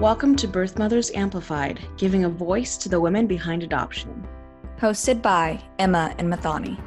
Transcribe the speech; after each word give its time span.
Welcome 0.00 0.34
to 0.36 0.48
Birth 0.48 0.78
Mothers 0.78 1.10
Amplified, 1.10 1.78
giving 1.98 2.24
a 2.24 2.28
voice 2.30 2.78
to 2.78 2.88
the 2.88 2.98
women 2.98 3.26
behind 3.26 3.62
adoption. 3.62 4.26
Hosted 4.78 5.20
by 5.20 5.62
Emma 5.78 6.14
and 6.16 6.32
Mathani. 6.32 6.78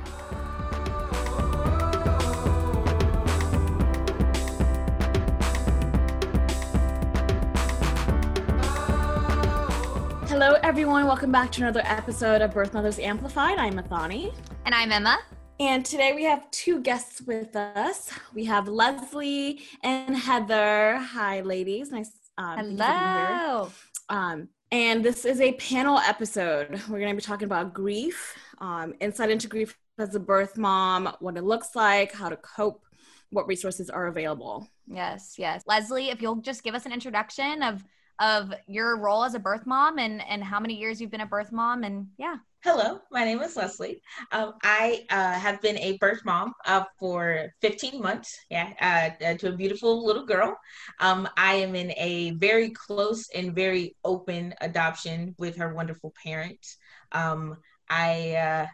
Hello, 10.28 10.56
everyone. 10.64 11.06
Welcome 11.06 11.32
back 11.32 11.52
to 11.52 11.62
another 11.62 11.84
episode 11.86 12.42
of 12.42 12.52
Birth 12.52 12.74
Mothers 12.74 12.98
Amplified. 12.98 13.60
I'm 13.60 13.76
Mathani. 13.76 14.34
And 14.66 14.74
I'm 14.74 14.92
Emma. 14.92 15.20
And 15.60 15.86
today 15.86 16.14
we 16.14 16.24
have 16.24 16.50
two 16.50 16.82
guests 16.82 17.22
with 17.22 17.56
us. 17.56 18.10
We 18.34 18.46
have 18.46 18.68
Leslie 18.68 19.62
and 19.84 20.18
Heather. 20.18 20.98
Hi, 20.98 21.42
ladies. 21.42 21.92
Nice. 21.92 22.23
Um, 22.38 22.56
thank 22.56 22.72
you 22.72 22.78
for 22.78 22.84
being 22.84 23.00
here. 23.00 23.40
Hello. 23.40 23.72
Um, 24.10 24.50
and 24.72 25.06
this 25.06 25.24
is 25.24 25.40
a 25.40 25.54
panel 25.54 26.00
episode. 26.00 26.82
We're 26.90 27.00
going 27.00 27.16
to 27.16 27.16
be 27.16 27.22
talking 27.22 27.46
about 27.46 27.74
grief, 27.74 28.36
um, 28.58 28.96
insight 29.00 29.30
into 29.30 29.48
grief 29.48 29.78
as 30.00 30.16
a 30.16 30.20
birth 30.20 30.58
mom, 30.58 31.16
what 31.20 31.38
it 31.38 31.44
looks 31.44 31.76
like, 31.76 32.12
how 32.12 32.30
to 32.30 32.38
cope, 32.38 32.84
what 33.30 33.48
resources 33.48 33.90
are 33.90 34.08
available. 34.08 34.68
Yes, 34.88 35.36
yes. 35.38 35.64
Leslie, 35.68 36.10
if 36.10 36.22
you'll 36.22 36.38
just 36.38 36.64
give 36.64 36.76
us 36.76 36.86
an 36.86 36.92
introduction 36.92 37.62
of 37.62 37.84
of 38.24 38.54
your 38.68 38.98
role 38.98 39.26
as 39.26 39.36
a 39.36 39.40
birth 39.40 39.68
mom 39.68 40.00
and 40.00 40.22
and 40.28 40.44
how 40.44 40.60
many 40.60 40.76
years 40.76 41.02
you've 41.02 41.12
been 41.12 41.22
a 41.22 41.26
birth 41.26 41.52
mom 41.52 41.84
and 41.84 42.08
yeah. 42.18 42.38
Hello, 42.64 43.00
my 43.12 43.26
name 43.26 43.42
is 43.42 43.58
Leslie. 43.58 44.02
Um, 44.32 44.54
I 44.64 45.06
uh, 45.10 45.34
have 45.34 45.62
been 45.62 45.78
a 45.80 45.98
birth 45.98 46.22
mom 46.24 46.54
uh, 46.66 46.86
for 46.98 47.50
15 47.60 48.02
months, 48.02 48.40
yeah, 48.50 48.72
uh, 48.80 49.26
uh, 49.26 49.34
to 49.34 49.50
a 49.50 49.58
beautiful 49.58 50.06
little 50.06 50.26
girl. 50.26 50.56
Um, 51.02 51.28
I 51.36 51.56
am 51.56 51.76
in 51.76 51.92
a 51.98 52.32
very 52.38 52.70
close 52.70 53.28
and 53.36 53.54
very 53.54 53.98
open 54.06 54.54
adoption 54.62 55.36
with 55.38 55.58
her 55.58 55.74
wonderful 55.74 56.14
parents. 56.24 56.78
Um, 57.12 57.58
I, 57.90 58.36
uh, 58.36 58.68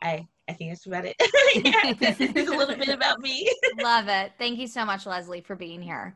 I, 0.00 0.28
I 0.48 0.52
think 0.52 0.70
that's 0.70 0.86
about 0.86 1.04
it. 1.04 1.16
yeah, 1.64 1.94
this 1.94 2.20
a 2.20 2.56
little 2.56 2.76
bit 2.76 2.90
about 2.90 3.18
me. 3.18 3.52
Love 3.82 4.06
it. 4.06 4.34
Thank 4.38 4.60
you 4.60 4.68
so 4.68 4.84
much, 4.84 5.04
Leslie, 5.04 5.40
for 5.40 5.56
being 5.56 5.82
here. 5.82 6.14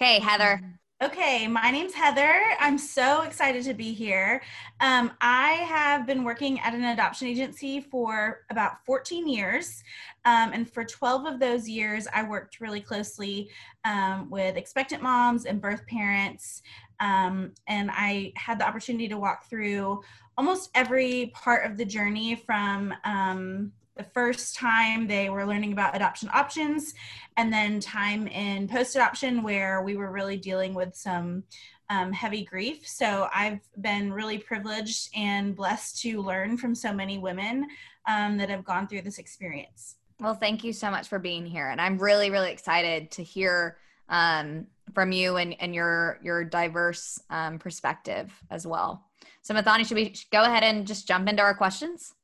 Okay, 0.00 0.20
Heather. 0.20 0.62
Okay, 1.02 1.46
my 1.46 1.70
name's 1.70 1.92
Heather. 1.92 2.40
I'm 2.58 2.78
so 2.78 3.20
excited 3.20 3.64
to 3.64 3.74
be 3.74 3.92
here. 3.92 4.40
Um, 4.80 5.12
I 5.20 5.50
have 5.68 6.06
been 6.06 6.24
working 6.24 6.58
at 6.60 6.72
an 6.72 6.84
adoption 6.84 7.28
agency 7.28 7.82
for 7.82 8.46
about 8.48 8.82
14 8.86 9.28
years. 9.28 9.84
Um, 10.24 10.52
and 10.54 10.66
for 10.66 10.84
12 10.84 11.26
of 11.26 11.38
those 11.38 11.68
years, 11.68 12.08
I 12.14 12.22
worked 12.22 12.62
really 12.62 12.80
closely 12.80 13.50
um, 13.84 14.30
with 14.30 14.56
expectant 14.56 15.02
moms 15.02 15.44
and 15.44 15.60
birth 15.60 15.86
parents. 15.86 16.62
Um, 16.98 17.52
and 17.68 17.90
I 17.92 18.32
had 18.36 18.58
the 18.58 18.66
opportunity 18.66 19.06
to 19.08 19.18
walk 19.18 19.50
through 19.50 20.00
almost 20.38 20.70
every 20.74 21.30
part 21.34 21.70
of 21.70 21.76
the 21.76 21.84
journey 21.84 22.36
from 22.36 22.94
um, 23.04 23.70
the 23.96 24.04
first 24.04 24.54
time 24.54 25.06
they 25.06 25.30
were 25.30 25.46
learning 25.46 25.72
about 25.72 25.96
adoption 25.96 26.28
options, 26.32 26.94
and 27.36 27.52
then 27.52 27.80
time 27.80 28.26
in 28.28 28.68
post 28.68 28.94
adoption 28.94 29.42
where 29.42 29.82
we 29.82 29.96
were 29.96 30.10
really 30.10 30.36
dealing 30.36 30.74
with 30.74 30.94
some 30.94 31.44
um, 31.88 32.12
heavy 32.12 32.44
grief. 32.44 32.86
So 32.86 33.28
I've 33.34 33.60
been 33.80 34.12
really 34.12 34.38
privileged 34.38 35.10
and 35.14 35.54
blessed 35.54 36.00
to 36.02 36.20
learn 36.20 36.56
from 36.56 36.74
so 36.74 36.92
many 36.92 37.18
women 37.18 37.66
um, 38.06 38.36
that 38.38 38.50
have 38.50 38.64
gone 38.64 38.86
through 38.86 39.02
this 39.02 39.18
experience. 39.18 39.96
Well, 40.20 40.34
thank 40.34 40.64
you 40.64 40.72
so 40.72 40.90
much 40.90 41.08
for 41.08 41.18
being 41.18 41.46
here. 41.46 41.68
And 41.68 41.80
I'm 41.80 41.98
really, 41.98 42.30
really 42.30 42.50
excited 42.50 43.10
to 43.12 43.22
hear 43.22 43.76
um, 44.08 44.66
from 44.94 45.12
you 45.12 45.36
and, 45.36 45.54
and 45.60 45.74
your 45.74 46.18
your 46.22 46.44
diverse 46.44 47.20
um, 47.30 47.58
perspective 47.58 48.32
as 48.50 48.66
well. 48.66 49.04
So 49.42 49.54
Mathani, 49.54 49.86
should 49.86 49.96
we 49.96 50.14
go 50.32 50.42
ahead 50.42 50.64
and 50.64 50.86
just 50.86 51.06
jump 51.06 51.28
into 51.28 51.42
our 51.42 51.54
questions? 51.54 52.14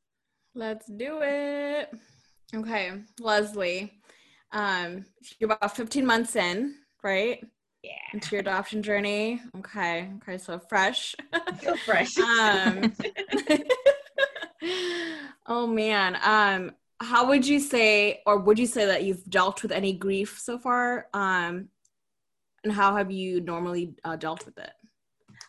Let's 0.55 0.87
do 0.87 1.21
it. 1.23 1.91
Okay, 2.55 2.93
Leslie. 3.19 3.93
Um, 4.53 5.07
you're 5.39 5.51
about 5.53 5.75
15 5.75 6.05
months 6.05 6.37
in, 6.37 6.75
right? 7.03 7.43
Yeah, 7.83 7.93
Into 8.13 8.33
your 8.37 8.41
adoption 8.41 8.83
journey. 8.83 9.41
Okay. 9.59 10.11
Okay, 10.23 10.37
so 10.39 10.59
fresh. 10.59 11.15
feel 11.61 11.77
fresh. 11.79 12.17
um 12.19 12.93
oh 15.47 15.67
man 15.67 16.17
um 16.23 16.71
how 17.01 17.27
would 17.27 17.45
you 17.47 17.59
say 17.59 18.21
or 18.27 18.39
would 18.39 18.59
you 18.59 18.67
say 18.67 18.87
that 18.87 19.03
you've 19.03 19.25
dealt 19.29 19.63
with 19.63 19.73
any 19.73 19.93
grief 19.93 20.39
so 20.41 20.57
far 20.59 21.09
um 21.15 21.69
and 22.63 22.73
how 22.73 22.95
have 22.95 23.11
you 23.11 23.41
normally 23.41 23.95
uh, 24.05 24.15
dealt 24.15 24.47
with 24.47 24.57
it 24.59 24.71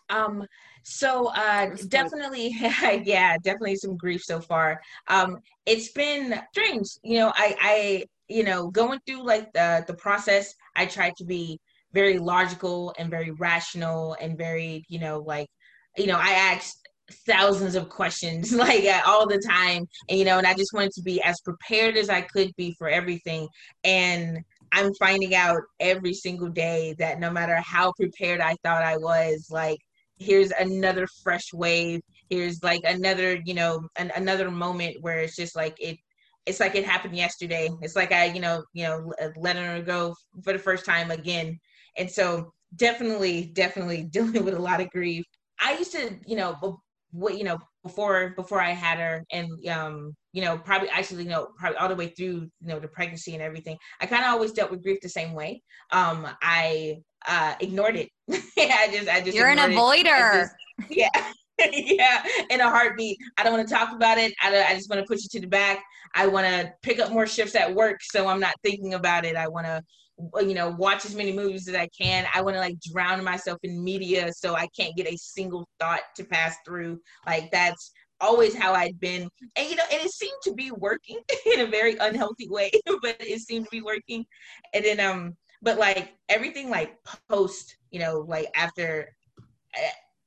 Um, 0.10 0.46
so 0.84 1.28
uh 1.28 1.76
definitely 1.88 2.50
yeah, 2.60 3.38
definitely 3.38 3.76
some 3.78 3.96
grief 3.98 4.24
so 4.24 4.40
far. 4.42 4.82
Um 5.08 5.40
it's 5.66 5.92
been 5.92 6.40
strange. 6.52 6.88
You 7.04 7.20
know, 7.20 7.34
I 7.36 7.56
I 7.62 8.06
you 8.28 8.44
know, 8.44 8.70
going 8.70 9.00
through 9.06 9.26
like 9.26 9.52
the 9.54 9.84
the 9.88 9.94
process, 9.96 10.54
I 10.76 10.86
tried 10.86 11.16
to 11.18 11.26
be 11.26 11.60
very 11.94 12.18
logical 12.18 12.94
and 12.98 13.10
very 13.10 13.32
rational 13.32 14.18
and 14.20 14.38
very, 14.38 14.84
you 14.90 15.00
know, 15.00 15.20
like 15.20 15.48
you 15.98 16.08
know, 16.08 16.18
I 16.20 16.32
asked 16.32 16.88
thousands 17.28 17.76
of 17.76 17.90
questions 17.90 18.54
like 18.66 18.86
uh, 18.86 19.02
all 19.06 19.28
the 19.28 19.42
time 19.48 19.86
and 20.10 20.18
you 20.18 20.24
know 20.26 20.38
and 20.38 20.48
i 20.48 20.54
just 20.54 20.74
wanted 20.74 20.92
to 20.92 21.02
be 21.02 21.22
as 21.22 21.40
prepared 21.42 21.98
as 21.98 22.10
i 22.10 22.22
could 22.22 22.50
be 22.56 22.74
for 22.78 22.88
everything 22.88 23.48
and 23.84 24.40
i'm 24.72 24.94
finding 24.96 25.36
out 25.36 25.60
every 25.82 26.14
single 26.14 26.48
day 26.48 26.96
that 26.98 27.20
no 27.20 27.30
matter 27.30 27.56
how 27.58 27.92
prepared 28.00 28.40
i 28.40 28.56
thought 28.64 28.84
i 28.84 28.98
was 28.98 29.48
like 29.52 29.80
here's 30.24 30.52
another 30.52 31.08
fresh 31.24 31.54
wave. 31.54 32.02
Here's 32.30 32.64
like 32.64 32.82
another 32.86 33.40
you 33.46 33.54
know 33.54 33.88
an, 33.98 34.12
another 34.16 34.50
moment 34.50 34.98
where 35.02 35.20
it's 35.20 35.36
just 35.36 35.56
like 35.56 35.76
it 35.80 35.98
it's 36.46 36.60
like 36.60 36.76
it 36.76 36.86
happened 36.86 37.16
yesterday. 37.16 37.70
It's 37.82 37.96
like 37.96 38.12
i 38.12 38.26
you 38.26 38.40
know 38.40 38.64
you 38.74 38.84
know 38.84 39.14
letting 39.38 39.64
her 39.64 39.82
go 39.82 40.16
for 40.44 40.54
the 40.54 40.60
first 40.60 40.86
time 40.86 41.12
again. 41.12 41.60
And 41.98 42.10
so 42.10 42.52
definitely 42.76 43.52
definitely 43.54 44.04
dealing 44.12 44.44
with 44.44 44.56
a 44.56 44.60
lot 44.60 44.82
of 44.82 44.90
grief. 44.90 45.26
I 45.60 45.78
used 45.78 45.92
to 45.94 46.20
you 46.26 46.36
know 46.36 46.80
what 47.12 47.38
you 47.38 47.44
know 47.44 47.60
before 47.84 48.34
before 48.36 48.62
i 48.62 48.72
had 48.72 48.98
her 48.98 49.24
and 49.32 49.50
um 49.68 50.14
you 50.32 50.42
know 50.42 50.58
probably 50.58 50.90
actually 50.90 51.24
you 51.24 51.30
know 51.30 51.50
probably 51.58 51.78
all 51.78 51.90
the 51.90 51.96
way 51.96 52.08
through 52.08 52.26
you 52.26 52.50
know 52.62 52.80
the 52.80 52.88
pregnancy 52.88 53.34
and 53.34 53.42
everything 53.44 53.78
i 54.02 54.06
kind 54.06 54.24
of 54.24 54.32
always 54.32 54.52
dealt 54.54 54.72
with 54.72 54.82
grief 54.84 55.00
the 55.02 55.10
same 55.10 55.34
way. 55.34 55.62
Um 55.92 56.28
i 56.42 56.98
uh 57.28 57.56
ignored 57.60 57.96
it. 57.98 58.10
I 58.58 58.90
just 58.92 59.10
i 59.10 59.22
just 59.22 59.36
You're 59.36 59.48
an 59.50 59.60
ignored 59.60 60.04
it. 60.06 60.08
I 60.08 60.12
avoider. 60.12 60.42
just- 60.42 60.56
yeah 60.90 61.32
yeah 61.72 62.24
in 62.50 62.62
a 62.62 62.70
heartbeat. 62.70 63.18
I 63.38 63.44
don't 63.44 63.54
want 63.54 63.68
to 63.68 63.74
talk 63.74 63.94
about 63.94 64.18
it. 64.18 64.34
I, 64.42 64.64
I 64.64 64.74
just 64.74 64.90
want 64.90 65.02
to 65.02 65.06
push 65.08 65.24
it 65.24 65.32
to 65.32 65.40
the 65.40 65.48
back. 65.48 65.84
I 66.16 66.26
want 66.28 66.48
to 66.48 66.74
pick 66.82 67.00
up 67.00 67.12
more 67.12 67.28
shifts 67.28 67.56
at 67.56 67.74
work 67.74 67.98
so 68.02 68.28
i'm 68.28 68.40
not 68.40 68.56
thinking 68.64 68.94
about 68.96 69.26
it. 69.26 69.36
I 69.36 69.48
want 69.48 69.66
to 69.68 69.82
you 70.42 70.54
know 70.54 70.70
watch 70.72 71.06
as 71.06 71.16
many 71.16 71.32
movies 71.32 71.68
as 71.68 71.76
i 71.76 71.88
can. 71.88 72.26
I 72.34 72.42
want 72.42 72.56
to 72.56 72.60
like 72.60 72.80
drown 72.80 73.24
myself 73.24 73.60
in 73.64 73.84
media 73.84 74.32
so 74.34 74.56
i 74.56 74.68
can't 74.78 74.96
get 74.96 75.12
a 75.12 75.18
single 75.18 75.68
thought 75.80 76.02
to 76.16 76.24
pass 76.24 76.56
through. 76.66 77.00
Like 77.26 77.52
that's 77.52 77.92
always 78.22 78.56
how 78.56 78.74
i'd 78.74 79.00
been. 79.00 79.30
And 79.56 79.70
you 79.70 79.76
know 79.76 79.84
and 79.92 80.02
it 80.02 80.12
seemed 80.12 80.38
to 80.44 80.54
be 80.54 80.72
working 80.72 81.20
in 81.54 81.62
a 81.62 81.68
very 81.68 81.98
unhealthy 81.98 82.48
way 82.50 82.72
but 83.02 83.18
it 83.20 83.42
seemed 83.42 83.66
to 83.66 83.72
be 83.72 83.82
working. 83.82 84.26
And 84.74 84.86
then 84.86 85.00
um 85.00 85.36
but 85.62 85.78
like 85.78 86.14
everything 86.30 86.70
like 86.70 86.98
post 87.30 87.78
you 87.92 88.00
know 88.00 88.26
like 88.28 88.48
after 88.56 89.10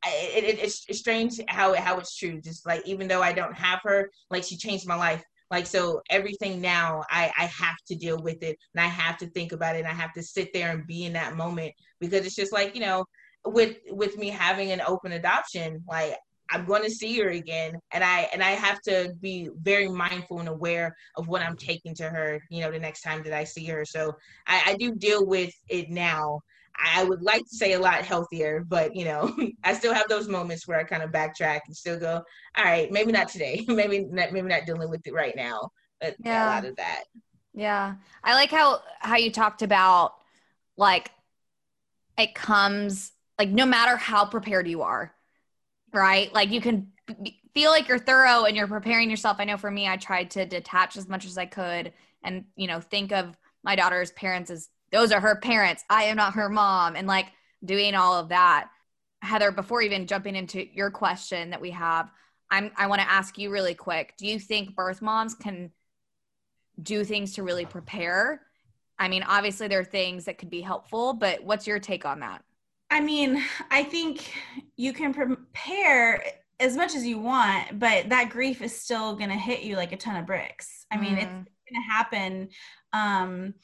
it, 0.09 0.45
it, 0.45 0.59
it's, 0.61 0.85
it's 0.89 0.99
strange 0.99 1.41
how 1.49 1.75
how 1.75 1.99
it's 1.99 2.17
true. 2.17 2.41
Just 2.41 2.67
like 2.67 2.87
even 2.87 3.09
though 3.09 3.23
i 3.23 3.33
don't 3.33 3.55
have 3.55 3.81
her 3.83 4.11
like 4.31 4.43
she 4.45 4.57
changed 4.57 4.87
my 4.87 4.97
life 4.97 5.25
like 5.51 5.67
so 5.67 6.01
everything 6.11 6.61
now 6.61 7.03
i 7.11 7.31
i 7.39 7.45
have 7.45 7.77
to 7.87 7.95
deal 7.95 8.21
with 8.23 8.43
it 8.43 8.57
and 8.75 8.85
i 8.85 8.89
have 8.89 9.17
to 9.17 9.27
think 9.31 9.53
about 9.53 9.77
it 9.77 9.81
and 9.81 9.89
i 9.89 9.93
have 9.93 10.13
to 10.13 10.23
sit 10.23 10.53
there 10.53 10.71
and 10.71 10.87
be 10.87 11.05
in 11.05 11.13
that 11.13 11.37
moment 11.37 11.73
because 12.01 12.25
it's 12.25 12.37
just 12.37 12.53
like 12.53 12.75
you 12.75 12.81
know 12.81 13.05
with 13.45 13.77
with 13.91 14.17
me 14.19 14.29
having 14.29 14.73
an 14.73 14.83
open 14.87 15.13
adoption 15.13 15.83
like 15.89 16.17
i'm 16.51 16.65
going 16.65 16.83
to 16.83 16.91
see 16.91 17.19
her 17.19 17.29
again 17.31 17.75
and 17.93 18.03
i 18.03 18.29
and 18.33 18.43
i 18.43 18.51
have 18.51 18.81
to 18.81 19.13
be 19.21 19.49
very 19.63 19.89
mindful 19.89 20.41
and 20.41 20.49
aware 20.49 20.95
of 21.17 21.29
what 21.29 21.43
i'm 21.43 21.57
taking 21.57 21.95
to 21.95 22.09
her 22.09 22.41
you 22.51 22.61
know 22.61 22.71
the 22.71 22.79
next 22.79 23.03
time 23.03 23.23
that 23.23 23.33
i 23.33 23.45
see 23.45 23.65
her. 23.67 23.85
So 23.85 24.13
i, 24.47 24.63
I 24.67 24.77
do 24.77 24.95
deal 24.95 25.27
with 25.27 25.53
it 25.69 25.91
now 25.91 26.41
I 26.83 27.05
would 27.05 27.23
like 27.23 27.43
to 27.43 27.57
say 27.57 27.73
a 27.73 27.79
lot 27.79 28.05
healthier, 28.05 28.65
but 28.67 28.95
you 28.95 29.05
know, 29.05 29.35
I 29.65 29.75
still 29.75 29.95
have 29.95 30.09
those 30.09 30.29
moments 30.29 30.67
where 30.67 30.79
I 30.79 30.85
kind 30.85 31.03
of 31.03 31.11
backtrack 31.11 31.61
and 31.67 31.77
still 31.77 31.99
go, 31.99 32.23
all 32.57 32.65
right, 32.65 32.91
maybe 32.91 33.13
not 33.13 33.29
today, 33.29 33.65
maybe 33.69 34.05
not, 34.11 34.33
maybe 34.33 34.49
not 34.49 34.67
dealing 34.67 34.91
with 34.91 35.07
it 35.07 35.15
right 35.15 35.35
now. 35.37 35.71
But 36.01 36.17
yeah. 36.19 36.47
A 36.47 36.51
lot 36.55 36.65
of 36.65 36.77
that. 36.77 37.05
Yeah. 37.55 37.95
I 38.23 38.35
like 38.35 38.51
how 38.51 38.81
how 39.01 39.17
you 39.17 39.31
talked 39.31 39.63
about 39.63 40.15
like 40.77 41.11
it 42.19 42.35
comes 42.35 43.13
like 43.39 43.49
no 43.49 43.67
matter 43.67 43.97
how 43.97 44.27
prepared 44.27 44.69
you 44.69 44.83
are, 44.83 45.15
right? 45.93 46.33
Like 46.35 46.51
you 46.51 46.61
can 46.61 46.89
b- 47.23 47.41
feel 47.55 47.71
like 47.71 47.89
you're 47.89 47.99
thorough 47.99 48.45
and 48.45 48.57
you're 48.57 48.67
preparing 48.67 49.09
yourself. 49.09 49.39
I 49.41 49.45
know 49.45 49.57
for 49.57 49.71
me 49.71 49.89
I 49.89 49.97
tried 49.97 50.31
to 50.33 50.45
detach 50.45 50.97
as 50.97 51.09
much 51.09 51.25
as 51.25 51.39
I 51.39 51.47
could 51.47 51.93
and 52.23 52.45
you 52.57 52.67
know 52.67 52.81
think 52.81 53.13
of 53.13 53.37
my 53.63 53.75
daughter's 53.75 54.13
parents 54.13 54.51
as 54.51 54.69
those 54.93 55.13
are 55.13 55.21
her 55.21 55.37
parents. 55.37 55.85
I 55.91 56.05
am 56.05 56.17
not 56.17 56.35
her 56.35 56.49
mom 56.49 56.97
and 56.97 57.07
like 57.07 57.27
doing 57.65 57.95
all 57.95 58.15
of 58.15 58.29
that. 58.29 58.69
Heather, 59.23 59.51
before 59.51 59.83
even 59.83 60.07
jumping 60.07 60.37
into 60.37 60.67
your 60.75 60.91
question 60.91 61.51
that 61.51 61.61
we 61.61 61.71
have, 61.71 62.11
I'm 62.51 62.71
I 62.77 62.87
want 62.87 63.01
to 63.01 63.11
ask 63.11 63.39
you 63.39 63.51
really 63.51 63.75
quick. 63.75 64.15
Do 64.19 64.27
you 64.27 64.39
think 64.39 64.77
birth 64.77 65.03
moms 65.03 65.35
can 65.35 65.73
do 66.81 67.05
things 67.05 67.35
to 67.35 67.43
really 67.43 67.67
prepare? 67.67 68.43
I 68.99 69.09
mean, 69.09 69.25
obviously 69.25 69.69
there 69.69 69.81
are 69.81 69.85
things 69.85 70.25
that 70.25 70.39
could 70.39 70.51
be 70.51 70.61
helpful, 70.61 71.13
but 71.13 71.43
what's 71.43 71.67
your 71.67 71.79
take 71.79 72.05
on 72.07 72.21
that? 72.21 72.43
I 72.91 73.01
mean, 73.01 73.43
I 73.71 73.83
think 73.83 74.33
you 74.77 74.93
can 74.93 75.13
prepare 75.13 76.23
as 76.61 76.77
much 76.77 76.95
as 76.95 77.05
you 77.05 77.19
want, 77.19 77.79
but 77.79 78.09
that 78.09 78.31
grief 78.31 78.63
is 78.63 78.79
still 78.79 79.15
going 79.17 79.31
to 79.31 79.37
hit 79.37 79.63
you 79.63 79.77
like 79.77 79.93
a 79.93 79.97
ton 79.97 80.17
of 80.17 80.25
bricks. 80.27 80.87
I 80.91 80.97
mean, 80.97 81.17
mm. 81.17 81.23
it's 81.23 81.29
going 81.29 81.83
to 81.83 81.93
happen 81.93 82.49
um, 82.93 83.55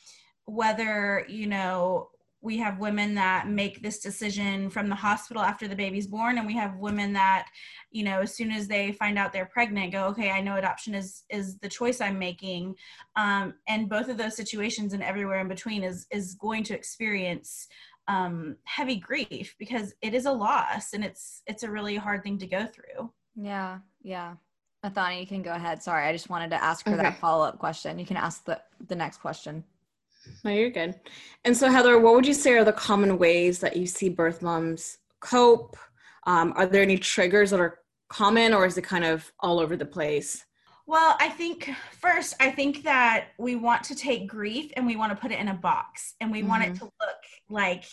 whether, 0.53 1.25
you 1.29 1.47
know, 1.47 2.11
we 2.43 2.59
have 2.59 2.81
women 2.81 3.15
that 3.15 3.49
make 3.49 3.83
this 3.83 4.01
decision 4.01 4.69
from 4.69 4.89
the 4.89 4.95
hospital 4.95 5.43
after 5.43 5.69
the 5.69 5.77
baby's 5.77 6.09
born 6.09 6.39
and 6.39 6.47
we 6.47 6.55
have 6.55 6.77
women 6.77 7.13
that 7.13 7.47
you 7.93 8.03
know 8.03 8.21
as 8.21 8.35
soon 8.35 8.51
as 8.51 8.67
they 8.67 8.91
find 8.91 9.17
out 9.17 9.33
they're 9.33 9.47
pregnant 9.47 9.93
go 9.93 10.07
okay 10.07 10.31
i 10.31 10.41
know 10.41 10.57
adoption 10.57 10.93
is 10.93 11.23
is 11.31 11.57
the 11.59 11.69
choice 11.69 12.01
i'm 12.01 12.19
making 12.19 12.75
um, 13.15 13.55
and 13.69 13.89
both 13.89 14.09
of 14.09 14.19
those 14.19 14.35
situations 14.35 14.93
and 14.93 15.05
everywhere 15.05 15.39
in 15.39 15.47
between 15.47 15.85
is 15.85 16.07
is 16.11 16.35
going 16.35 16.65
to 16.65 16.75
experience 16.75 17.69
um, 18.09 18.57
heavy 18.65 18.97
grief 18.97 19.55
because 19.61 19.95
it 20.03 20.13
is 20.13 20.27
a 20.27 20.33
loss 20.33 20.95
and 20.95 21.05
it's 21.05 21.43
it's 21.47 21.63
a 21.63 21.71
really 21.71 21.95
hard 21.95 22.25
thing 22.25 22.39
to 22.39 22.47
go 22.49 22.67
through 22.67 23.09
yeah 23.37 23.79
yeah 24.03 24.35
Athani, 24.85 25.21
you 25.21 25.27
can 25.29 25.43
go 25.43 25.53
ahead. 25.53 25.81
Sorry, 25.81 26.09
I 26.09 26.13
just 26.13 26.29
wanted 26.29 26.51
to 26.51 26.63
ask 26.63 26.85
her 26.87 26.95
okay. 26.95 27.03
that 27.03 27.19
follow 27.19 27.45
up 27.45 27.61
question. 27.61 28.01
You 28.01 28.05
can 28.05 28.17
ask 28.17 28.45
the, 28.45 28.61
the 28.89 28.97
next 28.97 29.19
question. 29.19 29.63
No, 30.45 30.51
you're 30.51 30.71
good. 30.71 30.95
And 31.45 31.57
so, 31.57 31.71
Heather, 31.71 31.99
what 31.99 32.15
would 32.15 32.27
you 32.27 32.35
say 32.35 32.53
are 32.53 32.65
the 32.65 32.73
common 32.73 33.19
ways 33.19 33.59
that 33.61 33.77
you 33.77 33.87
see 33.87 34.09
birth 34.09 34.43
moms 34.43 34.99
cope? 35.21 35.77
Um, 36.27 36.53
are 36.57 36.67
there 36.67 36.83
any 36.83 36.99
triggers 36.99 37.51
that 37.51 37.61
are 37.61 37.79
common, 38.09 38.53
or 38.55 38.67
is 38.67 38.77
it 38.79 38.83
kind 38.83 39.05
of 39.05 39.33
all 39.41 39.59
over 39.59 39.77
the 39.77 39.87
place? 39.87 40.45
Well, 40.87 41.17
I 41.21 41.29
think 41.29 41.71
first, 42.01 42.35
I 42.41 42.51
think 42.51 42.83
that 42.83 43.29
we 43.39 43.57
want 43.57 43.85
to 43.85 43.95
take 43.95 44.29
grief 44.29 44.73
and 44.77 44.87
we 44.87 44.97
want 44.97 45.13
to 45.13 45.17
put 45.17 45.33
it 45.33 45.39
in 45.39 45.49
a 45.49 45.55
box 45.55 46.15
and 46.21 46.31
we 46.31 46.41
mm-hmm. 46.41 46.49
want 46.49 46.63
it 46.65 46.67
mm-hmm. 46.75 46.79
to 46.79 46.85
look 46.85 47.23
like 47.49 47.85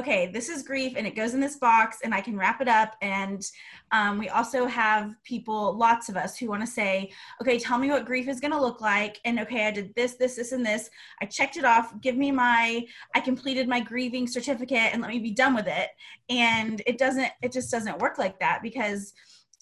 okay, 0.00 0.26
this 0.26 0.48
is 0.48 0.62
grief 0.62 0.94
and 0.96 1.06
it 1.06 1.14
goes 1.14 1.34
in 1.34 1.40
this 1.40 1.56
box 1.56 1.98
and 2.02 2.14
I 2.14 2.22
can 2.22 2.36
wrap 2.36 2.62
it 2.62 2.68
up. 2.68 2.96
And 3.02 3.46
um, 3.92 4.18
we 4.18 4.30
also 4.30 4.64
have 4.66 5.14
people, 5.24 5.76
lots 5.76 6.08
of 6.08 6.16
us, 6.16 6.38
who 6.38 6.48
want 6.48 6.62
to 6.62 6.66
say, 6.66 7.10
okay, 7.40 7.58
tell 7.58 7.78
me 7.78 7.90
what 7.90 8.06
grief 8.06 8.26
is 8.26 8.40
going 8.40 8.52
to 8.52 8.60
look 8.60 8.80
like. 8.80 9.20
And 9.26 9.38
okay, 9.40 9.66
I 9.66 9.70
did 9.70 9.94
this, 9.94 10.14
this, 10.14 10.36
this, 10.36 10.52
and 10.52 10.64
this. 10.64 10.88
I 11.20 11.26
checked 11.26 11.58
it 11.58 11.66
off. 11.66 12.00
Give 12.00 12.16
me 12.16 12.32
my, 12.32 12.86
I 13.14 13.20
completed 13.20 13.68
my 13.68 13.80
grieving 13.80 14.26
certificate 14.26 14.90
and 14.92 15.02
let 15.02 15.10
me 15.10 15.18
be 15.18 15.32
done 15.32 15.54
with 15.54 15.66
it. 15.66 15.90
And 16.30 16.80
it 16.86 16.96
doesn't, 16.96 17.30
it 17.42 17.52
just 17.52 17.70
doesn't 17.70 17.98
work 17.98 18.18
like 18.18 18.40
that 18.40 18.60
because. 18.62 19.12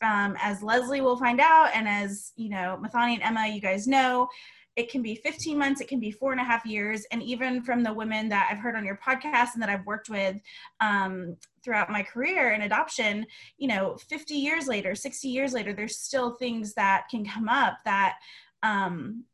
Um, 0.00 0.36
as 0.40 0.62
Leslie 0.62 1.00
will 1.00 1.16
find 1.18 1.40
out, 1.40 1.70
and 1.74 1.88
as 1.88 2.30
you 2.36 2.50
know, 2.50 2.78
Mathani 2.80 3.14
and 3.14 3.22
Emma, 3.24 3.48
you 3.48 3.60
guys 3.60 3.88
know, 3.88 4.28
it 4.78 4.88
can 4.88 5.02
be 5.02 5.16
15 5.16 5.58
months, 5.58 5.80
it 5.80 5.88
can 5.88 5.98
be 5.98 6.12
four 6.12 6.30
and 6.30 6.40
a 6.40 6.44
half 6.44 6.64
years. 6.64 7.04
And 7.10 7.20
even 7.20 7.62
from 7.64 7.82
the 7.82 7.92
women 7.92 8.28
that 8.28 8.48
I've 8.48 8.58
heard 8.58 8.76
on 8.76 8.84
your 8.84 8.96
podcast 9.04 9.54
and 9.54 9.62
that 9.62 9.68
I've 9.68 9.84
worked 9.84 10.08
with 10.08 10.36
um, 10.78 11.36
throughout 11.64 11.90
my 11.90 12.04
career 12.04 12.52
in 12.52 12.62
adoption, 12.62 13.26
you 13.58 13.66
know, 13.66 13.96
50 14.08 14.34
years 14.34 14.68
later, 14.68 14.94
60 14.94 15.26
years 15.26 15.52
later, 15.52 15.72
there's 15.72 15.98
still 15.98 16.36
things 16.36 16.74
that 16.74 17.06
can 17.10 17.24
come 17.24 17.48
up 17.48 17.78
that 17.84 18.18
um, 18.62 19.24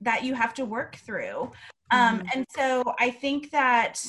that 0.00 0.24
you 0.24 0.32
have 0.32 0.54
to 0.54 0.64
work 0.64 0.96
through. 0.96 1.52
Um, 1.90 2.20
mm-hmm. 2.20 2.28
And 2.34 2.46
so 2.56 2.94
I 2.98 3.10
think 3.10 3.50
that 3.50 4.02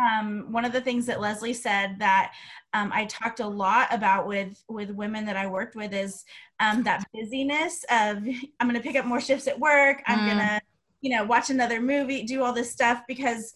um, 0.00 0.50
one 0.50 0.64
of 0.64 0.72
the 0.72 0.80
things 0.80 1.06
that 1.06 1.20
Leslie 1.20 1.52
said 1.52 1.98
that 1.98 2.32
um, 2.72 2.90
I 2.92 3.04
talked 3.06 3.40
a 3.40 3.46
lot 3.46 3.88
about 3.92 4.26
with 4.26 4.62
with 4.68 4.90
women 4.90 5.24
that 5.26 5.36
I 5.36 5.46
worked 5.46 5.76
with 5.76 5.92
is 5.92 6.24
um, 6.60 6.82
that 6.82 7.04
busyness 7.12 7.84
of 7.90 8.18
I'm 8.60 8.68
going 8.68 8.74
to 8.74 8.80
pick 8.80 8.96
up 8.96 9.06
more 9.06 9.20
shifts 9.20 9.46
at 9.46 9.58
work. 9.58 10.02
I'm 10.06 10.20
mm. 10.20 10.26
going 10.26 10.38
to 10.38 10.60
you 11.00 11.16
know 11.16 11.24
watch 11.24 11.50
another 11.50 11.80
movie, 11.80 12.24
do 12.24 12.42
all 12.42 12.52
this 12.52 12.72
stuff 12.72 13.02
because 13.06 13.54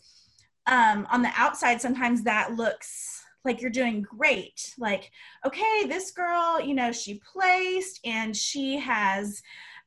um, 0.66 1.06
on 1.10 1.22
the 1.22 1.32
outside 1.34 1.80
sometimes 1.80 2.22
that 2.22 2.54
looks 2.54 3.24
like 3.44 3.60
you're 3.60 3.70
doing 3.70 4.02
great. 4.02 4.74
Like 4.78 5.10
okay, 5.44 5.86
this 5.86 6.12
girl, 6.12 6.60
you 6.60 6.74
know, 6.74 6.92
she 6.92 7.20
placed 7.32 8.00
and 8.04 8.36
she 8.36 8.78
has 8.78 9.42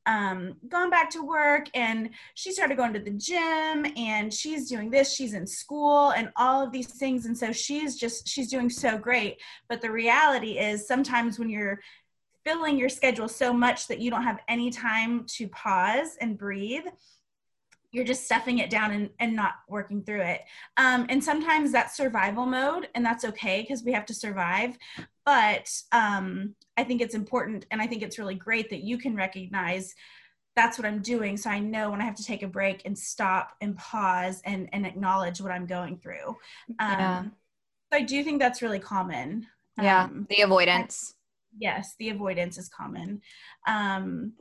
um, 0.06 0.56
gone 0.68 0.90
back 0.90 1.10
to 1.12 1.24
work 1.24 1.68
and 1.74 2.10
she 2.34 2.52
started 2.52 2.78
going 2.78 2.94
to 2.94 3.00
the 3.00 3.12
gym 3.12 3.86
and 3.96 4.34
she's 4.34 4.68
doing 4.70 4.90
this 4.90 5.14
she's 5.14 5.34
in 5.34 5.46
school 5.46 6.10
and 6.12 6.30
all 6.36 6.64
of 6.64 6.72
these 6.72 6.88
things 6.88 7.26
and 7.26 7.38
so 7.38 7.52
she's 7.52 7.96
just 7.96 8.28
she's 8.28 8.50
doing 8.50 8.70
so 8.70 8.98
great 8.98 9.38
but 9.70 9.82
the 9.82 9.92
reality 9.92 10.58
is 10.58 10.88
sometimes 10.88 11.38
when 11.38 11.50
you're 11.50 11.80
filling 12.44 12.78
your 12.78 12.90
schedule 12.90 13.28
so 13.28 13.54
much 13.54 13.88
that 13.88 14.00
you 14.00 14.10
don't 14.10 14.24
have 14.24 14.40
any 14.48 14.72
time 14.72 15.24
to 15.28 15.48
pause 15.50 16.18
and 16.20 16.38
breathe 16.38 16.86
you're 17.92 18.06
just 18.06 18.24
stuffing 18.24 18.60
it 18.60 18.70
down 18.70 18.92
and, 18.92 19.10
and 19.20 19.36
not 19.36 19.56
working 19.68 20.02
through 20.02 20.22
it. 20.22 20.42
Um, 20.78 21.06
and 21.10 21.22
sometimes 21.22 21.72
that's 21.72 21.98
survival 21.98 22.46
mode, 22.46 22.88
and 22.96 23.06
that's 23.06 23.26
okay 23.26 23.62
because 23.62 23.84
we 23.84 23.92
have 23.92 24.06
to 24.06 24.14
survive. 24.14 24.78
But 25.26 25.70
um, 25.92 26.56
I 26.78 26.84
think 26.84 27.02
it's 27.02 27.16
important, 27.16 27.66
and 27.72 27.82
I 27.82 27.88
think 27.88 28.02
it's 28.02 28.18
really 28.20 28.36
great 28.36 28.70
that 28.70 28.84
you 28.84 28.98
can 28.98 29.16
recognize 29.16 29.94
that's 30.56 30.78
what 30.78 30.86
I'm 30.86 31.02
doing. 31.02 31.38
So 31.38 31.50
I 31.50 31.60
know 31.60 31.92
when 31.92 32.02
I 32.02 32.06
have 32.06 32.16
to 32.16 32.26
take 32.26 32.44
a 32.44 32.48
break 32.48 32.82
and 32.86 32.98
stop 32.98 33.54
and 33.62 33.78
pause 33.78 34.42
and, 34.44 34.68
and 34.74 34.86
acknowledge 34.86 35.40
what 35.40 35.52
I'm 35.52 35.66
going 35.66 35.98
through. 35.98 36.36
Um, 36.80 37.00
yeah. 37.00 37.24
So 37.92 38.00
I 38.00 38.02
do 38.02 38.24
think 38.24 38.40
that's 38.40 38.62
really 38.62 38.80
common. 38.80 39.48
Yeah, 39.82 40.04
um, 40.04 40.28
the 40.30 40.42
avoidance. 40.42 41.14
Yes, 41.58 41.96
the 42.00 42.10
avoidance 42.10 42.58
is 42.58 42.70
common. 42.70 43.22
Um, 43.68 44.34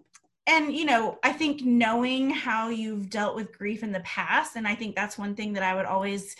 and 0.46 0.74
you 0.74 0.84
know 0.84 1.18
i 1.22 1.32
think 1.32 1.62
knowing 1.62 2.30
how 2.30 2.68
you've 2.68 3.10
dealt 3.10 3.36
with 3.36 3.56
grief 3.56 3.82
in 3.82 3.92
the 3.92 4.00
past 4.00 4.56
and 4.56 4.66
i 4.66 4.74
think 4.74 4.94
that's 4.94 5.18
one 5.18 5.34
thing 5.34 5.52
that 5.52 5.62
i 5.62 5.74
would 5.74 5.84
always 5.84 6.34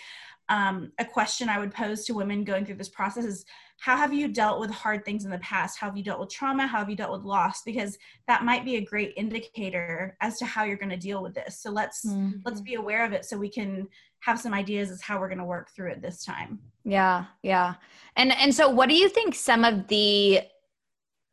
um, 0.51 0.91
a 0.99 1.05
question 1.05 1.49
i 1.49 1.57
would 1.57 1.73
pose 1.73 2.05
to 2.05 2.13
women 2.13 2.43
going 2.43 2.65
through 2.65 2.75
this 2.75 2.89
process 2.89 3.25
is 3.25 3.45
how 3.81 3.97
have 3.97 4.13
you 4.13 4.27
dealt 4.27 4.59
with 4.59 4.69
hard 4.69 5.03
things 5.03 5.25
in 5.25 5.31
the 5.31 5.39
past? 5.39 5.79
How 5.79 5.87
have 5.87 5.97
you 5.97 6.03
dealt 6.03 6.19
with 6.19 6.29
trauma? 6.29 6.67
How 6.67 6.77
have 6.77 6.89
you 6.89 6.95
dealt 6.95 7.11
with 7.11 7.23
loss? 7.23 7.63
Because 7.63 7.97
that 8.27 8.45
might 8.45 8.63
be 8.63 8.75
a 8.75 8.85
great 8.85 9.11
indicator 9.17 10.15
as 10.21 10.37
to 10.37 10.45
how 10.45 10.63
you're 10.63 10.77
going 10.77 10.91
to 10.91 10.97
deal 10.97 11.23
with 11.23 11.33
this. 11.33 11.59
So 11.59 11.71
let's 11.71 12.05
mm-hmm. 12.05 12.37
let's 12.45 12.61
be 12.61 12.75
aware 12.75 13.03
of 13.03 13.11
it 13.11 13.25
so 13.25 13.39
we 13.39 13.49
can 13.49 13.87
have 14.19 14.39
some 14.39 14.53
ideas 14.53 14.91
as 14.91 15.01
how 15.01 15.19
we're 15.19 15.29
going 15.29 15.39
to 15.39 15.45
work 15.45 15.71
through 15.75 15.89
it 15.93 16.01
this 16.01 16.23
time. 16.23 16.59
Yeah 16.85 17.25
yeah. 17.41 17.73
And 18.17 18.31
and 18.33 18.53
so 18.53 18.69
what 18.69 18.87
do 18.87 18.93
you 18.93 19.09
think 19.09 19.33
some 19.33 19.65
of 19.65 19.87
the 19.87 20.41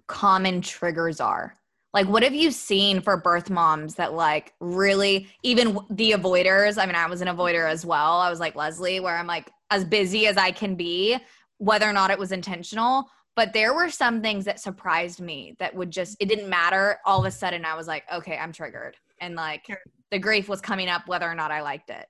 common 0.07 0.63
triggers 0.63 1.21
are 1.21 1.55
like, 1.95 2.07
what 2.07 2.23
have 2.23 2.35
you 2.35 2.50
seen 2.50 3.00
for 3.00 3.16
birth 3.16 3.49
moms 3.50 3.95
that 3.95 4.12
like 4.12 4.52
really, 4.61 5.28
even 5.42 5.78
the 5.90 6.12
avoiders? 6.12 6.80
I 6.80 6.87
mean, 6.87 6.95
I 6.95 7.07
was 7.07 7.23
an 7.23 7.28
avoider 7.28 7.68
as 7.68 7.87
well. 7.87 8.18
I 8.18 8.30
was 8.30 8.40
like 8.40 8.54
Leslie, 8.54 9.00
where 9.00 9.16
I'm 9.16 9.26
like 9.26 9.50
as 9.71 9.85
busy 9.85 10.26
as 10.26 10.37
I 10.37 10.50
can 10.50 10.75
be, 10.75 11.16
whether 11.57 11.88
or 11.88 11.92
not 11.92 12.11
it 12.11 12.18
was 12.18 12.33
intentional. 12.33 13.09
But 13.37 13.52
there 13.52 13.73
were 13.73 13.88
some 13.88 14.21
things 14.21 14.45
that 14.47 14.61
surprised 14.61 15.21
me 15.21 15.54
that 15.61 15.75
would 15.75 15.90
just, 15.90 16.16
it 16.18 16.26
didn't 16.26 16.49
matter. 16.49 16.99
All 17.07 17.21
of 17.21 17.25
a 17.25 17.30
sudden, 17.30 17.64
I 17.64 17.76
was 17.76 17.87
like, 17.87 18.04
okay, 18.12 18.37
I'm 18.37 18.52
triggered. 18.52 18.97
And 19.21 19.37
like 19.37 19.64
the 20.11 20.18
grief 20.18 20.49
was 20.49 20.61
coming 20.61 20.88
up 20.88 21.07
whether 21.07 21.30
or 21.30 21.35
not 21.35 21.52
I 21.52 21.62
liked 21.62 21.90
it. 21.90 22.07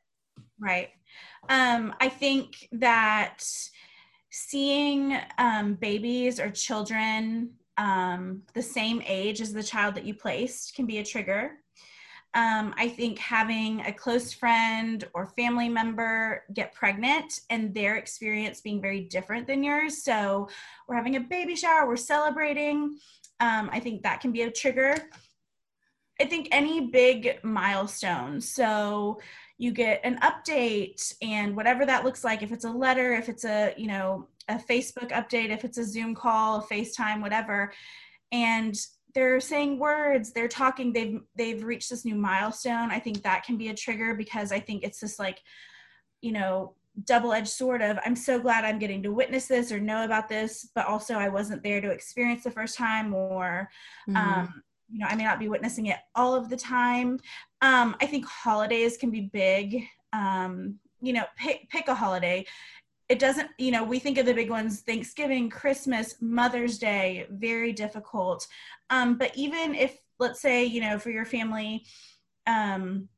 Right. 0.58 0.88
Um, 1.48 1.94
I 2.00 2.08
think 2.08 2.68
that 2.72 3.44
seeing 4.30 5.18
um, 5.38 5.74
babies 5.74 6.40
or 6.40 6.50
children 6.50 7.50
um, 7.78 8.42
the 8.52 8.62
same 8.62 9.02
age 9.06 9.40
as 9.40 9.52
the 9.52 9.62
child 9.62 9.94
that 9.94 10.04
you 10.04 10.12
placed 10.12 10.74
can 10.74 10.84
be 10.84 10.98
a 10.98 11.04
trigger. 11.04 11.52
Um, 12.34 12.74
I 12.76 12.88
think 12.88 13.18
having 13.18 13.80
a 13.80 13.92
close 13.92 14.34
friend 14.34 15.02
or 15.14 15.26
family 15.26 15.68
member 15.68 16.44
get 16.52 16.74
pregnant 16.74 17.40
and 17.48 17.72
their 17.72 17.96
experience 17.96 18.60
being 18.60 18.82
very 18.82 19.00
different 19.00 19.46
than 19.46 19.64
yours. 19.64 20.04
So 20.04 20.48
we're 20.86 20.96
having 20.96 21.16
a 21.16 21.20
baby 21.20 21.56
shower, 21.56 21.88
we're 21.88 21.96
celebrating. 21.96 22.98
Um, 23.40 23.70
I 23.72 23.80
think 23.80 24.02
that 24.02 24.20
can 24.20 24.32
be 24.32 24.42
a 24.42 24.50
trigger. 24.50 24.94
I 26.20 26.26
think 26.26 26.48
any 26.50 26.90
big 26.90 27.38
milestone. 27.44 28.40
So 28.40 29.20
you 29.56 29.72
get 29.72 30.00
an 30.04 30.18
update 30.18 31.14
and 31.22 31.56
whatever 31.56 31.86
that 31.86 32.04
looks 32.04 32.24
like, 32.24 32.42
if 32.42 32.52
it's 32.52 32.64
a 32.64 32.70
letter, 32.70 33.14
if 33.14 33.28
it's 33.28 33.44
a, 33.44 33.72
you 33.76 33.86
know, 33.86 34.28
a 34.48 34.56
Facebook 34.56 35.10
update, 35.10 35.50
if 35.50 35.64
it's 35.64 35.78
a 35.78 35.84
Zoom 35.84 36.14
call, 36.14 36.58
a 36.58 36.62
FaceTime, 36.62 37.20
whatever, 37.20 37.72
and 38.32 38.74
they're 39.14 39.40
saying 39.40 39.78
words, 39.78 40.32
they're 40.32 40.48
talking, 40.48 40.92
they've 40.92 41.20
they've 41.36 41.62
reached 41.62 41.90
this 41.90 42.04
new 42.04 42.14
milestone. 42.14 42.90
I 42.90 42.98
think 42.98 43.22
that 43.22 43.44
can 43.44 43.56
be 43.56 43.68
a 43.68 43.74
trigger 43.74 44.14
because 44.14 44.52
I 44.52 44.60
think 44.60 44.84
it's 44.84 45.00
this 45.00 45.18
like, 45.18 45.40
you 46.20 46.32
know, 46.32 46.74
double-edged 47.04 47.48
sword 47.48 47.82
of 47.82 47.98
i'm 48.04 48.16
so 48.16 48.38
glad 48.38 48.64
i'm 48.64 48.78
getting 48.78 49.02
to 49.02 49.12
witness 49.12 49.46
this 49.46 49.70
or 49.70 49.78
know 49.78 50.04
about 50.04 50.28
this 50.28 50.68
but 50.74 50.86
also 50.86 51.14
i 51.14 51.28
wasn't 51.28 51.62
there 51.62 51.80
to 51.80 51.90
experience 51.90 52.42
the 52.42 52.50
first 52.50 52.76
time 52.76 53.14
or 53.14 53.68
mm-hmm. 54.08 54.16
um, 54.16 54.62
you 54.90 54.98
know 54.98 55.06
i 55.06 55.14
may 55.14 55.24
not 55.24 55.38
be 55.38 55.48
witnessing 55.48 55.86
it 55.86 55.98
all 56.14 56.34
of 56.34 56.48
the 56.48 56.56
time 56.56 57.18
um, 57.62 57.94
i 58.00 58.06
think 58.06 58.24
holidays 58.26 58.96
can 58.96 59.10
be 59.10 59.30
big 59.32 59.84
um, 60.12 60.78
you 61.00 61.12
know 61.12 61.24
pick, 61.36 61.68
pick 61.70 61.88
a 61.88 61.94
holiday 61.94 62.44
it 63.08 63.18
doesn't, 63.18 63.48
you 63.58 63.70
know, 63.70 63.84
we 63.84 63.98
think 63.98 64.18
of 64.18 64.26
the 64.26 64.34
big 64.34 64.50
ones 64.50 64.80
Thanksgiving, 64.80 65.48
Christmas, 65.48 66.16
Mother's 66.20 66.78
Day, 66.78 67.26
very 67.30 67.72
difficult. 67.72 68.46
Um, 68.90 69.16
but 69.16 69.32
even 69.34 69.74
if, 69.74 69.98
let's 70.18 70.40
say, 70.40 70.64
you 70.64 70.80
know, 70.80 70.98
for 70.98 71.10
your 71.10 71.24
family, 71.24 71.86
um, 72.46 73.08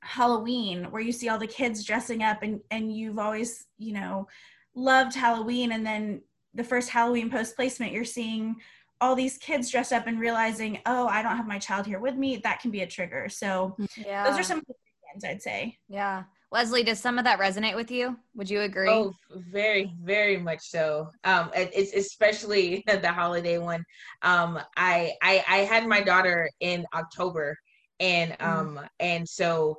Halloween, 0.00 0.84
where 0.90 1.02
you 1.02 1.12
see 1.12 1.28
all 1.28 1.38
the 1.38 1.46
kids 1.46 1.84
dressing 1.84 2.22
up 2.22 2.42
and, 2.42 2.60
and 2.70 2.94
you've 2.94 3.18
always, 3.18 3.66
you 3.78 3.92
know, 3.92 4.28
loved 4.74 5.14
Halloween. 5.14 5.72
And 5.72 5.84
then 5.86 6.22
the 6.54 6.64
first 6.64 6.90
Halloween 6.90 7.30
post 7.30 7.56
placement, 7.56 7.92
you're 7.92 8.04
seeing 8.04 8.56
all 9.00 9.14
these 9.14 9.38
kids 9.38 9.70
dressed 9.70 9.92
up 9.92 10.06
and 10.06 10.20
realizing, 10.20 10.78
oh, 10.86 11.06
I 11.06 11.22
don't 11.22 11.36
have 11.36 11.46
my 11.46 11.58
child 11.58 11.86
here 11.86 12.00
with 12.00 12.14
me. 12.14 12.36
That 12.36 12.60
can 12.60 12.70
be 12.70 12.80
a 12.80 12.86
trigger. 12.86 13.28
So 13.28 13.76
Yeah. 13.96 14.24
those 14.24 14.38
are 14.38 14.42
some 14.42 14.58
of 14.58 14.64
the 14.66 14.74
things 15.12 15.24
I'd 15.24 15.42
say. 15.42 15.78
Yeah. 15.88 16.24
Leslie, 16.50 16.84
does 16.84 17.00
some 17.00 17.18
of 17.18 17.24
that 17.24 17.40
resonate 17.40 17.74
with 17.74 17.90
you? 17.90 18.16
Would 18.36 18.48
you 18.48 18.60
agree? 18.60 18.90
Oh, 18.90 19.12
very, 19.50 19.92
very 20.02 20.36
much 20.36 20.60
so. 20.60 21.08
Um, 21.24 21.50
it's 21.54 21.92
especially 21.94 22.84
the 22.86 23.12
holiday 23.12 23.58
one. 23.58 23.84
Um, 24.22 24.60
I, 24.76 25.12
I, 25.22 25.44
I 25.48 25.56
had 25.58 25.86
my 25.86 26.00
daughter 26.00 26.48
in 26.60 26.86
October, 26.94 27.56
and 28.00 28.36
um, 28.40 28.80
and 29.00 29.28
so 29.28 29.78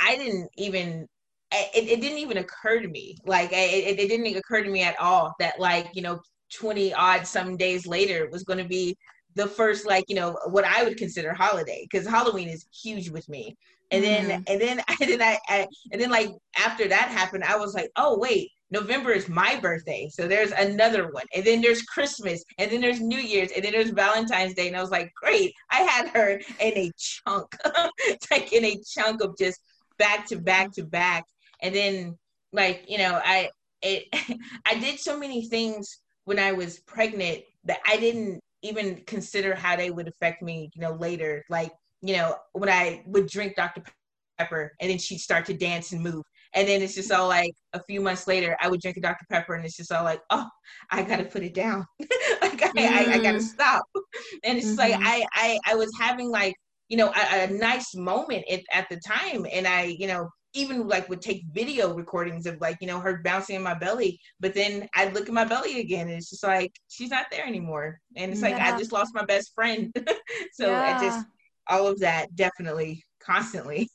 I 0.00 0.16
didn't 0.16 0.48
even. 0.56 1.06
It, 1.50 1.88
it 1.88 2.00
didn't 2.02 2.18
even 2.18 2.38
occur 2.38 2.80
to 2.80 2.88
me. 2.88 3.16
Like 3.24 3.50
it, 3.52 3.98
it 3.98 4.08
didn't 4.08 4.26
occur 4.36 4.62
to 4.62 4.70
me 4.70 4.82
at 4.82 4.98
all 5.00 5.32
that 5.38 5.58
like 5.58 5.88
you 5.94 6.02
know 6.02 6.20
twenty 6.52 6.92
odd 6.92 7.26
some 7.26 7.56
days 7.56 7.86
later 7.86 8.28
was 8.30 8.44
going 8.44 8.58
to 8.58 8.68
be 8.68 8.96
the 9.34 9.46
first 9.46 9.86
like 9.86 10.04
you 10.08 10.16
know 10.16 10.36
what 10.48 10.64
I 10.64 10.84
would 10.84 10.96
consider 10.98 11.32
holiday 11.32 11.86
because 11.90 12.06
Halloween 12.06 12.48
is 12.48 12.66
huge 12.82 13.08
with 13.08 13.28
me. 13.28 13.56
And 13.90 14.04
then 14.04 14.24
mm-hmm. 14.24 14.42
and 14.46 14.60
then 14.60 14.80
and 15.00 15.10
then 15.10 15.22
I, 15.22 15.38
I 15.48 15.66
and 15.92 16.00
then 16.00 16.10
like 16.10 16.30
after 16.56 16.88
that 16.88 17.08
happened, 17.08 17.44
I 17.44 17.56
was 17.56 17.74
like, 17.74 17.90
oh 17.96 18.18
wait, 18.18 18.50
November 18.70 19.12
is 19.12 19.28
my 19.28 19.58
birthday, 19.60 20.08
so 20.12 20.28
there's 20.28 20.52
another 20.52 21.10
one, 21.10 21.24
and 21.34 21.44
then 21.44 21.62
there's 21.62 21.82
Christmas, 21.82 22.44
and 22.58 22.70
then 22.70 22.80
there's 22.80 23.00
New 23.00 23.18
Year's, 23.18 23.50
and 23.52 23.64
then 23.64 23.72
there's 23.72 23.90
Valentine's 23.90 24.54
Day, 24.54 24.68
and 24.68 24.76
I 24.76 24.80
was 24.80 24.90
like, 24.90 25.10
great, 25.14 25.52
I 25.70 25.80
had 25.80 26.08
her 26.08 26.40
in 26.60 26.78
a 26.78 26.90
chunk, 26.98 27.56
like 28.30 28.52
in 28.52 28.64
a 28.64 28.78
chunk 28.94 29.22
of 29.22 29.36
just 29.38 29.60
back 29.98 30.26
to 30.28 30.36
back 30.36 30.72
to 30.72 30.84
back, 30.84 31.24
and 31.62 31.74
then 31.74 32.18
like 32.52 32.84
you 32.88 32.98
know 32.98 33.20
I 33.24 33.50
it 33.82 34.04
I 34.66 34.78
did 34.78 34.98
so 34.98 35.18
many 35.18 35.46
things 35.46 36.00
when 36.24 36.38
I 36.38 36.52
was 36.52 36.80
pregnant 36.80 37.40
that 37.64 37.78
I 37.86 37.96
didn't 37.96 38.40
even 38.62 38.96
consider 39.06 39.54
how 39.54 39.76
they 39.76 39.90
would 39.90 40.08
affect 40.08 40.42
me, 40.42 40.70
you 40.74 40.82
know, 40.82 40.92
later, 40.92 41.44
like 41.48 41.72
you 42.02 42.16
know, 42.16 42.36
when 42.52 42.68
I 42.68 43.02
would 43.06 43.28
drink 43.28 43.56
Dr. 43.56 43.82
Pepper 44.38 44.72
and 44.80 44.90
then 44.90 44.98
she'd 44.98 45.18
start 45.18 45.46
to 45.46 45.54
dance 45.54 45.92
and 45.92 46.02
move. 46.02 46.22
And 46.54 46.66
then 46.66 46.80
it's 46.80 46.94
just 46.94 47.12
all 47.12 47.28
like 47.28 47.52
a 47.74 47.82
few 47.84 48.00
months 48.00 48.26
later, 48.26 48.56
I 48.60 48.68
would 48.68 48.80
drink 48.80 48.96
a 48.96 49.00
Dr. 49.00 49.26
Pepper 49.30 49.54
and 49.54 49.64
it's 49.64 49.76
just 49.76 49.92
all 49.92 50.04
like, 50.04 50.22
oh, 50.30 50.48
I 50.90 51.02
gotta 51.02 51.24
put 51.24 51.42
it 51.42 51.54
down. 51.54 51.84
like 52.40 52.62
I, 52.62 52.70
I, 52.78 53.08
I, 53.14 53.18
gotta 53.18 53.38
Mm. 53.38 53.42
stop. 53.42 53.84
And 54.44 54.56
it's 54.58 54.66
just 54.68 54.78
like. 54.78 54.94
I, 55.02 55.26
I 55.34 55.58
I 55.66 55.74
was 55.74 55.90
having 55.98 56.30
like, 56.30 56.54
you 56.88 56.96
know, 56.96 57.12
a, 57.14 57.44
a 57.44 57.46
nice 57.50 57.94
moment 57.94 58.44
at, 58.50 58.60
at 58.72 58.88
the 58.88 58.98
time. 59.06 59.46
And 59.52 59.66
I, 59.66 59.82
you 59.98 60.06
know, 60.06 60.30
even 60.54 60.88
like 60.88 61.08
would 61.08 61.20
take 61.20 61.42
video 61.52 61.94
recordings 61.94 62.46
of 62.46 62.60
like, 62.60 62.78
you 62.80 62.86
know, 62.86 63.00
her 63.00 63.20
bouncing 63.22 63.56
in 63.56 63.62
my 63.62 63.74
belly. 63.74 64.18
But 64.40 64.54
then 64.54 64.88
I'd 64.94 65.14
look 65.14 65.28
at 65.28 65.34
my 65.34 65.44
belly 65.44 65.80
again 65.80 66.08
and 66.08 66.16
it's 66.16 66.30
just 66.30 66.42
like, 66.44 66.72
she's 66.88 67.10
not 67.10 67.26
there 67.30 67.46
anymore. 67.46 68.00
And 68.16 68.32
it's 68.32 68.42
like 68.42 68.58
I 68.58 68.72
just 68.76 68.92
lost 68.92 69.14
my 69.14 69.24
best 69.24 69.52
friend. 69.54 69.94
so 70.52 70.80
I 70.80 70.92
just 70.92 71.18
Yeah. 71.18 71.22
All 71.68 71.86
of 71.86 71.98
that 72.00 72.34
definitely 72.36 73.04
constantly 73.20 73.88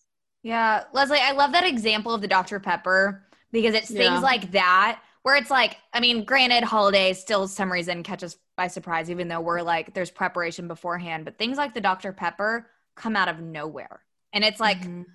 Yeah, 0.43 0.83
Leslie, 0.91 1.19
I 1.21 1.31
love 1.31 1.53
that 1.53 1.65
example 1.65 2.13
of 2.13 2.21
the 2.21 2.27
Dr. 2.27 2.59
Pepper 2.59 3.25
because 3.51 3.73
it's 3.75 3.89
Yeah. 3.89 4.09
things 4.09 4.21
like 4.23 4.51
that 4.51 5.01
where 5.21 5.35
it's 5.37 5.49
like, 5.49 5.77
I 5.93 6.01
mean, 6.01 6.25
granted, 6.25 6.63
holidays 6.65 7.17
still 7.19 7.47
some 7.47 7.71
reason 7.71 8.03
catch 8.03 8.23
us 8.23 8.35
by 8.57 8.67
surprise, 8.67 9.09
even 9.09 9.29
though 9.29 9.39
we're 9.39 9.61
like, 9.61 9.93
there's 9.93 10.11
preparation 10.11 10.67
beforehand, 10.67 11.23
but 11.23 11.37
things 11.37 11.57
like 11.57 11.73
the 11.73 11.79
Dr. 11.79 12.11
Pepper 12.11 12.69
come 12.95 13.15
out 13.15 13.29
of 13.29 13.39
nowhere. 13.39 14.03
And 14.33 14.43
it's 14.43 14.59
like, 14.59 14.81
Mhm. 14.81 15.05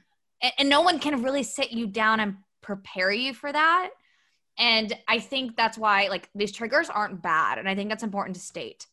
and, 0.40 0.52
and 0.58 0.68
no 0.68 0.80
one 0.80 0.98
can 0.98 1.22
really 1.22 1.42
sit 1.42 1.72
you 1.72 1.86
down 1.86 2.20
and 2.20 2.38
prepare 2.62 3.12
you 3.12 3.34
for 3.34 3.52
that. 3.52 3.90
And 4.58 4.96
I 5.06 5.18
think 5.20 5.56
that's 5.56 5.76
why 5.78 6.08
like 6.08 6.30
these 6.34 6.52
triggers 6.52 6.88
aren't 6.88 7.22
bad. 7.22 7.58
And 7.58 7.68
I 7.68 7.74
think 7.74 7.90
that's 7.90 8.02
important 8.02 8.34
to 8.36 8.42
state. 8.42 8.86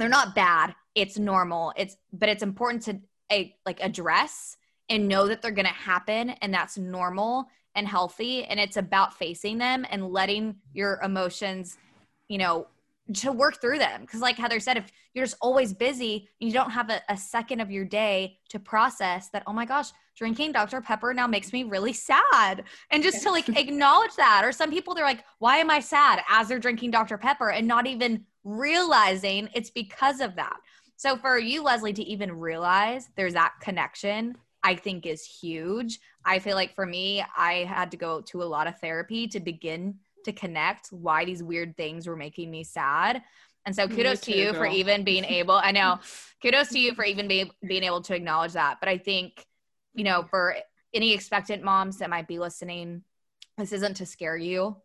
They're 0.00 0.08
not 0.08 0.34
bad. 0.34 0.74
It's 0.94 1.18
normal. 1.18 1.74
It's 1.76 1.96
but 2.10 2.30
it's 2.30 2.42
important 2.42 2.82
to 2.84 3.00
a, 3.30 3.54
like 3.66 3.80
address 3.80 4.56
and 4.88 5.06
know 5.06 5.28
that 5.28 5.42
they're 5.42 5.50
going 5.50 5.66
to 5.66 5.72
happen 5.72 6.30
and 6.30 6.52
that's 6.52 6.78
normal 6.78 7.46
and 7.74 7.86
healthy 7.86 8.44
and 8.44 8.58
it's 8.58 8.78
about 8.78 9.12
facing 9.14 9.58
them 9.58 9.86
and 9.90 10.08
letting 10.08 10.56
your 10.72 11.00
emotions, 11.04 11.76
you 12.28 12.38
know, 12.38 12.66
to 13.12 13.30
work 13.30 13.60
through 13.60 13.78
them. 13.78 14.00
Because 14.00 14.20
like 14.20 14.36
heather 14.36 14.58
said 14.58 14.78
if 14.78 14.90
you're 15.12 15.24
just 15.24 15.36
always 15.42 15.74
busy 15.74 16.28
and 16.40 16.48
you 16.48 16.54
don't 16.54 16.70
have 16.70 16.88
a, 16.88 17.02
a 17.10 17.16
second 17.16 17.60
of 17.60 17.70
your 17.70 17.84
day 17.84 18.38
to 18.48 18.58
process 18.58 19.28
that 19.28 19.42
oh 19.46 19.52
my 19.52 19.66
gosh 19.66 19.90
drinking 20.16 20.52
dr. 20.52 20.80
Pepper 20.80 21.12
now 21.12 21.26
makes 21.26 21.52
me 21.52 21.64
really 21.64 21.92
sad. 21.92 22.64
And 22.90 23.02
just 23.02 23.22
to 23.22 23.30
like 23.30 23.48
acknowledge 23.56 24.16
that. 24.16 24.42
Or 24.44 24.52
some 24.52 24.70
people 24.70 24.94
they're 24.94 25.04
like 25.04 25.24
why 25.40 25.58
am 25.58 25.70
i 25.70 25.78
sad 25.78 26.20
as 26.30 26.48
they're 26.48 26.58
drinking 26.58 26.90
dr. 26.90 27.18
Pepper 27.18 27.50
and 27.50 27.68
not 27.68 27.86
even 27.86 28.24
realizing 28.44 29.48
it's 29.54 29.70
because 29.70 30.20
of 30.20 30.36
that 30.36 30.56
so 30.96 31.16
for 31.16 31.38
you 31.38 31.62
leslie 31.62 31.92
to 31.92 32.02
even 32.02 32.32
realize 32.32 33.08
there's 33.16 33.34
that 33.34 33.52
connection 33.60 34.36
i 34.62 34.74
think 34.74 35.06
is 35.06 35.24
huge 35.24 35.98
i 36.24 36.38
feel 36.38 36.56
like 36.56 36.74
for 36.74 36.86
me 36.86 37.22
i 37.36 37.64
had 37.64 37.90
to 37.90 37.96
go 37.96 38.20
to 38.20 38.42
a 38.42 38.44
lot 38.44 38.66
of 38.66 38.78
therapy 38.78 39.26
to 39.26 39.40
begin 39.40 39.94
to 40.24 40.32
connect 40.32 40.88
why 40.88 41.24
these 41.24 41.42
weird 41.42 41.76
things 41.76 42.06
were 42.06 42.16
making 42.16 42.50
me 42.50 42.64
sad. 42.64 43.22
And 43.66 43.74
so 43.74 43.86
kudos 43.86 44.20
to 44.22 44.32
too, 44.32 44.38
you 44.38 44.52
for 44.52 44.66
even 44.66 45.04
being 45.04 45.24
able, 45.40 45.54
I 45.54 45.72
know, 45.72 45.98
kudos 46.42 46.68
to 46.70 46.78
you 46.78 46.94
for 46.94 47.04
even 47.04 47.28
being 47.28 47.50
being 47.66 47.84
able 47.84 48.00
to 48.02 48.14
acknowledge 48.14 48.54
that. 48.54 48.78
But 48.80 48.88
I 48.88 48.98
think, 48.98 49.46
you 49.94 50.04
know, 50.04 50.24
for 50.30 50.56
any 50.94 51.12
expectant 51.12 51.62
moms 51.62 51.98
that 51.98 52.10
might 52.10 52.26
be 52.26 52.38
listening, 52.38 53.02
this 53.58 53.72
isn't 53.72 53.94
to 53.98 54.06
scare 54.06 54.36
you. 54.36 54.76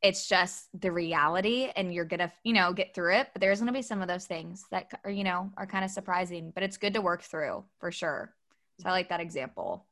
It's 0.00 0.28
just 0.28 0.68
the 0.80 0.92
reality 0.92 1.70
and 1.74 1.92
you're 1.92 2.04
to, 2.20 2.32
you 2.44 2.52
know, 2.52 2.72
get 2.72 2.94
through 2.94 3.16
it, 3.16 3.28
but 3.32 3.40
there's 3.40 3.58
to 3.66 3.72
be 3.72 3.82
some 3.82 4.00
of 4.00 4.08
those 4.08 4.26
things 4.26 4.64
that 4.70 4.92
are, 5.04 5.10
you 5.10 5.24
know, 5.24 5.50
are 5.56 5.66
kind 5.66 5.84
of 5.84 5.90
surprising, 5.90 6.52
but 6.54 6.62
it's 6.62 6.76
good 6.76 6.94
to 6.94 7.00
work 7.00 7.22
through 7.22 7.64
for 7.80 7.90
sure. 7.90 8.32
So 8.80 8.88
I 8.88 8.92
like 8.92 9.08
that 9.08 9.20
example. 9.20 9.86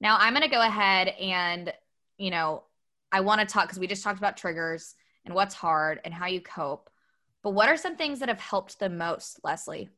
Now 0.00 0.16
I'm 0.18 0.32
to 0.42 0.48
go 0.48 0.62
ahead 0.62 1.08
and, 1.08 1.72
you 2.16 2.30
know, 2.30 2.62
I 3.12 3.20
want 3.20 3.40
to 3.40 3.46
talk 3.46 3.64
because 3.64 3.78
we 3.78 3.86
just 3.86 4.02
talked 4.02 4.18
about 4.18 4.36
triggers 4.36 4.94
and 5.26 5.34
what's 5.34 5.54
hard 5.54 6.00
and 6.04 6.14
how 6.14 6.26
you 6.26 6.40
cope. 6.40 6.88
But 7.42 7.50
what 7.50 7.68
are 7.68 7.76
some 7.76 7.96
things 7.96 8.20
that 8.20 8.28
have 8.28 8.40
helped 8.40 8.78
the 8.78 8.88
most, 8.88 9.40
Leslie, 9.44 9.90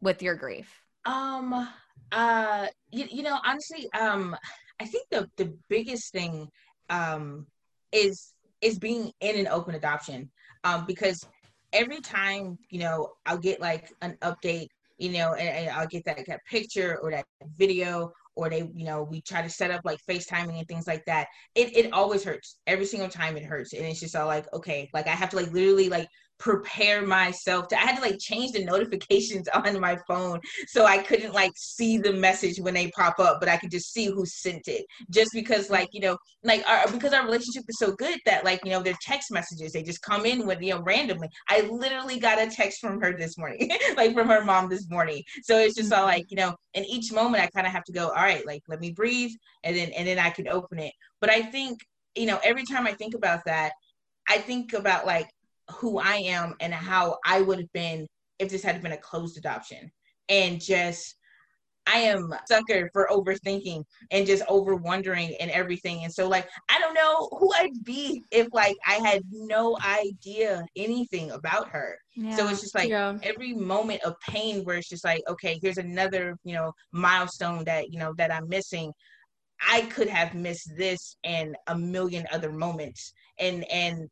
with 0.00 0.22
your 0.22 0.34
grief? 0.34 0.82
Um, 1.04 1.68
uh, 2.12 2.66
you, 2.90 3.06
you 3.10 3.22
know, 3.22 3.38
honestly, 3.44 3.90
um, 3.92 4.36
I 4.80 4.86
think 4.86 5.06
the 5.10 5.28
the 5.36 5.54
biggest 5.68 6.12
thing, 6.12 6.50
um, 6.88 7.46
is 7.92 8.32
is 8.62 8.78
being 8.78 9.12
in 9.20 9.38
an 9.38 9.48
open 9.48 9.74
adoption, 9.74 10.30
um, 10.64 10.84
because 10.86 11.26
every 11.72 12.00
time 12.00 12.58
you 12.68 12.80
know 12.80 13.12
I'll 13.26 13.38
get 13.38 13.60
like 13.60 13.92
an 14.02 14.16
update, 14.22 14.68
you 14.98 15.10
know, 15.10 15.34
and, 15.34 15.48
and 15.48 15.70
I'll 15.70 15.86
get 15.86 16.04
that, 16.04 16.18
that 16.26 16.40
picture 16.48 16.98
or 17.02 17.10
that 17.10 17.24
video, 17.56 18.12
or 18.36 18.50
they, 18.50 18.70
you 18.74 18.84
know, 18.84 19.02
we 19.02 19.22
try 19.22 19.42
to 19.42 19.48
set 19.48 19.70
up 19.70 19.80
like 19.84 19.98
FaceTiming 20.08 20.58
and 20.58 20.68
things 20.68 20.86
like 20.86 21.04
that. 21.06 21.28
It 21.54 21.76
it 21.76 21.92
always 21.92 22.24
hurts 22.24 22.58
every 22.66 22.86
single 22.86 23.08
time. 23.08 23.36
It 23.36 23.44
hurts, 23.44 23.72
and 23.72 23.84
it's 23.84 24.00
just 24.00 24.16
all 24.16 24.26
like, 24.26 24.52
okay, 24.52 24.88
like 24.92 25.06
I 25.06 25.10
have 25.10 25.30
to 25.30 25.36
like 25.36 25.52
literally 25.52 25.88
like 25.88 26.08
prepare 26.40 27.06
myself 27.06 27.68
to. 27.68 27.76
I 27.76 27.82
had 27.82 27.96
to 27.96 28.02
like 28.02 28.18
change 28.18 28.52
the 28.52 28.64
notifications 28.64 29.46
on 29.54 29.78
my 29.78 29.96
phone 30.08 30.40
so 30.66 30.86
I 30.86 30.98
couldn't 30.98 31.32
like 31.32 31.52
see 31.56 31.98
the 31.98 32.12
message 32.12 32.58
when 32.58 32.74
they 32.74 32.90
pop 32.90 33.20
up, 33.20 33.38
but 33.38 33.48
I 33.48 33.58
could 33.58 33.70
just 33.70 33.92
see 33.92 34.06
who 34.06 34.26
sent 34.26 34.66
it. 34.66 34.84
Just 35.10 35.30
because 35.32 35.70
like 35.70 35.90
you 35.92 36.00
know, 36.00 36.16
like 36.42 36.66
our 36.68 36.90
because 36.90 37.12
our 37.12 37.24
relationship 37.24 37.64
is 37.68 37.78
so 37.78 37.92
good 37.92 38.18
that 38.26 38.44
like 38.44 38.64
you 38.64 38.70
know 38.70 38.82
their 38.82 38.96
text 39.02 39.30
messages 39.30 39.72
they 39.72 39.82
just 39.82 40.02
come 40.02 40.26
in 40.26 40.46
with 40.46 40.60
you 40.60 40.74
know 40.74 40.82
randomly. 40.82 41.28
I 41.48 41.60
literally 41.62 42.18
got 42.18 42.40
a 42.40 42.50
text 42.50 42.80
from 42.80 43.00
her 43.00 43.16
this 43.16 43.38
morning, 43.38 43.70
like 43.96 44.14
from 44.14 44.28
her 44.28 44.44
mom 44.44 44.68
this 44.68 44.88
morning. 44.90 45.22
So 45.42 45.58
it's 45.58 45.76
just 45.76 45.92
all 45.92 46.06
like 46.06 46.30
you 46.30 46.36
know, 46.36 46.56
in 46.74 46.84
each 46.84 47.12
moment 47.12 47.44
I 47.44 47.48
kind 47.48 47.66
of 47.66 47.72
have 47.72 47.84
to 47.84 47.92
go, 47.92 48.08
all 48.08 48.14
right, 48.14 48.44
like 48.46 48.62
let 48.66 48.80
me 48.80 48.92
breathe, 48.92 49.32
and 49.62 49.76
then 49.76 49.90
and 49.90 50.08
then 50.08 50.18
I 50.18 50.30
can 50.30 50.48
open 50.48 50.78
it. 50.78 50.92
But 51.20 51.30
I 51.30 51.42
think 51.42 51.80
you 52.16 52.26
know 52.26 52.40
every 52.42 52.64
time 52.64 52.86
I 52.86 52.92
think 52.92 53.14
about 53.14 53.40
that, 53.44 53.72
I 54.28 54.38
think 54.38 54.72
about 54.72 55.06
like 55.06 55.28
who 55.72 55.98
I 55.98 56.16
am 56.16 56.54
and 56.60 56.72
how 56.74 57.18
I 57.24 57.40
would 57.40 57.58
have 57.58 57.72
been 57.72 58.06
if 58.38 58.50
this 58.50 58.62
had 58.62 58.82
been 58.82 58.92
a 58.92 58.96
closed 58.96 59.38
adoption. 59.38 59.90
And 60.28 60.60
just, 60.60 61.16
I 61.86 61.98
am 61.98 62.32
sucker 62.48 62.88
for 62.92 63.08
overthinking 63.10 63.82
and 64.10 64.26
just 64.26 64.44
over 64.48 64.76
wondering 64.76 65.34
and 65.40 65.50
everything. 65.50 66.04
And 66.04 66.12
so, 66.12 66.28
like, 66.28 66.48
I 66.68 66.78
don't 66.78 66.94
know 66.94 67.28
who 67.38 67.50
I'd 67.56 67.84
be 67.84 68.22
if, 68.30 68.46
like, 68.52 68.76
I 68.86 68.94
had 68.94 69.22
no 69.32 69.76
idea 69.84 70.64
anything 70.76 71.32
about 71.32 71.68
her. 71.70 71.98
So 72.36 72.46
it's 72.48 72.60
just 72.60 72.74
like 72.74 72.90
yeah. 72.90 73.16
every 73.22 73.54
moment 73.54 74.02
of 74.02 74.14
pain 74.20 74.62
where 74.64 74.76
it's 74.76 74.90
just 74.90 75.04
like, 75.04 75.22
okay, 75.26 75.58
here's 75.62 75.78
another, 75.78 76.36
you 76.44 76.52
know, 76.52 76.72
milestone 76.92 77.64
that, 77.64 77.90
you 77.90 77.98
know, 77.98 78.12
that 78.18 78.30
I'm 78.30 78.46
missing. 78.46 78.92
I 79.66 79.82
could 79.82 80.08
have 80.08 80.34
missed 80.34 80.70
this 80.76 81.16
and 81.24 81.56
a 81.68 81.78
million 81.78 82.26
other 82.30 82.52
moments. 82.52 83.14
And 83.38 83.64
and 83.72 84.08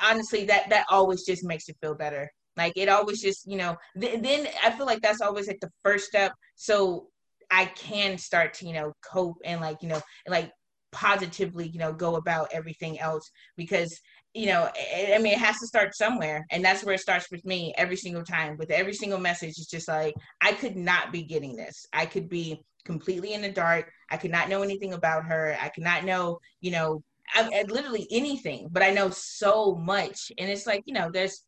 honestly, 0.00 0.44
that 0.46 0.70
that 0.70 0.86
always 0.90 1.24
just 1.24 1.44
makes 1.44 1.68
you 1.68 1.74
feel 1.80 1.94
better. 1.94 2.30
Like 2.56 2.74
it 2.76 2.88
always 2.88 3.20
just, 3.20 3.46
you 3.50 3.56
know, 3.56 3.76
th- 4.00 4.22
then 4.22 4.46
I 4.62 4.70
feel 4.70 4.86
like 4.86 5.02
that's 5.02 5.20
always 5.20 5.48
like 5.48 5.60
the 5.60 5.70
first 5.82 6.06
step. 6.06 6.32
So 6.54 7.08
I 7.50 7.66
can 7.66 8.16
start 8.18 8.54
to, 8.54 8.66
you 8.66 8.74
know, 8.74 8.92
cope 9.04 9.38
and 9.44 9.60
like, 9.60 9.82
you 9.82 9.88
know, 9.88 10.00
like 10.28 10.50
positively, 10.92 11.68
you 11.68 11.80
know, 11.80 11.92
go 11.92 12.14
about 12.16 12.50
everything 12.52 13.00
else 13.00 13.28
because 13.56 13.98
you 14.34 14.46
know, 14.46 14.68
I 15.14 15.18
mean, 15.18 15.32
it 15.32 15.38
has 15.38 15.60
to 15.60 15.66
start 15.66 15.94
somewhere. 15.94 16.44
And 16.50 16.64
that's 16.64 16.82
where 16.82 16.96
it 16.96 17.00
starts 17.00 17.30
with 17.30 17.44
me 17.44 17.72
every 17.78 17.96
single 17.96 18.24
time. 18.24 18.56
With 18.58 18.72
every 18.72 18.92
single 18.92 19.20
message, 19.20 19.50
it's 19.50 19.70
just 19.70 19.86
like, 19.86 20.12
I 20.40 20.52
could 20.52 20.76
not 20.76 21.12
be 21.12 21.22
getting 21.22 21.54
this. 21.54 21.86
I 21.92 22.04
could 22.04 22.28
be 22.28 22.60
completely 22.84 23.32
in 23.32 23.42
the 23.42 23.48
dark. 23.48 23.92
I 24.10 24.16
could 24.16 24.32
not 24.32 24.48
know 24.48 24.62
anything 24.62 24.92
about 24.92 25.24
her. 25.26 25.56
I 25.60 25.68
could 25.68 25.84
not 25.84 26.04
know, 26.04 26.40
you 26.60 26.72
know, 26.72 27.02
I, 27.34 27.60
I 27.60 27.64
literally 27.68 28.06
anything, 28.10 28.68
but 28.70 28.82
I 28.82 28.90
know 28.90 29.10
so 29.10 29.74
much. 29.74 30.30
And 30.38 30.50
it's 30.50 30.66
like, 30.66 30.82
you 30.86 30.94
know, 30.94 31.10
there's, 31.12 31.42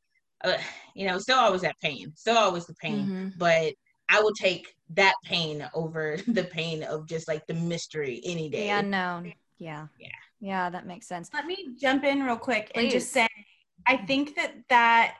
uh, 0.45 0.57
you 0.95 1.07
know, 1.07 1.19
still 1.19 1.38
always 1.38 1.62
that 1.62 1.76
pain, 1.81 2.12
still 2.16 2.37
always 2.37 2.66
the 2.66 2.75
pain, 2.75 3.07
mm-hmm. 3.07 3.28
but 3.38 3.73
I 4.09 4.21
will 4.21 4.35
take 4.35 4.75
that 4.95 5.14
pain 5.25 5.69
over 5.75 6.19
the 6.26 6.45
pain 6.45 6.83
of 6.83 7.09
just 7.09 7.28
like 7.28 7.47
the 7.47 7.55
mystery 7.55 8.21
any 8.25 8.49
day. 8.49 8.64
The 8.64 8.71
unknown. 8.71 9.33
Yeah. 9.59 9.87
Yeah. 9.99 10.09
Yeah, 10.40 10.69
that 10.69 10.87
makes 10.87 11.07
sense. 11.07 11.31
Let 11.33 11.47
me 11.47 11.69
jump 11.81 12.05
in 12.05 12.23
real 12.23 12.37
quick 12.37 12.71
Please. 12.75 12.83
and 12.83 12.90
just 12.90 13.11
say 13.12 13.26
I 13.87 13.97
think 13.97 14.35
that 14.37 14.55
that 14.69 15.14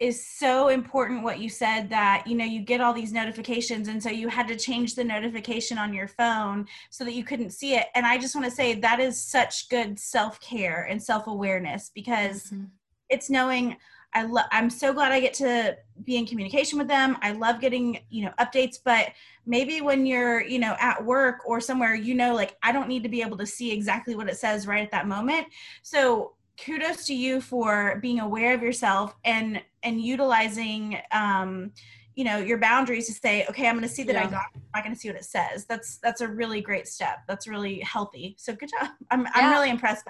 is 0.00 0.24
so 0.24 0.68
important 0.68 1.24
what 1.24 1.40
you 1.40 1.48
said 1.48 1.90
that 1.90 2.24
you 2.26 2.36
know 2.36 2.44
you 2.44 2.60
get 2.60 2.80
all 2.80 2.92
these 2.92 3.12
notifications 3.12 3.88
and 3.88 4.00
so 4.00 4.08
you 4.08 4.28
had 4.28 4.46
to 4.46 4.56
change 4.56 4.94
the 4.94 5.02
notification 5.02 5.76
on 5.76 5.92
your 5.92 6.06
phone 6.06 6.66
so 6.90 7.04
that 7.04 7.14
you 7.14 7.24
couldn't 7.24 7.50
see 7.50 7.74
it. 7.74 7.86
And 7.94 8.06
i 8.06 8.16
just 8.16 8.34
want 8.34 8.44
to 8.44 8.50
say 8.50 8.74
that 8.74 9.00
is 9.00 9.20
such 9.20 9.68
good 9.68 9.98
self-care 9.98 10.86
and 10.88 11.02
self-awareness 11.02 11.90
because 11.94 12.44
mm-hmm. 12.44 12.64
it's 13.08 13.28
knowing 13.28 13.76
i 14.14 14.22
love 14.22 14.46
i'm 14.52 14.70
so 14.70 14.92
glad 14.92 15.10
i 15.10 15.18
get 15.18 15.34
to 15.34 15.76
be 16.04 16.16
in 16.16 16.26
communication 16.26 16.78
with 16.78 16.86
them. 16.86 17.16
I 17.22 17.32
love 17.32 17.60
getting 17.60 17.98
you 18.08 18.24
know 18.24 18.32
updates 18.38 18.76
but 18.84 19.08
maybe 19.46 19.80
when 19.80 20.06
you're 20.06 20.42
you 20.42 20.60
know 20.60 20.76
at 20.78 21.04
work 21.04 21.40
or 21.44 21.60
somewhere 21.60 21.96
you 21.96 22.14
know 22.14 22.34
like 22.34 22.56
i 22.62 22.70
don't 22.70 22.88
need 22.88 23.02
to 23.02 23.08
be 23.08 23.20
able 23.20 23.36
to 23.38 23.46
see 23.46 23.72
exactly 23.72 24.14
what 24.14 24.28
it 24.28 24.36
says 24.36 24.66
right 24.68 24.84
at 24.84 24.92
that 24.92 25.08
moment. 25.08 25.48
So 25.82 26.34
kudos 26.64 27.06
to 27.06 27.14
you 27.14 27.40
for 27.40 27.98
being 28.00 28.20
aware 28.20 28.54
of 28.54 28.62
yourself 28.62 29.14
and 29.24 29.62
and 29.82 30.00
utilizing 30.00 30.98
um 31.12 31.72
you 32.14 32.24
know 32.24 32.38
your 32.38 32.58
boundaries 32.58 33.06
to 33.06 33.12
say 33.12 33.46
okay 33.48 33.68
i'm 33.68 33.76
going 33.76 33.86
to 33.86 33.94
see 33.94 34.02
that 34.02 34.14
yeah. 34.14 34.24
i 34.24 34.26
got 34.26 34.46
i'm 34.54 34.62
not 34.74 34.82
going 34.84 34.94
to 34.94 35.00
see 35.00 35.08
what 35.08 35.16
it 35.16 35.24
says 35.24 35.64
that's 35.66 35.98
that's 35.98 36.20
a 36.20 36.28
really 36.28 36.60
great 36.60 36.88
step 36.88 37.18
that's 37.28 37.46
really 37.46 37.80
healthy 37.80 38.34
so 38.38 38.54
good 38.54 38.70
job 38.70 38.90
i'm, 39.10 39.22
yeah. 39.22 39.30
I'm 39.34 39.52
really 39.52 39.70
impressed 39.70 40.04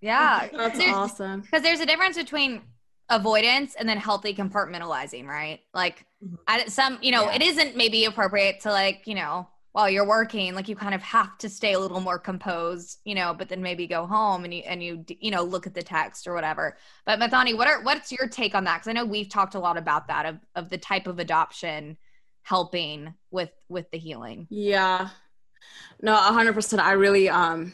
yeah 0.00 0.48
that's 0.52 0.80
awesome 0.80 1.42
because 1.42 1.62
there's 1.62 1.80
a 1.80 1.86
difference 1.86 2.16
between 2.16 2.62
avoidance 3.10 3.74
and 3.74 3.88
then 3.88 3.98
healthy 3.98 4.34
compartmentalizing, 4.34 5.26
right? 5.26 5.60
Like 5.72 6.04
mm-hmm. 6.24 6.34
I, 6.46 6.66
some, 6.66 6.98
you 7.00 7.10
know, 7.10 7.24
yeah. 7.24 7.36
it 7.36 7.42
isn't 7.42 7.76
maybe 7.76 8.04
appropriate 8.04 8.60
to 8.60 8.70
like, 8.70 9.02
you 9.06 9.14
know, 9.14 9.48
while 9.72 9.88
you're 9.88 10.06
working, 10.06 10.54
like 10.54 10.68
you 10.68 10.76
kind 10.76 10.94
of 10.94 11.02
have 11.02 11.36
to 11.38 11.48
stay 11.48 11.74
a 11.74 11.78
little 11.78 12.00
more 12.00 12.18
composed, 12.18 12.98
you 13.04 13.14
know, 13.14 13.34
but 13.34 13.48
then 13.48 13.62
maybe 13.62 13.86
go 13.86 14.06
home 14.06 14.44
and 14.44 14.52
you 14.54 14.62
and 14.66 14.82
you 14.82 15.04
you 15.20 15.30
know 15.30 15.42
look 15.42 15.66
at 15.66 15.74
the 15.74 15.82
text 15.82 16.26
or 16.26 16.34
whatever. 16.34 16.76
But 17.04 17.20
Mathani, 17.20 17.56
what 17.56 17.68
are 17.68 17.82
what's 17.82 18.10
your 18.10 18.28
take 18.28 18.54
on 18.54 18.64
that? 18.64 18.78
Because 18.78 18.88
I 18.88 18.92
know 18.92 19.04
we've 19.04 19.28
talked 19.28 19.54
a 19.54 19.60
lot 19.60 19.76
about 19.76 20.08
that 20.08 20.26
of 20.26 20.38
of 20.54 20.70
the 20.70 20.78
type 20.78 21.06
of 21.06 21.18
adoption 21.18 21.96
helping 22.42 23.14
with 23.30 23.50
with 23.68 23.90
the 23.90 23.98
healing. 23.98 24.46
Yeah, 24.50 25.10
no, 26.00 26.14
hundred 26.14 26.54
percent. 26.54 26.82
I 26.82 26.92
really 26.92 27.28
um 27.28 27.72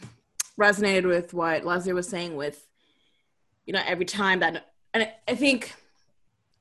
resonated 0.59 1.07
with 1.07 1.33
what 1.33 1.65
Leslie 1.65 1.93
was 1.93 2.07
saying 2.07 2.35
with, 2.35 2.65
you 3.65 3.73
know, 3.73 3.81
every 3.85 4.05
time 4.05 4.39
that 4.39 4.73
and 4.93 5.09
I 5.27 5.35
think 5.35 5.73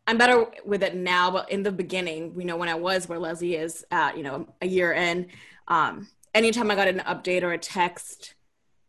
I'm 0.06 0.18
better 0.18 0.46
with 0.64 0.82
it 0.82 0.94
now, 0.94 1.30
but 1.30 1.50
in 1.50 1.62
the 1.62 1.72
beginning, 1.72 2.34
you 2.38 2.44
know, 2.44 2.56
when 2.56 2.68
I 2.68 2.74
was 2.74 3.08
where 3.08 3.18
Leslie 3.18 3.56
is 3.56 3.84
at, 3.90 4.16
you 4.16 4.22
know, 4.22 4.46
a 4.60 4.66
year 4.66 4.92
in, 4.92 5.28
um, 5.68 6.08
anytime 6.34 6.70
I 6.70 6.74
got 6.74 6.88
an 6.88 7.02
update 7.06 7.42
or 7.42 7.52
a 7.52 7.58
text, 7.58 8.34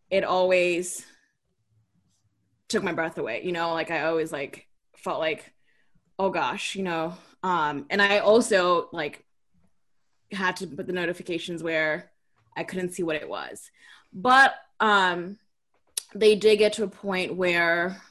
it 0.10 0.24
always 0.24 1.06
took 2.68 2.84
my 2.84 2.92
breath 2.92 3.18
away. 3.18 3.42
You 3.44 3.54
know, 3.54 3.74
like 3.74 3.92
I 3.92 4.06
always 4.06 4.32
like 4.32 4.68
felt 4.98 5.20
like, 5.20 5.54
oh 6.20 6.30
gosh, 6.30 6.76
you 6.76 6.84
know. 6.84 7.16
Um, 7.44 7.86
and 7.90 8.02
I 8.02 8.20
also 8.20 8.90
like 8.92 9.24
had 10.32 10.58
to 10.58 10.68
put 10.68 10.88
the 10.88 10.94
notifications 10.94 11.64
where 11.64 12.12
I 12.58 12.64
couldn't 12.64 12.92
see 12.92 13.04
what 13.04 13.16
it 13.16 13.30
was. 13.30 13.70
But 14.12 14.56
um, 14.80 15.38
they 16.14 16.36
did 16.36 16.58
get 16.58 16.74
to 16.74 16.84
a 16.84 16.90
point 16.90 17.36
where 17.36 18.02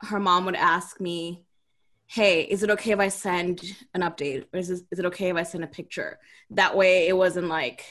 her 0.00 0.18
mom 0.18 0.46
would 0.46 0.56
ask 0.56 1.00
me, 1.00 1.44
Hey, 2.06 2.42
is 2.42 2.62
it 2.62 2.70
okay 2.70 2.92
if 2.92 3.00
I 3.00 3.08
send 3.08 3.62
an 3.94 4.02
update? 4.02 4.44
Or 4.52 4.58
is, 4.58 4.68
this, 4.68 4.82
is 4.90 4.98
it 4.98 5.06
okay 5.06 5.30
if 5.30 5.36
I 5.36 5.42
send 5.42 5.64
a 5.64 5.68
picture? 5.68 6.18
That 6.50 6.76
way 6.76 7.08
it 7.08 7.16
wasn't 7.16 7.48
like, 7.48 7.84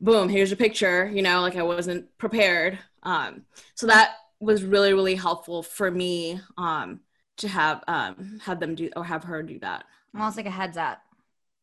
boom, 0.00 0.28
here's 0.28 0.50
your 0.50 0.58
picture, 0.58 1.10
you 1.12 1.22
know, 1.22 1.40
like 1.40 1.56
I 1.56 1.62
wasn't 1.62 2.16
prepared. 2.18 2.78
Um, 3.02 3.42
so 3.74 3.86
that 3.86 4.16
was 4.38 4.62
really, 4.62 4.92
really 4.92 5.14
helpful 5.14 5.62
for 5.62 5.90
me 5.90 6.40
um, 6.58 7.00
to 7.38 7.48
have 7.48 7.82
um, 7.88 8.38
have 8.42 8.60
them 8.60 8.74
do 8.74 8.90
or 8.96 9.04
have 9.04 9.24
her 9.24 9.42
do 9.42 9.58
that. 9.60 9.84
Almost 10.14 10.36
like 10.36 10.46
a 10.46 10.50
heads 10.50 10.76
up. 10.76 11.00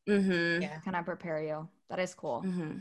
Mm-hmm. 0.09 0.63
Yeah. 0.63 0.79
Can 0.79 0.95
I 0.95 1.01
prepare 1.03 1.41
you? 1.41 1.67
That 1.89 1.99
is 1.99 2.13
cool. 2.13 2.43
Mm-hmm. 2.45 2.77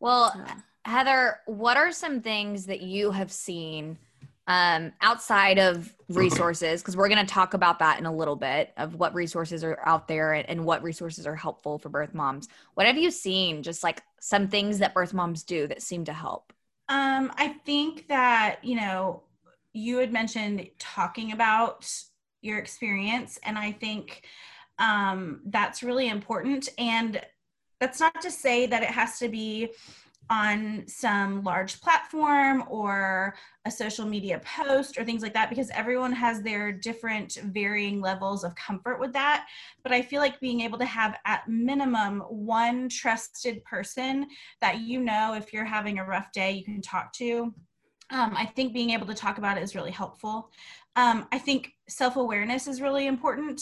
Well, 0.00 0.32
yeah. 0.36 0.54
Heather, 0.84 1.38
what 1.46 1.76
are 1.78 1.92
some 1.92 2.20
things 2.20 2.66
that 2.66 2.82
you 2.82 3.10
have 3.12 3.32
seen 3.32 3.98
um, 4.46 4.92
outside 5.00 5.58
of 5.58 5.94
resources, 6.08 6.82
because 6.82 6.96
we're 6.96 7.08
going 7.08 7.24
to 7.24 7.32
talk 7.32 7.54
about 7.54 7.78
that 7.78 7.98
in 7.98 8.06
a 8.06 8.14
little 8.14 8.36
bit 8.36 8.72
of 8.76 8.94
what 8.96 9.14
resources 9.14 9.64
are 9.64 9.78
out 9.86 10.06
there 10.08 10.34
and, 10.34 10.48
and, 10.48 10.64
what 10.64 10.82
resources 10.82 11.26
are 11.26 11.36
helpful 11.36 11.78
for 11.78 11.88
birth 11.88 12.14
moms. 12.14 12.48
What 12.74 12.86
have 12.86 12.98
you 12.98 13.10
seen? 13.10 13.62
Just 13.62 13.82
like 13.82 14.02
some 14.20 14.48
things 14.48 14.78
that 14.78 14.94
birth 14.94 15.14
moms 15.14 15.42
do 15.42 15.66
that 15.68 15.82
seem 15.82 16.04
to 16.04 16.12
help. 16.12 16.52
Um, 16.88 17.32
I 17.36 17.56
think 17.64 18.08
that 18.08 18.58
you 18.62 18.76
know 18.76 19.22
you 19.72 19.98
had 19.98 20.12
mentioned 20.12 20.68
talking 20.78 21.32
about 21.32 21.90
your 22.42 22.58
experience, 22.58 23.38
and 23.42 23.58
I 23.58 23.72
think 23.72 24.26
um, 24.78 25.40
that's 25.46 25.82
really 25.82 26.08
important. 26.08 26.68
And 26.78 27.20
that's 27.80 28.00
not 28.00 28.20
to 28.22 28.30
say 28.30 28.66
that 28.66 28.82
it 28.82 28.90
has 28.90 29.18
to 29.18 29.28
be 29.28 29.70
on 30.30 30.84
some 30.86 31.42
large 31.42 31.80
platform 31.80 32.64
or 32.68 33.34
a 33.66 33.70
social 33.70 34.06
media 34.06 34.40
post 34.44 34.98
or 34.98 35.04
things 35.04 35.22
like 35.22 35.34
that 35.34 35.48
because 35.50 35.70
everyone 35.70 36.12
has 36.12 36.42
their 36.42 36.72
different 36.72 37.38
varying 37.46 38.00
levels 38.00 38.44
of 38.44 38.54
comfort 38.54 38.98
with 39.00 39.12
that. 39.12 39.46
But 39.82 39.92
i 39.92 40.02
feel 40.02 40.20
like 40.20 40.40
being 40.40 40.60
able 40.60 40.78
to 40.78 40.84
have 40.84 41.16
at 41.24 41.48
minimum 41.48 42.20
one 42.20 42.88
trusted 42.88 43.62
person 43.64 44.26
that 44.60 44.80
you 44.80 45.00
know 45.00 45.34
if 45.34 45.52
you're 45.52 45.64
having 45.64 45.98
a 45.98 46.04
rough 46.04 46.32
day 46.32 46.52
you 46.52 46.64
can 46.64 46.80
talk 46.80 47.12
to 47.14 47.52
um, 48.10 48.34
i 48.36 48.44
think 48.44 48.72
being 48.72 48.90
able 48.90 49.06
to 49.06 49.14
talk 49.14 49.38
about 49.38 49.56
it 49.56 49.62
is 49.62 49.74
really 49.74 49.90
helpful. 49.90 50.50
Um, 50.96 51.26
i 51.32 51.38
think 51.38 51.72
self-awareness 51.88 52.66
is 52.66 52.80
really 52.80 53.06
important 53.06 53.60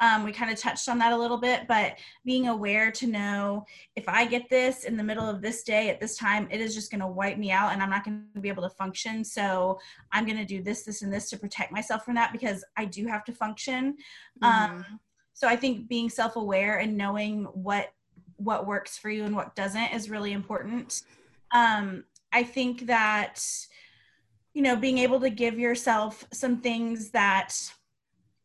um, 0.00 0.24
we 0.24 0.32
kind 0.32 0.50
of 0.50 0.58
touched 0.58 0.88
on 0.88 0.98
that 0.98 1.12
a 1.12 1.16
little 1.16 1.36
bit, 1.36 1.68
but 1.68 1.98
being 2.24 2.48
aware 2.48 2.90
to 2.90 3.06
know 3.06 3.66
if 3.96 4.08
I 4.08 4.24
get 4.24 4.48
this 4.48 4.84
in 4.84 4.96
the 4.96 5.04
middle 5.04 5.28
of 5.28 5.42
this 5.42 5.62
day 5.62 5.90
at 5.90 6.00
this 6.00 6.16
time, 6.16 6.48
it 6.50 6.60
is 6.60 6.74
just 6.74 6.90
going 6.90 7.02
to 7.02 7.06
wipe 7.06 7.36
me 7.36 7.50
out 7.52 7.72
and 7.72 7.82
I'm 7.82 7.90
not 7.90 8.04
going 8.04 8.24
to 8.34 8.40
be 8.40 8.48
able 8.48 8.62
to 8.62 8.74
function. 8.74 9.22
So 9.22 9.78
I'm 10.10 10.24
going 10.24 10.38
to 10.38 10.46
do 10.46 10.62
this, 10.62 10.84
this, 10.84 11.02
and 11.02 11.12
this 11.12 11.28
to 11.30 11.36
protect 11.36 11.70
myself 11.70 12.04
from 12.04 12.14
that 12.14 12.32
because 12.32 12.64
I 12.78 12.86
do 12.86 13.06
have 13.06 13.24
to 13.24 13.32
function. 13.32 13.96
Mm-hmm. 14.42 14.74
Um, 14.78 15.00
so 15.34 15.46
I 15.46 15.56
think 15.56 15.88
being 15.88 16.08
self 16.08 16.36
aware 16.36 16.78
and 16.78 16.96
knowing 16.96 17.44
what 17.44 17.92
what 18.36 18.66
works 18.66 18.96
for 18.96 19.10
you 19.10 19.24
and 19.24 19.36
what 19.36 19.54
doesn't 19.54 19.92
is 19.92 20.08
really 20.08 20.32
important. 20.32 21.02
Um, 21.52 22.04
I 22.32 22.42
think 22.42 22.86
that 22.86 23.44
you 24.54 24.62
know 24.62 24.76
being 24.76 24.98
able 24.98 25.20
to 25.20 25.30
give 25.30 25.58
yourself 25.58 26.26
some 26.32 26.60
things 26.60 27.10
that 27.10 27.54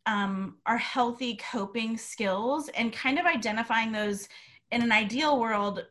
um, 0.05 0.57
are 0.65 0.77
healthy 0.77 1.39
coping 1.51 1.97
skills 1.97 2.69
and 2.69 2.93
kind 2.93 3.17
of 3.19 3.25
identifying 3.25 3.91
those 3.91 4.27
in 4.71 4.81
an 4.81 4.91
ideal 4.91 5.39
world 5.39 5.85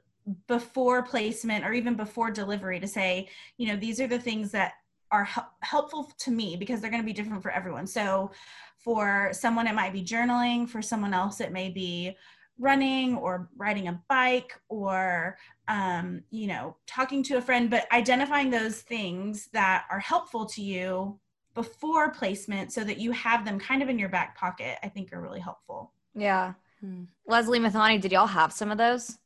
before 0.47 1.03
placement 1.03 1.65
or 1.65 1.73
even 1.73 1.95
before 1.95 2.31
delivery 2.31 2.81
to 2.81 2.89
say, 2.89 3.29
you 3.59 3.67
know, 3.67 3.77
these 3.77 4.01
are 4.01 4.07
the 4.07 4.19
things 4.19 4.51
that 4.53 4.73
are 5.11 5.29
helpful 5.61 6.11
to 6.19 6.31
me 6.31 6.57
because 6.57 6.81
they're 6.81 6.91
going 6.91 7.03
to 7.03 7.07
be 7.07 7.13
different 7.13 7.43
for 7.43 7.51
everyone. 7.51 7.87
So 7.87 8.31
for 8.79 9.31
someone, 9.33 9.67
it 9.67 9.75
might 9.75 9.93
be 9.93 10.03
journaling. 10.03 10.69
For 10.69 10.83
someone 10.83 11.15
else, 11.15 11.41
it 11.41 11.53
may 11.53 11.69
be 11.69 12.17
running 12.59 13.17
or 13.17 13.49
riding 13.57 13.89
a 13.89 14.01
bike 14.09 14.59
or 14.69 15.37
um, 15.69 16.23
you 16.31 16.47
know 16.47 16.77
talking 16.87 17.23
to 17.23 17.37
a 17.37 17.43
friend 17.43 17.69
but 17.69 17.91
identifying 17.93 18.49
those 18.49 18.83
things 18.83 19.49
that 19.53 19.85
are 19.91 19.99
helpful 19.99 20.47
to 20.47 20.63
you 20.63 21.19
before 21.55 22.11
placement 22.11 22.73
so 22.73 22.83
that 22.85 22.99
you 22.99 23.13
have 23.13 23.45
them 23.45 23.59
kind 23.59 23.83
of 23.83 23.89
in 23.89 23.99
your 23.99 24.09
back 24.09 24.37
pocket, 24.37 24.79
I 24.83 24.89
think 24.89 25.13
are 25.13 25.21
really 25.21 25.41
helpful. 25.41 25.93
Yeah. 26.15 26.55
Hmm. 26.81 27.05
Leslie 27.27 27.61
Mathani, 27.61 28.01
did 28.01 28.13
y'all 28.13 28.27
have 28.27 28.53
some 28.53 28.71
of 28.71 28.79
those? 28.79 29.17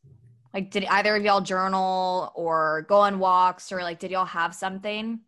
Like, 0.54 0.70
did 0.70 0.84
either 0.84 1.16
of 1.16 1.24
y'all 1.24 1.40
journal 1.40 2.32
or 2.34 2.86
go 2.88 2.96
on 2.98 3.18
walks 3.18 3.72
or 3.72 3.82
like, 3.82 3.98
did 3.98 4.10
y'all 4.10 4.24
have 4.24 4.54
something 4.54 5.20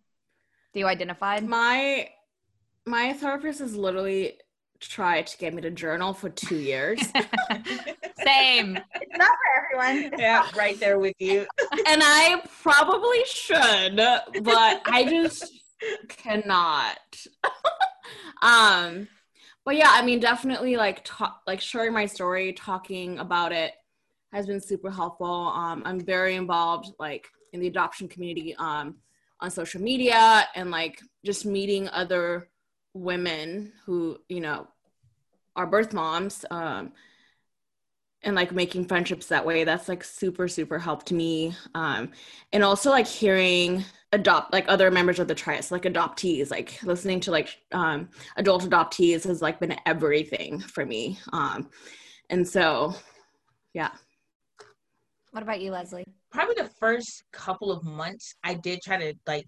that 0.72 0.78
you 0.78 0.86
identified? 0.86 1.46
My 1.46 2.08
my 2.86 3.12
therapist 3.12 3.60
has 3.60 3.76
literally 3.76 4.38
tried 4.80 5.26
to 5.26 5.36
get 5.36 5.52
me 5.52 5.60
to 5.62 5.70
journal 5.70 6.14
for 6.14 6.30
two 6.30 6.56
years. 6.56 7.00
Same. 8.24 8.78
It's 8.94 9.18
not 9.18 9.28
for 9.28 9.84
everyone. 9.84 10.18
Yeah, 10.18 10.46
right 10.56 10.80
there 10.80 10.98
with 10.98 11.14
you. 11.18 11.46
and 11.86 12.02
I 12.02 12.42
probably 12.62 13.22
should, 13.26 13.96
but 13.96 14.82
I 14.86 15.06
just 15.08 15.52
cannot. 16.08 17.26
um 18.42 19.08
but 19.64 19.76
yeah, 19.76 19.90
I 19.90 20.02
mean 20.02 20.20
definitely 20.20 20.76
like 20.76 21.02
talk 21.04 21.42
like 21.46 21.60
sharing 21.60 21.92
my 21.92 22.06
story, 22.06 22.52
talking 22.52 23.18
about 23.18 23.52
it 23.52 23.72
has 24.32 24.46
been 24.46 24.60
super 24.60 24.90
helpful. 24.90 25.26
Um 25.54 25.82
I'm 25.84 26.00
very 26.00 26.36
involved 26.36 26.92
like 26.98 27.28
in 27.52 27.60
the 27.60 27.68
adoption 27.68 28.08
community 28.08 28.54
um 28.58 28.96
on 29.40 29.50
social 29.50 29.80
media 29.80 30.46
and 30.54 30.70
like 30.70 31.00
just 31.24 31.46
meeting 31.46 31.88
other 31.88 32.48
women 32.94 33.72
who, 33.86 34.18
you 34.28 34.40
know, 34.40 34.66
are 35.56 35.66
birth 35.66 35.92
moms 35.92 36.44
um 36.50 36.92
and 38.22 38.36
like 38.36 38.52
making 38.52 38.84
friendships 38.84 39.26
that 39.26 39.46
way 39.46 39.64
that's 39.64 39.88
like 39.88 40.04
super 40.04 40.46
super 40.46 40.78
helped 40.78 41.10
me 41.10 41.54
um 41.74 42.10
and 42.52 42.62
also 42.62 42.90
like 42.90 43.06
hearing 43.06 43.84
adopt 44.12 44.52
like 44.52 44.64
other 44.68 44.90
members 44.90 45.18
of 45.18 45.28
the 45.28 45.34
tribe 45.34 45.62
like 45.70 45.82
adoptees 45.82 46.50
like 46.50 46.82
listening 46.82 47.20
to 47.20 47.30
like 47.30 47.56
um 47.72 48.08
adult 48.36 48.62
adoptees 48.62 49.24
has 49.24 49.40
like 49.40 49.60
been 49.60 49.76
everything 49.86 50.58
for 50.58 50.84
me 50.84 51.18
um 51.32 51.68
and 52.28 52.46
so 52.46 52.94
yeah 53.72 53.90
What 55.32 55.44
about 55.44 55.60
you, 55.60 55.70
Leslie? 55.70 56.04
Probably 56.32 56.56
the 56.56 56.70
first 56.80 57.22
couple 57.32 57.70
of 57.70 57.84
months, 57.84 58.34
I 58.42 58.54
did 58.54 58.80
try 58.82 58.96
to 58.98 59.14
like 59.26 59.46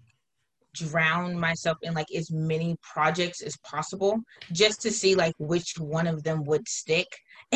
drown 0.73 1.37
myself 1.37 1.77
in 1.81 1.93
like 1.93 2.07
as 2.15 2.31
many 2.31 2.75
projects 2.81 3.41
as 3.41 3.57
possible 3.57 4.19
just 4.51 4.81
to 4.81 4.91
see 4.91 5.13
like 5.13 5.33
which 5.37 5.75
one 5.77 6.07
of 6.07 6.23
them 6.23 6.43
would 6.45 6.67
stick 6.67 7.07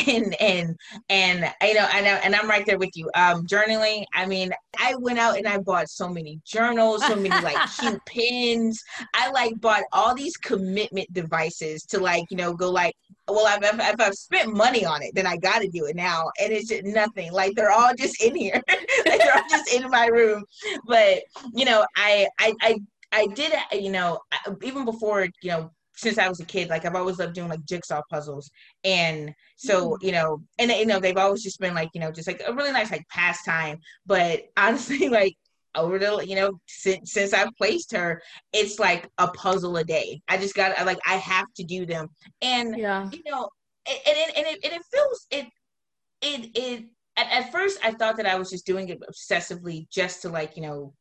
and 0.08 0.36
and 0.42 0.78
and 1.10 1.54
you 1.62 1.74
know 1.74 1.88
and, 1.94 2.06
I, 2.06 2.18
and 2.24 2.36
i'm 2.36 2.50
right 2.50 2.66
there 2.66 2.78
with 2.78 2.96
you. 2.96 3.10
Um 3.16 3.46
journaling 3.46 4.06
i 4.14 4.26
mean 4.26 4.52
i 4.80 4.96
went 4.96 5.20
out 5.20 5.38
and 5.38 5.48
i 5.48 5.58
bought 5.58 5.90
so 5.90 6.08
many 6.10 6.40
journals 6.46 7.06
so 7.06 7.16
many 7.16 7.30
like 7.30 7.58
cute 7.80 8.04
pins 8.06 8.84
i 9.14 9.30
like 9.32 9.60
bought 9.60 9.84
all 9.92 10.16
these 10.16 10.38
commitment 10.38 11.12
devices 11.14 11.84
to 11.84 12.00
like 12.00 12.26
you 12.30 12.38
know 12.38 12.54
go 12.54 12.70
like 12.70 12.96
well 13.28 13.48
I've, 13.48 13.64
if, 13.64 13.80
if 13.80 14.02
i've 14.02 14.16
spent 14.16 14.54
money 14.54 14.86
on 14.86 15.02
it 15.02 15.12
then 15.16 15.28
i 15.28 15.38
got 15.38 15.62
to 15.62 15.68
do 15.68 15.86
it 15.86 15.96
now 15.96 16.30
and 16.40 16.52
it's 16.54 16.70
just 16.70 16.86
nothing. 16.86 17.32
Like 17.32 17.56
they're 17.56 17.72
all 17.72 17.94
just 17.96 18.22
in 18.22 18.36
here. 18.36 18.62
Like 19.06 19.20
they're 19.20 19.36
all 19.36 19.50
just 19.50 19.74
in 19.74 19.90
my 19.90 20.08
room. 20.08 20.44
But 20.86 21.24
you 21.54 21.66
know 21.66 21.86
i 21.96 22.28
i 22.40 22.54
i 22.62 22.80
I 23.12 23.28
did, 23.28 23.54
you 23.72 23.90
know, 23.90 24.20
even 24.62 24.84
before, 24.84 25.28
you 25.42 25.50
know, 25.50 25.72
since 25.98 26.18
I 26.18 26.30
was 26.30 26.40
a 26.40 26.46
kid, 26.46 26.70
like 26.70 26.86
I've 26.86 26.96
always 26.96 27.20
loved 27.20 27.34
doing 27.34 27.50
like 27.50 27.66
jigsaw 27.66 28.02
puzzles. 28.10 28.50
And 28.84 29.34
so, 29.58 29.96
hmm. 29.96 30.06
you 30.06 30.12
know, 30.12 30.42
and 30.60 30.72
you 30.72 30.86
know, 30.86 31.00
they've 31.00 31.18
always 31.18 31.44
just 31.44 31.60
been 31.60 31.74
like, 31.74 31.90
you 31.94 32.00
know, 32.00 32.12
just 32.12 32.28
like 32.28 32.42
a 32.48 32.54
really 32.54 32.72
nice 32.72 32.92
like 32.92 33.08
pastime. 33.10 33.80
But 34.06 34.44
honestly, 34.58 35.10
like 35.10 35.36
over 35.76 36.00
the, 36.00 36.26
you 36.26 36.36
know, 36.36 36.60
since 36.68 37.12
since 37.12 37.34
I've 37.34 37.56
placed 37.58 37.92
her, 37.94 38.22
it's 38.54 38.80
like 38.80 39.10
a 39.18 39.28
puzzle 39.30 39.76
a 39.78 39.84
day. 39.84 40.22
I 40.28 40.38
just 40.38 40.56
got 40.56 40.86
like 40.86 41.00
I 41.06 41.16
have 41.16 41.48
to 41.56 41.64
do 41.64 41.86
them. 41.86 42.08
And 42.42 42.78
yeah 42.78 43.10
you 43.12 43.22
know, 43.26 43.50
and 43.88 43.98
it 44.06 44.38
and 44.38 44.48
it, 44.48 44.60
and 44.64 44.74
it 44.74 44.82
feels 44.94 45.28
it 45.32 45.48
it 46.22 46.52
it 46.56 46.86
at, 47.18 47.32
at 47.32 47.52
first 47.52 47.80
I 47.84 47.92
thought 47.92 48.18
that 48.18 48.28
I 48.28 48.36
was 48.36 48.50
just 48.50 48.66
doing 48.66 48.90
it 48.90 49.00
obsessively 49.02 49.90
just 49.90 50.22
to 50.22 50.30
like, 50.30 50.56
you 50.56 50.62
know, 50.62 50.94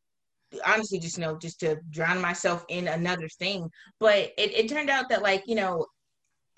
honestly 0.65 0.99
just 0.99 1.19
you 1.19 1.25
know 1.25 1.37
just 1.37 1.61
to 1.61 1.77
drown 1.91 2.21
myself 2.21 2.65
in 2.69 2.89
another 2.89 3.29
thing 3.39 3.69
but 3.99 4.33
it, 4.39 4.53
it 4.53 4.69
turned 4.69 4.91
out 4.91 5.09
that 5.09 5.23
like 5.23 5.43
you 5.47 5.55
know 5.55 5.87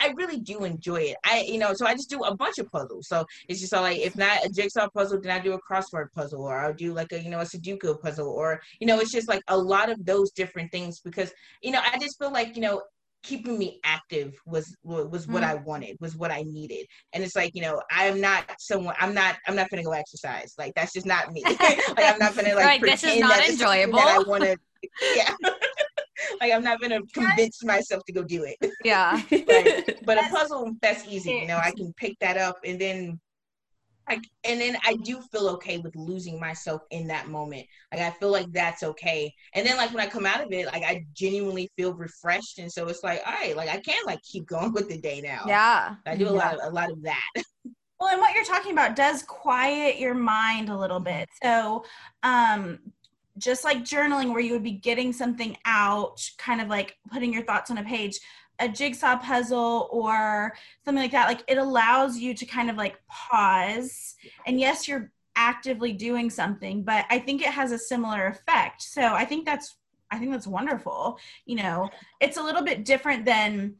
I 0.01 0.13
really 0.17 0.39
do 0.39 0.65
enjoy 0.65 1.01
it. 1.01 1.17
I, 1.25 1.41
you 1.41 1.59
know, 1.59 1.73
so 1.75 1.87
I 1.87 1.95
just 1.95 2.11
do 2.11 2.23
a 2.23 2.37
bunch 2.37 2.59
of 2.59 2.71
puzzles. 2.71 3.09
So 3.09 3.25
it's 3.49 3.61
just 3.61 3.75
all 3.75 3.83
like, 3.83 3.99
if 3.99 4.17
not 4.17 4.45
a 4.45 4.49
jigsaw 4.49 4.89
puzzle, 4.89 5.21
then 5.21 5.33
I 5.33 5.43
do 5.43 5.55
a 5.55 5.61
crossword 5.61 6.13
puzzle, 6.15 6.43
or 6.43 6.57
I'll 6.57 6.73
do 6.73 6.93
like 6.93 7.13
a, 7.13 7.21
you 7.21 7.31
know, 7.31 7.41
a 7.41 7.45
Sudoku 7.45 8.01
puzzle, 8.01 8.29
or 8.29 8.61
you 8.81 8.87
know, 8.87 9.01
it's 9.01 9.13
just 9.13 9.29
like 9.29 9.43
a 9.49 9.59
lot 9.59 9.91
of 9.91 10.05
those 10.05 10.31
different 10.31 10.71
things 10.71 11.01
because, 11.01 11.33
you 11.63 11.73
know, 11.73 11.81
I 11.85 11.99
just 11.99 12.19
feel 12.19 12.33
like, 12.33 12.55
you 12.55 12.63
know, 12.63 12.83
keeping 13.23 13.59
me 13.59 13.81
active 13.85 14.35
was 14.47 14.77
was 14.83 15.27
what 15.27 15.43
Mm. 15.43 15.49
I 15.49 15.55
wanted, 15.57 15.97
was 16.01 16.17
what 16.17 16.31
I 16.31 16.43
needed. 16.43 16.87
And 17.13 17.23
it's 17.25 17.37
like, 17.37 17.55
you 17.55 17.63
know, 17.63 17.83
I'm 17.91 18.21
not 18.21 18.45
someone 18.59 18.95
I'm 18.99 19.15
not 19.15 19.37
I'm 19.47 19.57
not 19.57 19.69
gonna 19.71 19.83
go 19.83 19.93
exercise. 19.93 20.55
Like 20.59 20.73
that's 20.75 20.93
just 20.93 21.07
not 21.07 21.33
me. 21.33 21.43
like 21.45 21.81
I'm 21.99 22.19
not 22.19 22.35
gonna 22.35 22.55
like, 22.55 22.65
Right, 22.65 22.81
this 22.81 22.95
is 22.95 23.01
pretend 23.03 23.21
not 23.21 23.37
that 23.37 23.47
something 23.47 23.91
that 23.93 24.09
I 24.09 24.23
wanna 24.27 24.57
yeah. 25.17 25.35
like 26.41 26.53
I'm 26.53 26.63
not 26.63 26.81
gonna 26.81 27.01
convince 27.13 27.65
myself 27.65 28.05
to 28.07 28.13
go 28.13 28.23
do 28.23 28.45
it. 28.45 28.73
Yeah. 28.85 29.21
But 30.05 30.19
a 30.19 30.29
puzzle, 30.31 30.75
that's 30.81 31.07
easy. 31.07 31.33
You 31.33 31.47
know, 31.47 31.59
I 31.63 31.73
can 31.73 31.93
pick 31.95 32.19
that 32.21 32.39
up 32.39 32.59
and 32.65 32.81
then 32.81 33.21
like 34.09 34.23
and 34.45 34.61
then 34.61 34.77
I 34.85 34.95
do 34.97 35.21
feel 35.33 35.49
okay 35.51 35.79
with 35.79 35.95
losing 35.97 36.41
myself 36.41 36.83
in 36.91 37.07
that 37.09 37.29
moment. 37.29 37.67
Like 37.93 38.03
I 38.03 38.11
feel 38.11 38.31
like 38.31 38.51
that's 38.53 38.83
okay. 38.83 39.33
And 39.55 39.67
then 39.67 39.77
like 39.77 39.91
when 39.91 40.01
I 40.01 40.09
come 40.09 40.27
out 40.27 40.43
of 40.45 40.53
it, 40.53 40.67
like 40.67 40.83
I 40.83 41.05
genuinely 41.15 41.71
feel 41.77 41.95
refreshed. 41.95 42.59
And 42.59 42.71
so 42.71 42.89
it's 42.89 43.03
like, 43.03 43.21
all 43.27 43.33
right, 43.33 43.57
like 43.57 43.69
I 43.69 43.81
can 43.81 44.03
like 44.07 44.23
keep 44.23 44.47
going 44.49 44.73
with 44.73 44.89
the 44.89 44.99
day 44.99 45.21
now. 45.21 45.45
Yeah. 45.47 45.97
I 46.07 46.17
do 46.17 46.29
a 46.29 46.31
lot 46.31 46.55
of 46.55 46.61
a 46.63 46.75
lot 46.75 46.91
of 46.91 47.03
that. 47.03 47.33
Well, 48.01 48.11
and 48.11 48.21
what 48.21 48.33
you're 48.33 48.45
talking 48.45 48.71
about 48.71 48.95
does 48.95 49.25
quiet 49.25 49.99
your 49.99 50.15
mind 50.15 50.69
a 50.69 50.79
little 50.79 51.01
bit. 51.01 51.29
So, 51.43 51.85
um, 52.23 52.79
just 53.39 53.65
like 53.65 53.79
journaling, 53.79 54.31
where 54.31 54.41
you 54.41 54.53
would 54.53 54.63
be 54.63 54.73
getting 54.73 55.13
something 55.13 55.57
out, 55.65 56.21
kind 56.39 56.61
of 56.61 56.69
like 56.69 56.97
putting 57.11 57.33
your 57.33 57.43
thoughts 57.43 57.73
on 57.73 57.79
a 57.79 57.83
page, 57.83 58.21
a 58.61 58.69
jigsaw 58.69 59.17
puzzle 59.19 59.89
or 59.91 60.55
something 60.85 61.03
like 61.03 61.13
that, 61.13 61.29
like 61.29 61.45
it 61.49 61.59
allows 61.59 62.19
you 62.19 62.35
to 62.35 62.45
kind 62.47 62.71
of 62.71 62.77
like 62.77 62.99
pause. 63.07 64.17
And 64.47 64.59
yes, 64.59 64.89
you're 64.89 65.13
actively 65.37 65.93
doing 65.93 66.29
something, 66.31 66.83
but 66.83 67.05
I 67.11 67.19
think 67.19 67.43
it 67.43 67.49
has 67.49 67.73
a 67.73 67.79
similar 67.79 68.27
effect. 68.27 68.83
So 68.83 69.03
I 69.03 69.25
think 69.25 69.47
that's 69.47 69.77
I 70.11 70.19
think 70.19 70.33
that's 70.33 70.47
wonderful. 70.47 71.19
You 71.45 71.57
know, 71.57 71.91
it's 72.21 72.39
a 72.39 72.43
little 72.43 72.63
bit 72.63 72.85
different 72.85 73.25
than 73.25 73.77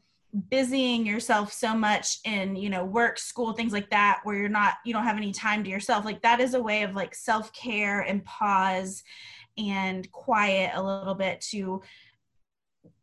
busying 0.49 1.07
yourself 1.07 1.51
so 1.51 1.73
much 1.73 2.19
in 2.23 2.55
you 2.55 2.69
know 2.69 2.85
work 2.85 3.17
school 3.17 3.51
things 3.53 3.73
like 3.73 3.89
that 3.89 4.19
where 4.23 4.35
you're 4.35 4.47
not 4.47 4.75
you 4.85 4.93
don't 4.93 5.03
have 5.03 5.17
any 5.17 5.31
time 5.31 5.63
to 5.63 5.71
yourself 5.71 6.05
like 6.05 6.21
that 6.21 6.39
is 6.39 6.53
a 6.53 6.61
way 6.61 6.83
of 6.83 6.93
like 6.93 7.15
self-care 7.15 8.01
and 8.01 8.23
pause 8.25 9.03
and 9.57 10.11
quiet 10.11 10.69
a 10.75 10.83
little 10.83 11.15
bit 11.15 11.41
to 11.41 11.81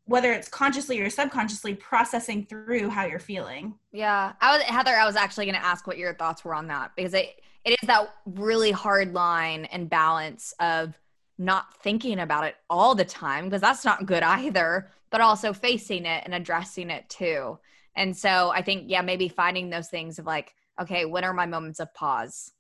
whether 0.06 0.32
it's 0.32 0.48
consciously 0.48 1.00
or 1.00 1.10
subconsciously 1.10 1.74
processing 1.74 2.46
through 2.46 2.88
how 2.88 3.04
you're 3.04 3.18
feeling 3.18 3.74
Yeah. 3.92 4.32
I 4.40 4.56
was 4.56 4.62
Heather, 4.62 4.94
I 4.94 5.04
was 5.04 5.16
actually 5.16 5.46
going 5.46 5.56
to 5.56 5.64
ask 5.64 5.86
what 5.86 5.98
your 5.98 6.14
thoughts 6.14 6.44
were 6.44 6.54
on 6.54 6.68
that 6.68 6.92
because 6.96 7.14
it 7.14 7.40
it 7.64 7.76
is 7.82 7.88
that 7.88 8.14
really 8.24 8.70
hard 8.70 9.12
line 9.12 9.64
and 9.66 9.90
balance 9.90 10.54
of 10.60 10.98
not 11.36 11.76
thinking 11.82 12.20
about 12.20 12.44
it 12.44 12.54
all 12.70 12.94
the 12.94 13.04
time 13.04 13.44
because 13.44 13.60
that's 13.60 13.84
not 13.84 14.06
good 14.06 14.22
either, 14.22 14.88
but 15.10 15.20
also 15.20 15.52
facing 15.52 16.06
it 16.06 16.22
and 16.24 16.32
addressing 16.32 16.90
it 16.90 17.08
too. 17.08 17.58
And 17.96 18.16
so 18.16 18.50
I 18.54 18.62
think 18.62 18.84
yeah, 18.86 19.02
maybe 19.02 19.28
finding 19.28 19.68
those 19.68 19.88
things 19.88 20.18
of 20.18 20.26
like, 20.26 20.54
okay, 20.80 21.04
when 21.04 21.24
are 21.24 21.34
my 21.34 21.46
moments 21.46 21.80
of 21.80 21.92
pause? 21.92 22.52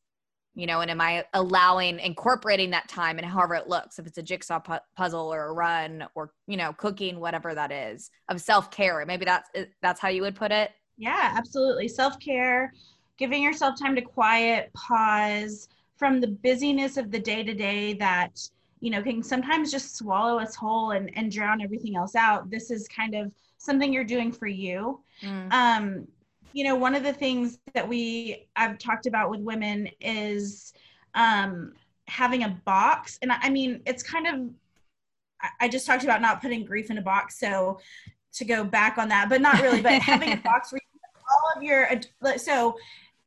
You 0.56 0.66
know, 0.66 0.80
and 0.80 0.90
am 0.90 1.00
I 1.00 1.24
allowing 1.34 2.00
incorporating 2.00 2.70
that 2.70 2.88
time 2.88 3.18
and 3.18 3.26
however 3.26 3.54
it 3.54 3.68
looks, 3.68 3.98
if 3.98 4.06
it's 4.06 4.18
a 4.18 4.22
jigsaw 4.22 4.58
pu- 4.58 4.78
puzzle 4.96 5.32
or 5.32 5.48
a 5.48 5.52
run 5.52 6.06
or 6.14 6.32
you 6.48 6.56
know, 6.56 6.72
cooking, 6.72 7.20
whatever 7.20 7.54
that 7.54 7.70
is, 7.70 8.10
of 8.28 8.40
self 8.40 8.70
care. 8.70 9.04
Maybe 9.06 9.26
that's 9.26 9.50
that's 9.82 10.00
how 10.00 10.08
you 10.08 10.22
would 10.22 10.34
put 10.34 10.50
it. 10.50 10.70
Yeah, 10.96 11.34
absolutely. 11.36 11.88
Self 11.88 12.18
care, 12.18 12.72
giving 13.18 13.42
yourself 13.42 13.78
time 13.78 13.94
to 13.96 14.02
quiet, 14.02 14.72
pause 14.72 15.68
from 15.96 16.20
the 16.20 16.28
busyness 16.28 16.96
of 16.96 17.10
the 17.10 17.18
day 17.18 17.42
to 17.42 17.54
day 17.54 17.94
that, 17.94 18.38
you 18.80 18.90
know, 18.90 19.02
can 19.02 19.22
sometimes 19.22 19.70
just 19.70 19.96
swallow 19.96 20.38
us 20.38 20.54
whole 20.54 20.92
and, 20.92 21.10
and 21.16 21.32
drown 21.32 21.62
everything 21.62 21.96
else 21.96 22.14
out. 22.14 22.50
This 22.50 22.70
is 22.70 22.86
kind 22.88 23.14
of 23.14 23.32
something 23.58 23.92
you're 23.92 24.04
doing 24.04 24.30
for 24.32 24.46
you. 24.46 25.00
Mm. 25.22 25.52
Um, 25.52 26.08
you 26.56 26.64
know, 26.64 26.74
one 26.74 26.94
of 26.94 27.02
the 27.02 27.12
things 27.12 27.58
that 27.74 27.86
we 27.86 28.48
I've 28.56 28.78
talked 28.78 29.04
about 29.04 29.30
with 29.30 29.40
women 29.40 29.90
is 30.00 30.72
um, 31.14 31.74
having 32.08 32.44
a 32.44 32.58
box, 32.64 33.18
and 33.20 33.30
I, 33.30 33.36
I 33.42 33.50
mean, 33.50 33.82
it's 33.84 34.02
kind 34.02 34.26
of 34.26 35.50
I- 35.60 35.68
just 35.68 35.86
talked 35.86 36.02
about 36.02 36.22
not 36.22 36.40
putting 36.40 36.64
grief 36.64 36.90
in 36.90 36.96
a 36.96 37.02
box, 37.02 37.38
so 37.38 37.78
to 38.32 38.44
go 38.46 38.64
back 38.64 38.96
on 38.96 39.10
that, 39.10 39.28
but 39.28 39.42
not 39.42 39.60
really, 39.60 39.82
but 39.82 40.00
having 40.00 40.32
a 40.32 40.36
box 40.44 40.72
where 40.72 40.80
you 40.94 41.00
put 41.12 41.20
all 41.30 41.58
of 41.58 41.62
your 41.62 42.38
so 42.38 42.78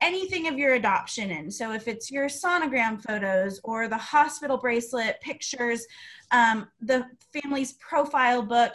anything 0.02 0.48
of 0.48 0.58
your 0.58 0.74
adoption 0.74 1.30
in. 1.30 1.52
So 1.52 1.72
if 1.72 1.88
it's 1.88 2.10
your 2.10 2.30
sonogram 2.30 3.00
photos 3.00 3.62
or 3.64 3.88
the 3.88 3.98
hospital 3.98 4.58
bracelet 4.58 5.22
pictures, 5.22 5.86
um, 6.32 6.68
the 6.82 7.06
family's 7.32 7.74
profile 7.74 8.42
book, 8.42 8.74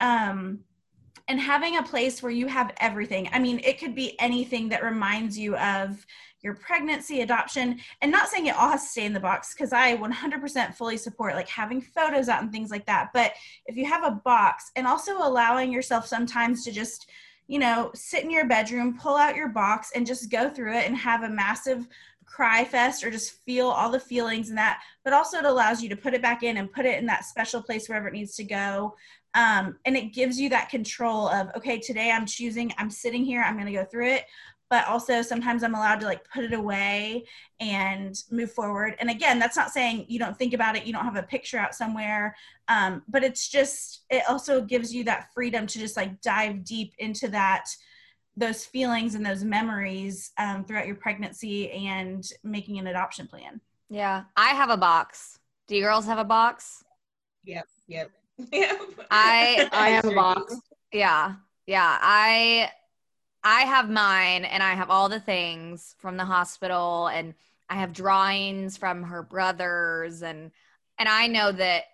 um, 0.00 0.58
and 1.26 1.40
having 1.40 1.76
a 1.76 1.82
place 1.82 2.22
where 2.22 2.32
you 2.32 2.46
have 2.46 2.72
everything. 2.78 3.28
I 3.32 3.38
mean, 3.38 3.60
it 3.64 3.78
could 3.78 3.94
be 3.94 4.18
anything 4.20 4.68
that 4.68 4.82
reminds 4.82 5.38
you 5.38 5.56
of 5.56 6.04
your 6.40 6.54
pregnancy, 6.54 7.20
adoption, 7.20 7.80
and 8.00 8.12
not 8.12 8.28
saying 8.28 8.46
it 8.46 8.56
all 8.56 8.70
has 8.70 8.84
to 8.84 8.88
stay 8.90 9.04
in 9.04 9.12
the 9.12 9.20
box 9.20 9.54
because 9.54 9.72
I 9.72 9.96
100% 9.96 10.74
fully 10.74 10.96
support 10.96 11.34
like 11.34 11.48
having 11.48 11.80
photos 11.80 12.28
out 12.28 12.42
and 12.42 12.52
things 12.52 12.70
like 12.70 12.86
that. 12.86 13.10
But 13.12 13.32
if 13.66 13.76
you 13.76 13.86
have 13.86 14.04
a 14.04 14.20
box 14.24 14.70
and 14.76 14.86
also 14.86 15.18
allowing 15.18 15.72
yourself 15.72 16.06
sometimes 16.06 16.64
to 16.64 16.72
just, 16.72 17.10
you 17.48 17.58
know, 17.58 17.90
sit 17.94 18.22
in 18.22 18.30
your 18.30 18.46
bedroom, 18.46 18.96
pull 18.98 19.16
out 19.16 19.36
your 19.36 19.48
box 19.48 19.90
and 19.94 20.06
just 20.06 20.30
go 20.30 20.48
through 20.48 20.74
it 20.74 20.86
and 20.86 20.96
have 20.96 21.24
a 21.24 21.28
massive 21.28 21.88
cry 22.28 22.62
fest 22.62 23.02
or 23.02 23.10
just 23.10 23.42
feel 23.44 23.68
all 23.68 23.90
the 23.90 23.98
feelings 23.98 24.50
and 24.50 24.58
that 24.58 24.82
but 25.02 25.14
also 25.14 25.38
it 25.38 25.46
allows 25.46 25.82
you 25.82 25.88
to 25.88 25.96
put 25.96 26.12
it 26.12 26.20
back 26.20 26.42
in 26.42 26.58
and 26.58 26.70
put 26.70 26.84
it 26.84 26.98
in 26.98 27.06
that 27.06 27.24
special 27.24 27.62
place 27.62 27.88
wherever 27.88 28.06
it 28.06 28.12
needs 28.12 28.36
to 28.36 28.44
go 28.44 28.94
um, 29.34 29.76
and 29.84 29.96
it 29.96 30.12
gives 30.12 30.40
you 30.40 30.48
that 30.48 30.70
control 30.70 31.28
of 31.28 31.48
okay 31.56 31.78
today 31.78 32.10
i'm 32.10 32.26
choosing 32.26 32.72
i'm 32.78 32.90
sitting 32.90 33.24
here 33.24 33.42
i'm 33.42 33.54
going 33.54 33.66
to 33.66 33.72
go 33.72 33.84
through 33.84 34.08
it 34.08 34.24
but 34.70 34.86
also 34.86 35.22
sometimes 35.22 35.62
i'm 35.62 35.74
allowed 35.74 36.00
to 36.00 36.06
like 36.06 36.28
put 36.30 36.44
it 36.44 36.52
away 36.52 37.24
and 37.60 38.22
move 38.30 38.52
forward 38.52 38.94
and 39.00 39.10
again 39.10 39.38
that's 39.38 39.56
not 39.56 39.70
saying 39.70 40.04
you 40.08 40.18
don't 40.18 40.38
think 40.38 40.54
about 40.54 40.76
it 40.76 40.86
you 40.86 40.92
don't 40.92 41.04
have 41.04 41.16
a 41.16 41.22
picture 41.22 41.58
out 41.58 41.74
somewhere 41.74 42.34
um, 42.68 43.02
but 43.08 43.24
it's 43.24 43.48
just 43.48 44.04
it 44.10 44.22
also 44.28 44.60
gives 44.60 44.94
you 44.94 45.04
that 45.04 45.32
freedom 45.32 45.66
to 45.66 45.78
just 45.78 45.96
like 45.96 46.20
dive 46.20 46.64
deep 46.64 46.94
into 46.98 47.28
that 47.28 47.66
those 48.38 48.64
feelings 48.64 49.14
and 49.14 49.26
those 49.26 49.44
memories 49.44 50.30
um, 50.38 50.64
throughout 50.64 50.86
your 50.86 50.96
pregnancy 50.96 51.70
and 51.72 52.24
making 52.44 52.78
an 52.78 52.86
adoption 52.86 53.26
plan. 53.26 53.60
Yeah, 53.90 54.24
I 54.36 54.50
have 54.50 54.70
a 54.70 54.76
box. 54.76 55.38
Do 55.66 55.76
you 55.76 55.82
girls 55.82 56.06
have 56.06 56.18
a 56.18 56.24
box? 56.24 56.84
Yep, 57.44 57.66
yep, 57.88 58.10
yep. 58.10 58.10
I 59.10 59.68
I 59.72 59.90
have 59.90 60.04
a 60.04 60.14
box. 60.14 60.56
Yeah, 60.92 61.34
yeah. 61.66 61.98
I 62.00 62.70
I 63.42 63.62
have 63.62 63.90
mine, 63.90 64.44
and 64.44 64.62
I 64.62 64.74
have 64.74 64.90
all 64.90 65.08
the 65.08 65.20
things 65.20 65.94
from 65.98 66.16
the 66.16 66.24
hospital, 66.24 67.08
and 67.08 67.34
I 67.68 67.76
have 67.76 67.92
drawings 67.92 68.76
from 68.76 69.02
her 69.02 69.22
brothers, 69.22 70.22
and 70.22 70.50
and 70.98 71.08
I 71.08 71.26
know 71.26 71.52
that 71.52 71.84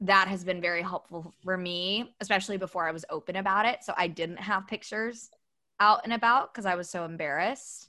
that 0.00 0.28
has 0.28 0.44
been 0.44 0.60
very 0.60 0.82
helpful 0.82 1.34
for 1.44 1.56
me, 1.56 2.14
especially 2.20 2.56
before 2.56 2.88
I 2.88 2.92
was 2.92 3.04
open 3.10 3.36
about 3.36 3.66
it. 3.66 3.84
So 3.84 3.92
I 3.96 4.06
didn't 4.06 4.38
have 4.38 4.66
pictures 4.66 5.30
out 5.78 6.00
and 6.04 6.12
about 6.12 6.52
because 6.52 6.66
I 6.66 6.74
was 6.74 6.88
so 6.88 7.04
embarrassed. 7.04 7.88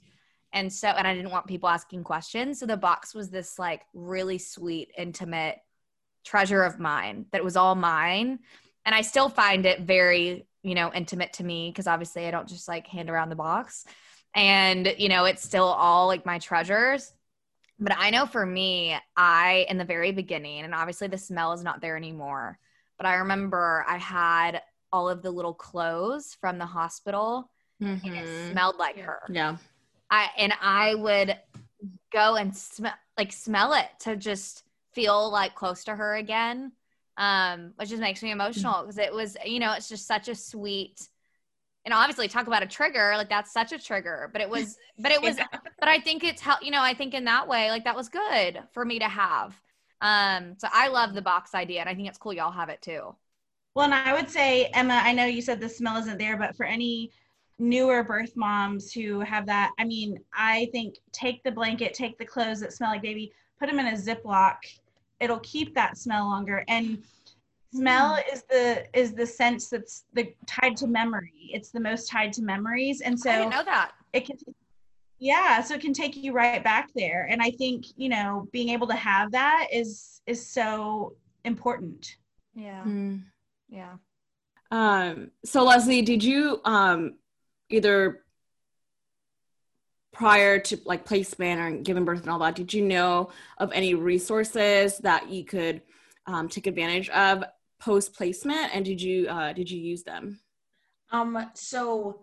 And 0.52 0.70
so, 0.70 0.88
and 0.88 1.06
I 1.06 1.14
didn't 1.14 1.30
want 1.30 1.46
people 1.46 1.70
asking 1.70 2.04
questions. 2.04 2.60
So 2.60 2.66
the 2.66 2.76
box 2.76 3.14
was 3.14 3.30
this 3.30 3.58
like 3.58 3.82
really 3.94 4.36
sweet, 4.36 4.90
intimate 4.98 5.58
treasure 6.24 6.62
of 6.62 6.78
mine 6.78 7.26
that 7.32 7.44
was 7.44 7.56
all 7.56 7.74
mine. 7.74 8.38
And 8.84 8.94
I 8.94 9.02
still 9.02 9.28
find 9.28 9.66
it 9.66 9.82
very, 9.82 10.46
you 10.62 10.74
know, 10.74 10.92
intimate 10.92 11.34
to 11.34 11.44
me 11.44 11.70
because 11.70 11.86
obviously 11.86 12.26
I 12.26 12.30
don't 12.30 12.48
just 12.48 12.68
like 12.68 12.86
hand 12.86 13.10
around 13.10 13.28
the 13.28 13.36
box. 13.36 13.84
And, 14.34 14.94
you 14.98 15.08
know, 15.08 15.24
it's 15.24 15.42
still 15.42 15.64
all 15.64 16.06
like 16.06 16.26
my 16.26 16.38
treasures. 16.38 17.12
But 17.78 17.96
I 17.98 18.10
know 18.10 18.26
for 18.26 18.44
me, 18.44 18.96
I, 19.16 19.66
in 19.68 19.76
the 19.76 19.84
very 19.84 20.12
beginning, 20.12 20.64
and 20.64 20.74
obviously 20.74 21.08
the 21.08 21.18
smell 21.18 21.52
is 21.52 21.62
not 21.62 21.80
there 21.80 21.96
anymore, 21.96 22.58
but 22.96 23.06
I 23.06 23.16
remember 23.16 23.84
I 23.88 23.98
had 23.98 24.62
all 24.92 25.08
of 25.08 25.22
the 25.22 25.30
little 25.30 25.54
clothes 25.54 26.36
from 26.40 26.58
the 26.58 26.66
hospital 26.66 27.50
mm-hmm. 27.82 28.06
and 28.06 28.16
it 28.16 28.26
mm-hmm. 28.26 28.52
smelled 28.52 28.76
like 28.78 28.98
her. 28.98 29.20
Yeah. 29.28 29.56
I 30.10 30.28
and 30.36 30.52
I 30.60 30.94
would 30.94 31.36
go 32.12 32.36
and 32.36 32.54
smell 32.54 32.94
like 33.16 33.32
smell 33.32 33.72
it 33.72 33.86
to 34.00 34.16
just 34.16 34.62
feel 34.94 35.30
like 35.30 35.54
close 35.54 35.84
to 35.84 35.94
her 35.94 36.16
again. 36.16 36.72
Um, 37.18 37.74
which 37.76 37.90
just 37.90 38.00
makes 38.00 38.22
me 38.22 38.30
emotional 38.30 38.80
because 38.80 38.96
it 38.96 39.12
was, 39.12 39.36
you 39.44 39.60
know, 39.60 39.74
it's 39.74 39.86
just 39.86 40.06
such 40.06 40.28
a 40.28 40.34
sweet 40.34 41.08
and 41.84 41.92
obviously 41.92 42.28
talk 42.28 42.46
about 42.46 42.62
a 42.62 42.66
trigger 42.66 43.14
like 43.16 43.28
that's 43.28 43.52
such 43.52 43.72
a 43.72 43.78
trigger 43.78 44.30
but 44.32 44.40
it 44.40 44.48
was 44.48 44.78
but 44.98 45.12
it 45.12 45.20
was 45.20 45.36
yeah. 45.36 45.46
but 45.78 45.88
i 45.88 45.98
think 45.98 46.24
it's 46.24 46.40
how 46.40 46.56
you 46.62 46.70
know 46.70 46.82
i 46.82 46.94
think 46.94 47.14
in 47.14 47.24
that 47.24 47.46
way 47.46 47.70
like 47.70 47.84
that 47.84 47.96
was 47.96 48.08
good 48.08 48.62
for 48.72 48.84
me 48.84 48.98
to 48.98 49.08
have 49.08 49.60
um 50.00 50.54
so 50.58 50.68
i 50.72 50.88
love 50.88 51.14
the 51.14 51.22
box 51.22 51.54
idea 51.54 51.80
and 51.80 51.88
i 51.88 51.94
think 51.94 52.08
it's 52.08 52.18
cool 52.18 52.32
y'all 52.32 52.50
have 52.50 52.68
it 52.68 52.80
too 52.82 53.14
well 53.74 53.84
and 53.84 53.94
i 53.94 54.12
would 54.12 54.30
say 54.30 54.66
emma 54.74 55.00
i 55.02 55.12
know 55.12 55.24
you 55.24 55.42
said 55.42 55.60
the 55.60 55.68
smell 55.68 55.96
isn't 55.96 56.18
there 56.18 56.36
but 56.36 56.56
for 56.56 56.64
any 56.64 57.10
newer 57.58 58.02
birth 58.02 58.32
moms 58.36 58.92
who 58.92 59.20
have 59.20 59.46
that 59.46 59.72
i 59.78 59.84
mean 59.84 60.18
i 60.34 60.68
think 60.72 60.96
take 61.12 61.42
the 61.44 61.50
blanket 61.50 61.94
take 61.94 62.18
the 62.18 62.24
clothes 62.24 62.60
that 62.60 62.72
smell 62.72 62.90
like 62.90 63.02
baby 63.02 63.32
put 63.58 63.68
them 63.68 63.78
in 63.78 63.86
a 63.86 63.96
ziploc 63.96 64.56
it'll 65.22 65.40
keep 65.40 65.74
that 65.74 65.96
smell 65.96 66.24
longer. 66.26 66.64
And 66.68 67.02
smell 67.72 68.16
mm. 68.16 68.32
is 68.32 68.42
the 68.50 68.84
is 68.98 69.14
the 69.14 69.26
sense 69.26 69.68
that's 69.68 70.04
the 70.12 70.34
tied 70.46 70.76
to 70.78 70.86
memory. 70.86 71.50
It's 71.52 71.70
the 71.70 71.80
most 71.80 72.10
tied 72.10 72.32
to 72.34 72.42
memories. 72.42 73.00
And 73.00 73.18
so 73.18 73.30
i 73.30 73.38
didn't 73.38 73.50
know 73.50 73.64
that. 73.64 73.92
it 74.12 74.26
can 74.26 74.36
yeah 75.18 75.62
so 75.62 75.74
it 75.74 75.80
can 75.80 75.92
take 75.92 76.16
you 76.16 76.32
right 76.32 76.62
back 76.62 76.90
there. 76.94 77.26
And 77.30 77.40
i 77.40 77.50
think 77.50 77.86
you 77.96 78.08
know 78.08 78.48
being 78.52 78.68
able 78.68 78.88
to 78.88 78.96
have 78.96 79.32
that 79.32 79.68
is 79.72 80.20
is 80.26 80.46
so 80.46 81.14
important. 81.44 82.16
Yeah. 82.54 82.82
Mm. 82.84 83.22
yeah. 83.68 83.94
Um 84.70 85.30
so 85.44 85.64
leslie 85.64 86.02
did 86.02 86.22
you 86.22 86.60
um 86.64 87.14
either 87.70 88.21
prior 90.22 90.58
to 90.60 90.78
like 90.84 91.04
placement 91.04 91.60
or 91.60 91.82
giving 91.82 92.04
birth 92.04 92.20
and 92.20 92.30
all 92.30 92.38
that 92.38 92.54
did 92.54 92.72
you 92.72 92.82
know 92.82 93.28
of 93.58 93.72
any 93.72 93.94
resources 93.94 94.98
that 94.98 95.28
you 95.28 95.44
could 95.44 95.82
um, 96.26 96.48
take 96.48 96.68
advantage 96.68 97.08
of 97.08 97.42
post 97.80 98.14
placement 98.14 98.72
and 98.72 98.84
did 98.84 99.02
you 99.02 99.26
uh, 99.28 99.52
did 99.52 99.68
you 99.68 99.80
use 99.80 100.04
them? 100.04 100.38
Um 101.10 101.50
so 101.54 102.22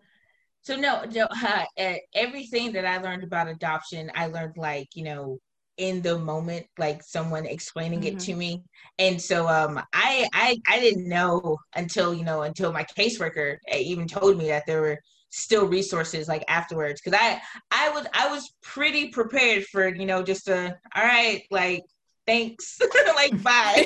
so 0.62 0.78
no, 0.78 1.04
no 1.12 1.28
uh, 1.78 1.96
everything 2.14 2.72
that 2.72 2.86
i 2.86 2.98
learned 2.98 3.24
about 3.24 3.48
adoption 3.48 4.12
i 4.16 4.28
learned 4.28 4.58
like 4.58 4.88
you 4.96 5.04
know 5.04 5.40
in 5.80 6.02
the 6.02 6.18
moment 6.20 6.66
like 6.78 7.02
someone 7.02 7.46
explaining 7.46 8.02
mm-hmm. 8.02 8.18
it 8.18 8.20
to 8.20 8.36
me. 8.36 8.64
And 9.00 9.20
so 9.20 9.48
um 9.48 9.82
i 9.94 10.28
i 10.34 10.58
i 10.68 10.80
didn't 10.80 11.08
know 11.08 11.58
until 11.76 12.14
you 12.14 12.24
know 12.24 12.44
until 12.44 12.72
my 12.72 12.84
caseworker 12.84 13.58
uh, 13.72 13.78
even 13.78 14.08
told 14.08 14.38
me 14.38 14.48
that 14.50 14.66
there 14.68 14.82
were 14.82 15.00
still 15.30 15.66
resources 15.66 16.28
like 16.28 16.44
afterwards. 16.48 17.02
Because 17.04 17.20
i 17.22 17.42
i 17.72 17.90
was 17.90 18.06
i 18.14 18.30
was 18.30 18.54
pretty 18.62 19.10
prepared 19.10 19.66
for 19.66 19.88
you 19.88 20.06
know 20.06 20.24
just 20.24 20.48
a 20.48 20.78
all 20.96 21.04
right 21.04 21.44
like 21.52 21.84
thanks. 22.28 22.80
Like 23.16 23.44
bye. 23.44 23.86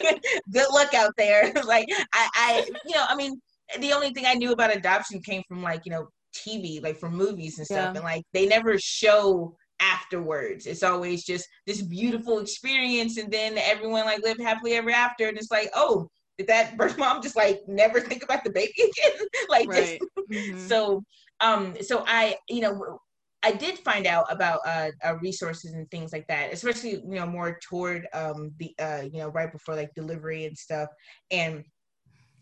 Good 0.52 0.66
luck 0.72 0.92
out 0.92 1.12
there. 1.16 1.52
Like 1.64 1.88
i 2.12 2.28
i 2.34 2.70
you 2.84 2.94
know 2.94 3.04
i 3.08 3.14
mean 3.14 3.40
the 3.78 3.92
only 3.92 4.10
thing 4.10 4.26
i 4.26 4.34
knew 4.34 4.52
about 4.52 4.74
adoption 4.74 5.20
came 5.22 5.42
from 5.48 5.62
like 5.62 5.86
you 5.86 5.92
know 5.92 6.08
tv 6.34 6.82
like 6.82 6.96
from 6.98 7.14
movies 7.14 7.58
and 7.58 7.66
stuff. 7.66 7.92
Yeah. 7.94 7.94
and 7.94 8.04
like 8.04 8.24
they 8.32 8.46
never 8.46 8.78
show 8.78 9.56
afterwards. 9.80 10.66
It's 10.66 10.82
always 10.82 11.24
just 11.24 11.48
this 11.66 11.80
beautiful 11.80 12.38
experience 12.38 13.16
and 13.16 13.32
then 13.32 13.56
everyone 13.56 14.04
like 14.04 14.22
lived 14.22 14.40
happily 14.42 14.74
ever 14.74 14.90
after. 14.90 15.26
And 15.28 15.38
it's 15.38 15.50
like 15.50 15.70
oh 15.74 16.08
did 16.40 16.46
that 16.46 16.74
birth 16.78 16.96
mom 16.96 17.20
just 17.20 17.36
like 17.36 17.60
never 17.68 18.00
think 18.00 18.24
about 18.24 18.42
the 18.44 18.50
baby 18.50 18.72
again? 18.78 19.26
like 19.50 19.68
right. 19.68 20.00
just 20.00 20.30
mm-hmm. 20.32 20.66
so 20.66 21.02
um 21.40 21.76
so 21.82 22.02
I 22.06 22.36
you 22.48 22.62
know 22.62 22.98
I 23.42 23.52
did 23.52 23.78
find 23.78 24.06
out 24.06 24.26
about 24.30 24.60
uh, 24.66 24.90
uh, 25.02 25.16
resources 25.16 25.72
and 25.72 25.90
things 25.90 26.12
like 26.12 26.26
that, 26.28 26.52
especially 26.52 26.92
you 26.92 27.02
know 27.04 27.26
more 27.26 27.58
toward 27.62 28.06
um 28.14 28.52
the 28.58 28.74
uh 28.78 29.02
you 29.02 29.18
know 29.18 29.28
right 29.28 29.52
before 29.52 29.76
like 29.76 29.90
delivery 29.94 30.46
and 30.46 30.56
stuff. 30.56 30.88
And 31.30 31.62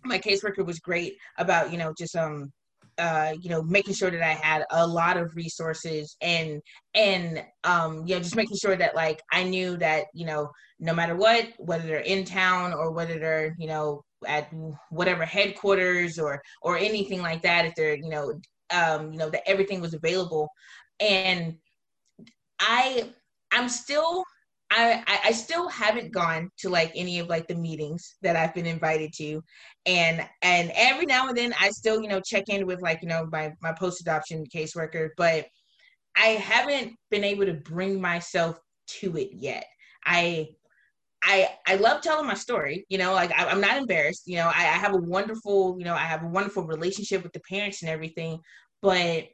my 0.04 0.18
caseworker 0.18 0.64
was 0.64 0.78
great 0.78 1.14
about 1.38 1.72
you 1.72 1.78
know 1.78 1.92
just 1.98 2.14
um 2.14 2.52
uh, 2.98 3.34
you 3.40 3.48
know, 3.48 3.62
making 3.62 3.94
sure 3.94 4.10
that 4.10 4.22
I 4.22 4.32
had 4.32 4.64
a 4.70 4.86
lot 4.86 5.16
of 5.16 5.34
resources 5.36 6.16
and 6.20 6.60
and 6.94 7.44
um, 7.64 8.06
you 8.06 8.14
know, 8.14 8.20
just 8.20 8.36
making 8.36 8.56
sure 8.56 8.76
that 8.76 8.96
like 8.96 9.20
I 9.32 9.44
knew 9.44 9.76
that 9.78 10.06
you 10.14 10.26
know, 10.26 10.50
no 10.80 10.92
matter 10.92 11.14
what, 11.14 11.48
whether 11.58 11.86
they're 11.86 12.00
in 12.00 12.24
town 12.24 12.72
or 12.72 12.90
whether 12.90 13.18
they're 13.18 13.54
you 13.58 13.68
know 13.68 14.02
at 14.26 14.52
whatever 14.90 15.24
headquarters 15.24 16.18
or 16.18 16.42
or 16.62 16.76
anything 16.76 17.22
like 17.22 17.42
that, 17.42 17.66
if 17.66 17.74
they're 17.76 17.96
you 17.96 18.10
know, 18.10 18.40
um, 18.72 19.12
you 19.12 19.18
know 19.18 19.30
that 19.30 19.48
everything 19.48 19.80
was 19.80 19.94
available, 19.94 20.48
and 21.00 21.56
I 22.60 23.10
I'm 23.52 23.68
still 23.68 24.24
I, 24.70 25.20
I 25.24 25.32
still 25.32 25.68
haven't 25.68 26.12
gone 26.12 26.50
to 26.58 26.68
like 26.68 26.92
any 26.94 27.18
of 27.20 27.28
like 27.28 27.48
the 27.48 27.54
meetings 27.54 28.16
that 28.22 28.36
I've 28.36 28.54
been 28.54 28.66
invited 28.66 29.12
to, 29.14 29.42
and 29.86 30.26
and 30.42 30.70
every 30.74 31.06
now 31.06 31.28
and 31.28 31.36
then 31.36 31.54
I 31.58 31.70
still 31.70 32.02
you 32.02 32.08
know 32.08 32.20
check 32.20 32.44
in 32.48 32.66
with 32.66 32.82
like 32.82 33.00
you 33.02 33.08
know 33.08 33.26
my 33.32 33.52
my 33.62 33.72
post 33.72 34.00
adoption 34.00 34.44
caseworker, 34.54 35.10
but 35.16 35.46
I 36.16 36.26
haven't 36.28 36.94
been 37.10 37.24
able 37.24 37.46
to 37.46 37.54
bring 37.54 38.00
myself 38.00 38.58
to 39.00 39.16
it 39.16 39.30
yet. 39.32 39.64
I 40.04 40.48
I 41.22 41.48
I 41.66 41.76
love 41.76 42.02
telling 42.02 42.26
my 42.26 42.34
story, 42.34 42.86
you 42.88 42.98
know, 42.98 43.12
like 43.12 43.32
I, 43.32 43.50
am 43.50 43.60
not 43.60 43.76
embarrassed, 43.76 44.24
you 44.26 44.36
know, 44.36 44.46
I, 44.46 44.60
I 44.60 44.76
have 44.76 44.94
a 44.94 44.98
wonderful, 44.98 45.76
you 45.78 45.84
know, 45.84 45.94
I 45.94 46.00
have 46.00 46.22
a 46.22 46.28
wonderful 46.28 46.64
relationship 46.64 47.22
with 47.22 47.32
the 47.32 47.40
parents 47.40 47.82
and 47.82 47.90
everything, 47.90 48.40
but 48.82 49.24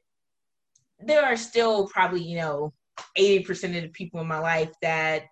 there 1.01 1.25
are 1.25 1.37
still 1.37 1.87
probably, 1.89 2.23
you 2.23 2.39
know, 2.39 2.73
80% 3.19 3.77
of 3.77 3.83
the 3.83 3.89
people 3.89 4.21
in 4.21 4.27
my 4.27 4.39
life 4.39 4.73
that 4.83 5.25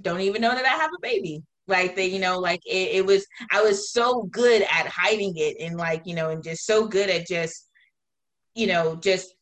don't 0.00 0.20
even 0.20 0.42
know 0.42 0.54
that 0.54 0.64
I 0.64 0.76
have 0.76 0.90
a 0.96 1.00
baby. 1.02 1.42
Like 1.66 1.96
they, 1.96 2.06
you 2.06 2.18
know, 2.18 2.38
like 2.38 2.60
it, 2.66 2.96
it 2.96 3.06
was, 3.06 3.26
I 3.50 3.62
was 3.62 3.90
so 3.92 4.24
good 4.24 4.62
at 4.62 4.86
hiding 4.86 5.34
it 5.36 5.56
and 5.60 5.76
like, 5.76 6.02
you 6.04 6.14
know, 6.14 6.30
and 6.30 6.42
just 6.42 6.66
so 6.66 6.86
good 6.86 7.08
at 7.08 7.26
just, 7.26 7.70
you 8.54 8.66
know, 8.66 8.96
just 8.96 9.34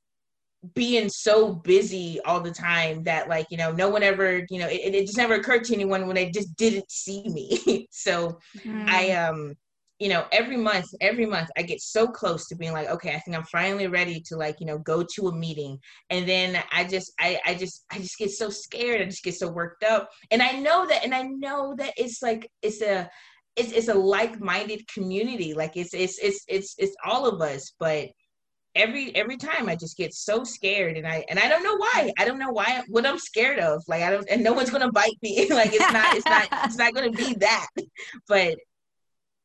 being 0.74 1.08
so 1.08 1.52
busy 1.52 2.20
all 2.24 2.40
the 2.40 2.50
time 2.50 3.02
that 3.02 3.28
like 3.28 3.46
you 3.50 3.56
know 3.56 3.72
no 3.72 3.88
one 3.88 4.02
ever 4.04 4.46
you 4.48 4.60
know 4.60 4.68
it, 4.68 4.94
it 4.94 5.06
just 5.06 5.16
never 5.16 5.34
occurred 5.34 5.64
to 5.64 5.74
anyone 5.74 6.06
when 6.06 6.14
they 6.14 6.30
just 6.30 6.54
didn't 6.56 6.88
see 6.88 7.24
me 7.26 7.88
so 7.90 8.38
mm. 8.58 8.88
i 8.88 9.10
um 9.10 9.54
you 10.02 10.08
know 10.08 10.24
every 10.32 10.56
month 10.56 10.86
every 11.00 11.26
month 11.26 11.48
i 11.56 11.62
get 11.62 11.80
so 11.80 12.08
close 12.08 12.48
to 12.48 12.56
being 12.56 12.72
like 12.72 12.88
okay 12.88 13.14
i 13.14 13.20
think 13.20 13.36
i'm 13.36 13.44
finally 13.44 13.86
ready 13.86 14.20
to 14.20 14.36
like 14.36 14.56
you 14.58 14.66
know 14.66 14.78
go 14.78 15.04
to 15.14 15.28
a 15.28 15.32
meeting 15.32 15.78
and 16.10 16.28
then 16.28 16.60
i 16.72 16.82
just 16.82 17.12
i 17.20 17.38
i 17.46 17.54
just 17.54 17.84
i 17.92 17.98
just 17.98 18.18
get 18.18 18.30
so 18.32 18.50
scared 18.50 19.00
i 19.00 19.04
just 19.04 19.22
get 19.22 19.34
so 19.34 19.48
worked 19.48 19.84
up 19.84 20.08
and 20.32 20.42
i 20.42 20.50
know 20.58 20.84
that 20.88 21.04
and 21.04 21.14
i 21.14 21.22
know 21.22 21.72
that 21.78 21.92
it's 21.96 22.20
like 22.20 22.50
it's 22.62 22.82
a 22.82 23.08
it's, 23.54 23.70
it's 23.70 23.88
a 23.88 23.94
like-minded 23.94 24.80
community 24.88 25.54
like 25.54 25.76
it's 25.76 25.94
it's 25.94 26.18
it's 26.18 26.44
it's 26.48 26.74
it's 26.78 26.96
all 27.04 27.24
of 27.24 27.40
us 27.40 27.72
but 27.78 28.08
every 28.74 29.14
every 29.14 29.36
time 29.36 29.68
I 29.68 29.76
just 29.76 29.98
get 29.98 30.14
so 30.14 30.44
scared 30.44 30.96
and 30.96 31.06
I 31.06 31.24
and 31.28 31.38
I 31.38 31.46
don't 31.46 31.62
know 31.62 31.76
why. 31.76 32.10
I 32.18 32.24
don't 32.24 32.38
know 32.38 32.50
why 32.50 32.82
what 32.88 33.04
I'm 33.04 33.18
scared 33.18 33.58
of. 33.58 33.82
Like 33.86 34.02
I 34.02 34.10
don't 34.10 34.26
and 34.30 34.42
no 34.42 34.54
one's 34.54 34.70
gonna 34.70 34.90
bite 34.90 35.18
me. 35.22 35.46
like 35.50 35.74
it's 35.74 35.92
not 35.92 36.16
it's 36.16 36.24
not 36.24 36.48
it's 36.64 36.76
not 36.76 36.94
gonna 36.94 37.10
be 37.10 37.34
that. 37.34 37.66
But 38.28 38.56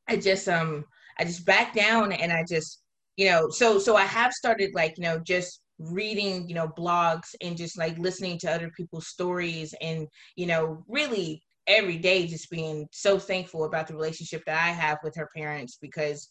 I 0.08 0.18
just 0.18 0.48
um 0.48 0.86
I 1.20 1.24
just 1.24 1.46
back 1.46 1.74
down 1.74 2.12
and 2.12 2.32
I 2.32 2.44
just 2.48 2.82
you 3.16 3.28
know 3.28 3.50
so 3.50 3.80
so 3.80 3.96
I 3.96 4.04
have 4.04 4.34
started 4.34 4.72
like 4.74 4.98
you 4.98 5.04
know 5.04 5.20
just 5.20 5.62
reading 5.80 6.48
you 6.50 6.56
know 6.56 6.68
blogs 6.78 7.36
and 7.42 7.58
just 7.58 7.78
like 7.78 7.98
listening 7.98 8.40
to 8.40 8.52
other 8.52 8.72
people's 8.76 9.08
stories 9.08 9.74
and 9.82 10.08
you 10.36 10.48
know 10.48 10.84
really 10.88 11.42
every 11.68 11.98
day 11.98 12.26
just 12.26 12.50
being 12.50 12.88
so 12.92 13.20
thankful 13.20 13.66
about 13.66 13.88
the 13.88 13.94
relationship 13.94 14.44
that 14.46 14.64
I 14.64 14.70
have 14.70 14.98
with 15.04 15.16
her 15.18 15.30
parents 15.36 15.78
because 15.82 16.30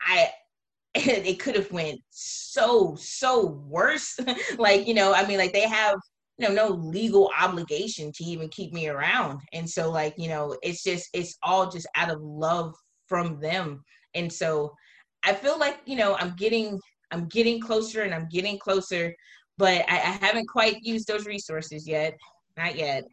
I 0.00 0.30
it 0.94 1.40
could 1.40 1.56
have 1.56 1.72
went 1.72 2.00
so 2.10 2.94
so 2.96 3.46
worse. 3.66 4.18
Like 4.58 4.86
you 4.86 4.94
know 4.94 5.12
i 5.12 5.26
mean 5.26 5.38
like 5.38 5.52
they 5.52 5.68
have 5.68 5.96
you 6.38 6.48
know 6.48 6.54
no 6.54 6.68
legal 6.68 7.30
obligation 7.40 8.12
to 8.14 8.24
even 8.24 8.48
keep 8.48 8.72
me 8.72 8.88
around. 8.88 9.40
And 9.52 9.68
so 9.68 9.90
like 9.90 10.14
you 10.18 10.28
know 10.28 10.56
it's 10.62 10.82
just 10.82 11.08
it's 11.12 11.36
all 11.42 11.70
just 11.70 11.86
out 11.96 12.10
of 12.10 12.20
love 12.20 12.74
from 13.08 13.40
them. 13.40 13.84
And 14.14 14.32
so 14.32 14.74
i 15.24 15.32
feel 15.32 15.58
like 15.58 15.80
you 15.86 15.96
know 15.96 16.14
i'm 16.16 16.34
getting 16.36 16.78
i'm 17.10 17.26
getting 17.26 17.60
closer 17.60 18.02
and 18.02 18.14
i'm 18.14 18.28
getting 18.28 18.58
closer 18.58 19.14
but 19.58 19.84
i, 19.88 19.94
I 19.94 20.18
haven't 20.26 20.48
quite 20.48 20.82
used 20.82 21.08
those 21.08 21.26
resources 21.26 21.86
yet. 21.88 22.16
Not 22.56 22.76
yet. 22.76 23.04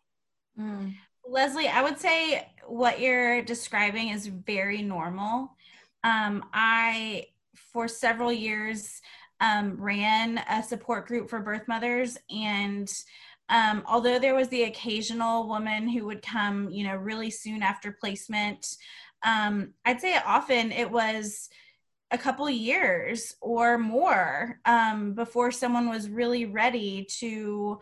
Mm. 0.59 0.93
leslie 1.25 1.67
i 1.67 1.81
would 1.81 1.97
say 1.97 2.47
what 2.67 2.99
you're 2.99 3.41
describing 3.41 4.09
is 4.09 4.27
very 4.27 4.81
normal. 4.81 5.55
Um, 6.03 6.45
i 6.53 7.25
for 7.55 7.87
several 7.87 8.31
years 8.31 9.01
um, 9.39 9.75
ran 9.81 10.37
a 10.49 10.61
support 10.61 11.07
group 11.07 11.29
for 11.29 11.39
birth 11.39 11.67
mothers 11.67 12.17
and 12.29 12.91
um, 13.49 13.83
although 13.85 14.17
there 14.17 14.35
was 14.35 14.47
the 14.47 14.63
occasional 14.63 15.47
woman 15.47 15.87
who 15.87 16.05
would 16.05 16.21
come 16.21 16.69
you 16.69 16.83
know 16.83 16.95
really 16.95 17.29
soon 17.29 17.63
after 17.63 17.97
placement 17.99 18.77
um, 19.23 19.73
i'd 19.85 20.01
say 20.01 20.17
often 20.25 20.71
it 20.71 20.89
was 20.89 21.49
a 22.11 22.17
couple 22.17 22.49
years 22.49 23.35
or 23.41 23.77
more 23.77 24.59
um, 24.65 25.13
before 25.13 25.51
someone 25.51 25.89
was 25.89 26.09
really 26.09 26.45
ready 26.45 27.07
to 27.19 27.79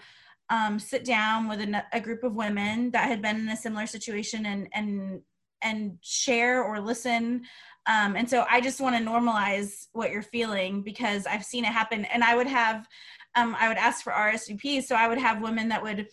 um, 0.52 0.78
sit 0.80 1.04
down 1.04 1.48
with 1.48 1.62
a, 1.62 1.84
a, 1.94 2.00
group 2.00 2.24
of 2.24 2.36
women 2.36 2.92
that 2.92 3.08
had 3.08 3.22
been 3.22 3.38
in 3.38 3.50
a 3.50 3.58
similar 3.58 3.88
situation 3.88 4.46
and 4.46 4.68
and 4.74 5.22
and 5.62 5.98
share 6.02 6.64
or 6.64 6.80
listen 6.80 7.44
um, 7.90 8.16
and 8.16 8.30
so 8.30 8.46
I 8.48 8.62
just 8.62 8.80
want 8.80 8.96
to 8.96 9.04
normalize 9.04 9.88
what 9.94 10.12
you're 10.12 10.22
feeling 10.22 10.84
because 10.84 11.26
I've 11.26 11.44
seen 11.44 11.66
it 11.66 11.74
happen. 11.74 12.06
And 12.06 12.24
I 12.24 12.36
would 12.36 12.46
have, 12.46 12.88
um, 13.36 13.56
I 13.60 13.68
would 13.68 13.78
ask 13.78 14.04
for 14.04 14.14
RSVPs. 14.14 14.84
So 14.84 14.96
I 14.96 15.08
would 15.08 15.18
have 15.18 15.42
women 15.42 15.70
that 15.70 15.82
would, 15.82 16.08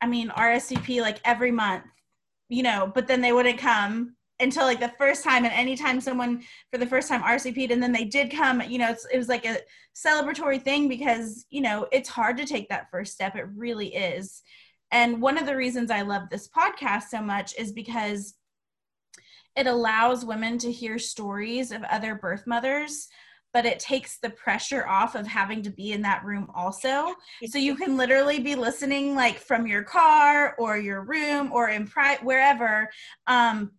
I 0.00 0.08
mean, 0.08 0.30
RSVP 0.30 1.00
like 1.00 1.20
every 1.24 1.52
month, 1.52 1.84
you 2.48 2.64
know, 2.64 2.90
but 2.92 3.06
then 3.06 3.20
they 3.20 3.32
wouldn't 3.32 3.60
come 3.60 4.16
until 4.40 4.64
like 4.64 4.80
the 4.80 4.92
first 4.98 5.22
time. 5.22 5.44
And 5.44 5.54
anytime 5.54 6.00
someone 6.00 6.42
for 6.70 6.78
the 6.78 6.86
first 6.86 7.08
time 7.08 7.22
RSVP'd 7.22 7.70
and 7.70 7.82
then 7.82 7.92
they 7.92 8.04
did 8.04 8.30
come, 8.30 8.62
you 8.62 8.78
know, 8.78 8.94
it 9.12 9.18
was 9.18 9.28
like 9.28 9.46
a 9.46 9.58
celebratory 9.94 10.62
thing 10.62 10.88
because, 10.88 11.46
you 11.50 11.60
know, 11.60 11.86
it's 11.92 12.08
hard 12.08 12.36
to 12.38 12.46
take 12.46 12.68
that 12.68 12.90
first 12.90 13.12
step. 13.12 13.36
It 13.36 13.46
really 13.54 13.94
is. 13.94 14.42
And 14.92 15.22
one 15.22 15.38
of 15.38 15.46
the 15.46 15.56
reasons 15.56 15.90
I 15.90 16.02
love 16.02 16.24
this 16.30 16.48
podcast 16.48 17.04
so 17.04 17.20
much 17.20 17.54
is 17.56 17.72
because 17.72 18.34
it 19.56 19.66
allows 19.66 20.24
women 20.24 20.58
to 20.58 20.72
hear 20.72 20.98
stories 20.98 21.70
of 21.72 21.82
other 21.84 22.14
birth 22.14 22.46
mothers 22.46 23.08
but 23.52 23.66
it 23.66 23.78
takes 23.78 24.18
the 24.18 24.30
pressure 24.30 24.86
off 24.86 25.14
of 25.14 25.26
having 25.26 25.62
to 25.62 25.70
be 25.70 25.92
in 25.92 26.02
that 26.02 26.24
room 26.24 26.50
also. 26.54 27.14
So 27.46 27.58
you 27.58 27.74
can 27.74 27.96
literally 27.96 28.38
be 28.38 28.54
listening 28.54 29.14
like 29.14 29.38
from 29.38 29.66
your 29.66 29.82
car 29.82 30.54
or 30.58 30.76
your 30.76 31.02
room 31.02 31.50
or 31.52 31.68
in 31.68 31.86
private 31.86 32.24
wherever. 32.24 32.88
Um, 33.26 33.72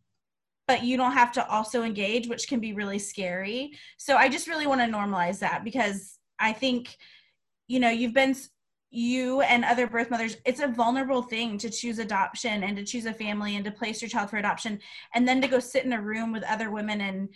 but 0.72 0.86
you 0.86 0.96
don't 0.96 1.12
have 1.12 1.34
to 1.34 1.46
also 1.50 1.84
engage, 1.84 2.30
which 2.30 2.48
can 2.48 2.62
be 2.62 2.72
really 2.72 2.98
scary. 2.98 3.74
So 3.98 4.16
I 4.16 4.30
just 4.30 4.48
really 4.48 4.68
want 4.68 4.80
to 4.80 4.88
normalize 4.88 5.38
that 5.40 5.66
because 5.66 6.18
I 6.40 6.54
think, 6.54 6.96
you 7.68 7.82
know, 7.82 7.90
you've 7.90 8.14
been 8.14 8.38
you 8.90 9.42
and 9.42 9.66
other 9.66 9.86
birth 9.86 10.10
mothers 10.10 10.38
it's 10.46 10.62
a 10.62 10.68
vulnerable 10.68 11.24
thing 11.24 11.58
to 11.58 11.70
choose 11.70 12.00
adoption 12.00 12.64
and 12.64 12.78
to 12.78 12.86
choose 12.86 13.06
a 13.06 13.14
family 13.14 13.58
and 13.58 13.66
to 13.66 13.72
place 13.72 14.02
your 14.02 14.08
child 14.08 14.30
for 14.30 14.38
adoption. 14.38 14.80
And 15.14 15.28
then 15.28 15.42
to 15.42 15.50
go 15.50 15.60
sit 15.60 15.84
in 15.84 15.92
a 15.92 16.02
room 16.02 16.32
with 16.32 16.44
other 16.44 16.72
women 16.72 17.02
and 17.02 17.28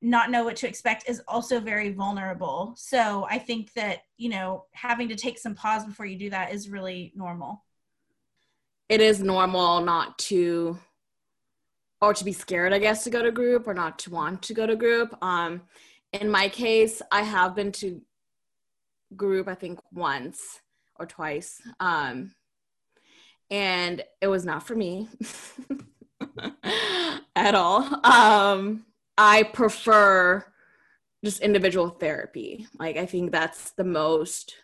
not 0.00 0.30
know 0.30 0.44
what 0.44 0.56
to 0.56 0.66
expect 0.66 1.06
is 1.06 1.20
also 1.28 1.60
very 1.60 1.92
vulnerable. 1.92 2.72
So 2.78 3.26
i 3.28 3.38
think 3.38 3.74
that 3.74 4.04
you 4.16 4.30
know 4.30 4.64
having 4.72 5.10
to 5.10 5.16
take 5.16 5.38
some 5.38 5.54
pause 5.54 5.84
before 5.84 6.06
you 6.06 6.16
do 6.16 6.30
that 6.30 6.54
is 6.54 6.70
really 6.70 7.12
normal. 7.14 7.62
It 8.88 9.02
is 9.02 9.22
normal 9.22 9.82
not 9.82 10.18
to 10.30 10.78
or 12.00 12.14
to 12.14 12.24
be 12.24 12.32
scared 12.32 12.72
i 12.72 12.78
guess 12.78 13.04
to 13.04 13.10
go 13.10 13.22
to 13.22 13.30
group 13.30 13.66
or 13.66 13.74
not 13.74 13.98
to 13.98 14.10
want 14.10 14.42
to 14.42 14.54
go 14.54 14.66
to 14.66 14.76
group 14.76 15.16
um 15.22 15.62
in 16.12 16.30
my 16.30 16.48
case 16.48 17.02
i 17.12 17.22
have 17.22 17.54
been 17.54 17.72
to 17.72 18.00
group 19.16 19.48
i 19.48 19.54
think 19.54 19.78
once 19.92 20.60
or 21.00 21.06
twice. 21.06 21.60
Um, 21.80 22.32
and 23.50 24.04
it 24.20 24.28
was 24.28 24.44
not 24.44 24.64
for 24.64 24.76
me 24.76 25.08
at 27.34 27.54
all. 27.56 28.06
Um, 28.06 28.84
I 29.18 29.42
prefer 29.42 30.44
just 31.24 31.40
individual 31.40 31.88
therapy. 31.88 32.68
Like, 32.78 32.96
I 32.96 33.06
think 33.06 33.32
that's 33.32 33.70
the 33.72 33.84
most 33.84 34.54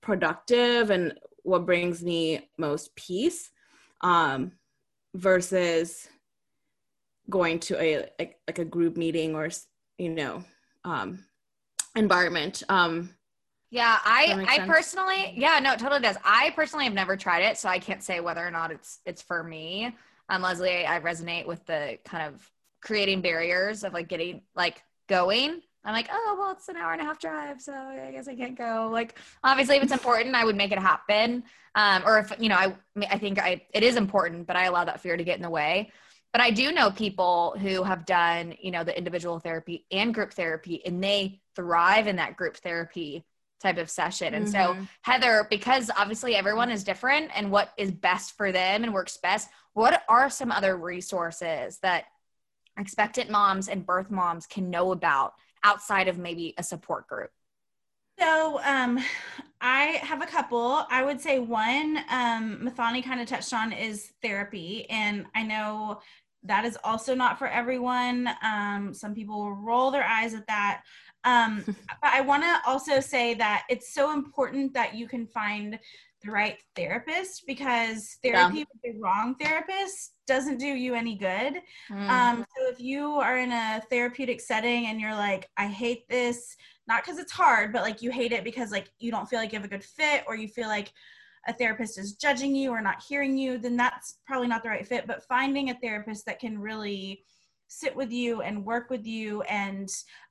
productive 0.00 0.90
and 0.90 1.14
what 1.44 1.66
brings 1.66 2.02
me 2.02 2.48
most 2.58 2.96
peace 2.96 3.50
um, 4.00 4.52
versus 5.14 6.08
going 7.28 7.58
to 7.60 7.80
a 7.80 8.08
like, 8.18 8.38
like 8.46 8.58
a 8.58 8.64
group 8.64 8.96
meeting 8.96 9.34
or 9.34 9.48
you 9.98 10.10
know 10.10 10.44
um, 10.84 11.24
environment 11.94 12.62
um, 12.68 13.10
yeah, 13.70 13.98
I 14.04 14.44
I 14.46 14.56
sense? 14.56 14.68
personally, 14.68 15.32
yeah, 15.36 15.58
no, 15.58 15.72
it 15.72 15.78
totally 15.78 16.00
does. 16.00 16.16
I 16.24 16.50
personally 16.50 16.84
have 16.84 16.94
never 16.94 17.16
tried 17.16 17.42
it, 17.42 17.58
so 17.58 17.68
I 17.68 17.78
can't 17.78 18.02
say 18.02 18.20
whether 18.20 18.46
or 18.46 18.50
not 18.50 18.70
it's 18.70 19.00
it's 19.04 19.22
for 19.22 19.42
me. 19.42 19.94
Um, 20.28 20.42
Leslie, 20.42 20.86
I 20.86 21.00
resonate 21.00 21.46
with 21.46 21.64
the 21.66 21.98
kind 22.04 22.32
of 22.32 22.48
creating 22.80 23.22
barriers 23.22 23.82
of 23.82 23.92
like 23.92 24.08
getting 24.08 24.42
like 24.54 24.82
going. 25.08 25.62
I'm 25.84 25.92
like, 25.92 26.08
oh 26.10 26.36
well, 26.38 26.52
it's 26.52 26.68
an 26.68 26.76
hour 26.76 26.92
and 26.92 27.00
a 27.00 27.04
half 27.04 27.18
drive, 27.18 27.60
so 27.60 27.72
I 27.72 28.10
guess 28.12 28.28
I 28.28 28.34
can't 28.34 28.56
go. 28.56 28.88
Like, 28.92 29.18
obviously, 29.42 29.76
if 29.76 29.82
it's 29.82 29.92
important, 29.92 30.34
I 30.34 30.44
would 30.44 30.56
make 30.56 30.72
it 30.72 30.78
happen. 30.78 31.42
Um, 31.74 32.02
or 32.06 32.18
if 32.18 32.32
you 32.38 32.48
know, 32.48 32.56
I 32.56 32.74
I 33.10 33.18
think 33.18 33.40
I 33.40 33.62
it 33.74 33.82
is 33.82 33.96
important, 33.96 34.46
but 34.46 34.54
I 34.54 34.64
allow 34.64 34.84
that 34.84 35.00
fear 35.00 35.16
to 35.16 35.24
get 35.24 35.36
in 35.36 35.42
the 35.42 35.50
way. 35.50 35.90
But 36.32 36.42
I 36.42 36.50
do 36.50 36.72
know 36.72 36.90
people 36.90 37.56
who 37.58 37.82
have 37.82 38.04
done, 38.04 38.54
you 38.60 38.70
know, 38.70 38.84
the 38.84 38.96
individual 38.96 39.38
therapy 39.38 39.86
and 39.90 40.12
group 40.12 40.34
therapy, 40.34 40.84
and 40.84 41.02
they 41.02 41.40
thrive 41.54 42.06
in 42.06 42.16
that 42.16 42.36
group 42.36 42.56
therapy 42.58 43.24
type 43.60 43.78
of 43.78 43.88
session. 43.88 44.34
And 44.34 44.46
mm-hmm. 44.46 44.80
so, 44.80 44.86
Heather, 45.02 45.46
because 45.48 45.90
obviously 45.96 46.36
everyone 46.36 46.70
is 46.70 46.84
different 46.84 47.30
and 47.34 47.50
what 47.50 47.72
is 47.78 47.90
best 47.90 48.36
for 48.36 48.52
them 48.52 48.84
and 48.84 48.92
works 48.92 49.16
best, 49.16 49.48
what 49.72 50.02
are 50.08 50.28
some 50.28 50.52
other 50.52 50.76
resources 50.76 51.78
that 51.78 52.04
expectant 52.78 53.30
moms 53.30 53.68
and 53.68 53.86
birth 53.86 54.10
moms 54.10 54.46
can 54.46 54.68
know 54.68 54.92
about 54.92 55.34
outside 55.64 56.08
of 56.08 56.18
maybe 56.18 56.54
a 56.58 56.62
support 56.62 57.06
group? 57.08 57.30
So, 58.18 58.60
um, 58.62 58.98
I 59.60 60.00
have 60.02 60.22
a 60.22 60.26
couple. 60.26 60.86
I 60.90 61.02
would 61.02 61.20
say 61.20 61.38
one, 61.38 61.98
um, 62.10 62.60
Mathani 62.62 63.02
kind 63.02 63.20
of 63.20 63.26
touched 63.26 63.52
on 63.52 63.72
is 63.72 64.12
therapy. 64.22 64.88
And 64.90 65.26
I 65.34 65.42
know 65.42 66.00
that 66.44 66.64
is 66.64 66.78
also 66.84 67.14
not 67.14 67.38
for 67.38 67.48
everyone. 67.48 68.28
Um, 68.42 68.92
some 68.92 69.14
people 69.14 69.38
will 69.38 69.54
roll 69.54 69.90
their 69.90 70.04
eyes 70.04 70.34
at 70.34 70.46
that. 70.46 70.82
Um, 71.24 71.64
but 71.66 72.12
I 72.12 72.20
want 72.20 72.42
to 72.42 72.60
also 72.66 73.00
say 73.00 73.34
that 73.34 73.64
it's 73.68 73.92
so 73.92 74.12
important 74.12 74.74
that 74.74 74.94
you 74.94 75.08
can 75.08 75.26
find 75.26 75.78
the 76.22 76.30
right 76.30 76.58
therapist 76.74 77.44
because 77.46 78.16
therapy 78.22 78.58
yeah. 78.58 78.64
with 78.72 78.82
the 78.82 79.00
wrong 79.00 79.34
therapist 79.40 80.14
doesn't 80.26 80.58
do 80.58 80.66
you 80.66 80.94
any 80.94 81.16
good. 81.16 81.60
Mm. 81.90 82.08
Um, 82.08 82.46
so 82.56 82.68
if 82.68 82.80
you 82.80 83.12
are 83.12 83.38
in 83.38 83.52
a 83.52 83.82
therapeutic 83.90 84.40
setting 84.40 84.86
and 84.86 85.00
you're 85.00 85.14
like, 85.14 85.48
I 85.56 85.66
hate 85.66 86.08
this 86.08 86.56
not 86.88 87.04
because 87.04 87.18
it's 87.18 87.32
hard, 87.32 87.72
but 87.72 87.82
like 87.82 88.02
you 88.02 88.10
hate 88.10 88.32
it 88.32 88.44
because 88.44 88.70
like 88.70 88.90
you 88.98 89.10
don't 89.10 89.28
feel 89.28 89.38
like 89.38 89.52
you 89.52 89.58
have 89.58 89.66
a 89.66 89.70
good 89.70 89.84
fit 89.84 90.24
or 90.26 90.36
you 90.36 90.48
feel 90.48 90.68
like 90.68 90.92
a 91.48 91.52
therapist 91.52 91.98
is 91.98 92.14
judging 92.14 92.54
you 92.54 92.70
or 92.70 92.80
not 92.80 93.02
hearing 93.06 93.36
you, 93.36 93.58
then 93.58 93.76
that's 93.76 94.18
probably 94.26 94.48
not 94.48 94.62
the 94.62 94.68
right 94.68 94.86
fit. 94.86 95.06
But 95.06 95.22
finding 95.24 95.70
a 95.70 95.74
therapist 95.74 96.26
that 96.26 96.40
can 96.40 96.58
really 96.58 97.22
sit 97.68 97.94
with 97.94 98.12
you 98.12 98.42
and 98.42 98.64
work 98.64 98.90
with 98.90 99.06
you 99.06 99.42
and 99.42 99.88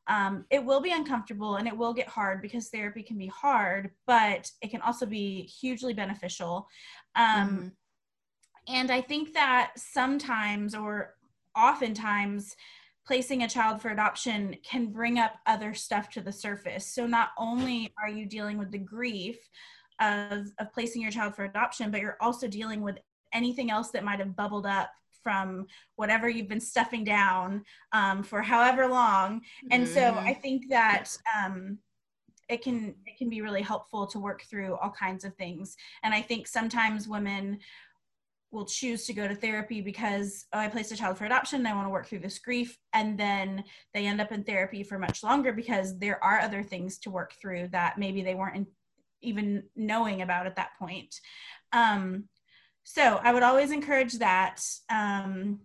um, 0.07 0.45
it 0.51 0.63
will 0.63 0.81
be 0.81 0.93
uncomfortable 0.93 1.55
and 1.55 1.67
it 1.67 1.75
will 1.75 1.93
get 1.93 2.07
hard 2.07 2.41
because 2.41 2.69
therapy 2.69 3.03
can 3.03 3.17
be 3.17 3.27
hard 3.27 3.91
but 4.07 4.49
it 4.61 4.69
can 4.69 4.81
also 4.81 5.05
be 5.05 5.41
hugely 5.41 5.93
beneficial 5.93 6.67
um, 7.15 7.49
mm-hmm. 7.49 7.67
and 8.69 8.89
i 8.89 9.01
think 9.01 9.33
that 9.33 9.71
sometimes 9.75 10.73
or 10.73 11.15
oftentimes 11.57 12.55
placing 13.05 13.43
a 13.43 13.49
child 13.49 13.81
for 13.81 13.89
adoption 13.89 14.55
can 14.63 14.87
bring 14.87 15.19
up 15.19 15.35
other 15.45 15.73
stuff 15.73 16.09
to 16.09 16.21
the 16.21 16.31
surface 16.31 16.87
so 16.87 17.05
not 17.05 17.29
only 17.37 17.93
are 18.01 18.09
you 18.09 18.25
dealing 18.25 18.57
with 18.57 18.71
the 18.71 18.77
grief 18.77 19.37
of, 20.01 20.47
of 20.59 20.73
placing 20.73 21.01
your 21.01 21.11
child 21.11 21.35
for 21.35 21.45
adoption 21.45 21.91
but 21.91 22.01
you're 22.01 22.17
also 22.19 22.47
dealing 22.47 22.81
with 22.81 22.97
anything 23.33 23.69
else 23.69 23.91
that 23.91 24.03
might 24.03 24.19
have 24.19 24.35
bubbled 24.35 24.65
up 24.65 24.89
from 25.25 25.65
whatever 25.95 26.29
you've 26.29 26.47
been 26.47 26.61
stuffing 26.61 27.03
down 27.03 27.63
um, 27.93 28.21
for 28.21 28.43
however 28.43 28.87
long. 28.87 29.41
And 29.71 29.83
mm-hmm. 29.83 29.93
so 29.93 30.13
I 30.19 30.35
think 30.35 30.69
that 30.69 31.17
um, 31.35 31.79
it 32.47 32.61
can 32.61 32.93
it 33.07 33.17
can 33.17 33.27
be 33.27 33.41
really 33.41 33.63
helpful 33.63 34.05
to 34.05 34.19
work 34.19 34.43
through 34.43 34.75
all 34.75 34.91
kinds 34.91 35.25
of 35.25 35.33
things. 35.35 35.75
And 36.03 36.13
I 36.13 36.21
think 36.21 36.47
sometimes 36.47 37.07
women 37.07 37.57
will 38.51 38.65
choose 38.65 39.05
to 39.05 39.13
go 39.13 39.27
to 39.27 39.35
therapy 39.35 39.81
because 39.81 40.45
oh 40.53 40.59
i 40.59 40.67
placed 40.67 40.91
a 40.91 40.95
child 40.95 41.17
for 41.17 41.25
adoption 41.25 41.65
i 41.65 41.73
want 41.73 41.85
to 41.85 41.91
work 41.91 42.07
through 42.07 42.19
this 42.19 42.39
grief 42.39 42.77
and 42.93 43.17
then 43.17 43.63
they 43.93 44.05
end 44.05 44.21
up 44.21 44.31
in 44.31 44.43
therapy 44.43 44.83
for 44.83 44.97
much 44.97 45.23
longer 45.23 45.51
because 45.51 45.97
there 45.99 46.23
are 46.23 46.39
other 46.39 46.63
things 46.63 46.97
to 46.97 47.09
work 47.09 47.33
through 47.41 47.67
that 47.67 47.97
maybe 47.97 48.21
they 48.21 48.35
weren't 48.35 48.55
in, 48.55 48.67
even 49.21 49.63
knowing 49.75 50.21
about 50.21 50.47
at 50.47 50.55
that 50.55 50.69
point 50.79 51.15
um, 51.73 52.25
so 52.83 53.19
I 53.21 53.33
would 53.33 53.43
always 53.43 53.71
encourage 53.71 54.13
that 54.19 54.61
um, 54.91 55.61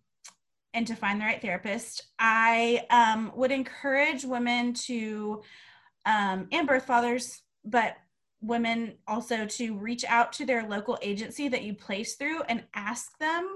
and 0.73 0.87
to 0.87 0.97
find 0.97 1.21
the 1.21 1.25
right 1.27 1.41
therapist. 1.41 2.03
I 2.19 2.87
um, 2.91 3.33
would 3.35 3.51
encourage 3.51 4.25
women 4.25 4.73
to, 4.87 5.43
um, 6.07 6.49
and 6.51 6.67
birth 6.67 6.87
fathers, 6.87 7.43
but 7.65 7.95
women 8.43 8.95
also 9.07 9.45
to 9.45 9.77
reach 9.77 10.05
out 10.05 10.33
to 10.33 10.47
their 10.47 10.67
local 10.67 10.99
agency 11.03 11.49
that 11.49 11.63
you 11.63 11.75
place 11.75 12.15
through 12.15 12.43
and 12.45 12.65
ask 12.75 13.19
them 13.19 13.47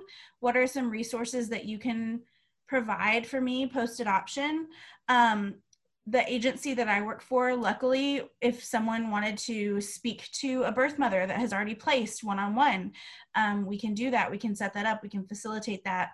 what 0.40 0.56
are 0.56 0.66
some 0.66 0.90
resources 0.90 1.48
that 1.48 1.64
you 1.64 1.78
can 1.78 2.20
provide 2.68 3.26
for 3.26 3.40
me 3.40 3.66
post 3.66 4.00
adoption. 4.00 4.68
Um, 5.08 5.56
the 6.06 6.30
agency 6.30 6.74
that 6.74 6.86
I 6.86 7.00
work 7.00 7.22
for, 7.22 7.56
luckily, 7.56 8.22
if 8.42 8.62
someone 8.62 9.10
wanted 9.10 9.38
to 9.38 9.80
speak 9.80 10.28
to 10.32 10.64
a 10.64 10.72
birth 10.72 10.98
mother 10.98 11.26
that 11.26 11.38
has 11.38 11.54
already 11.54 11.74
placed 11.74 12.22
one 12.22 12.38
on 12.38 12.54
one, 12.54 12.92
we 13.64 13.78
can 13.78 13.94
do 13.94 14.10
that. 14.10 14.30
We 14.30 14.36
can 14.36 14.54
set 14.54 14.74
that 14.74 14.84
up. 14.84 15.02
We 15.02 15.08
can 15.08 15.26
facilitate 15.26 15.82
that. 15.84 16.10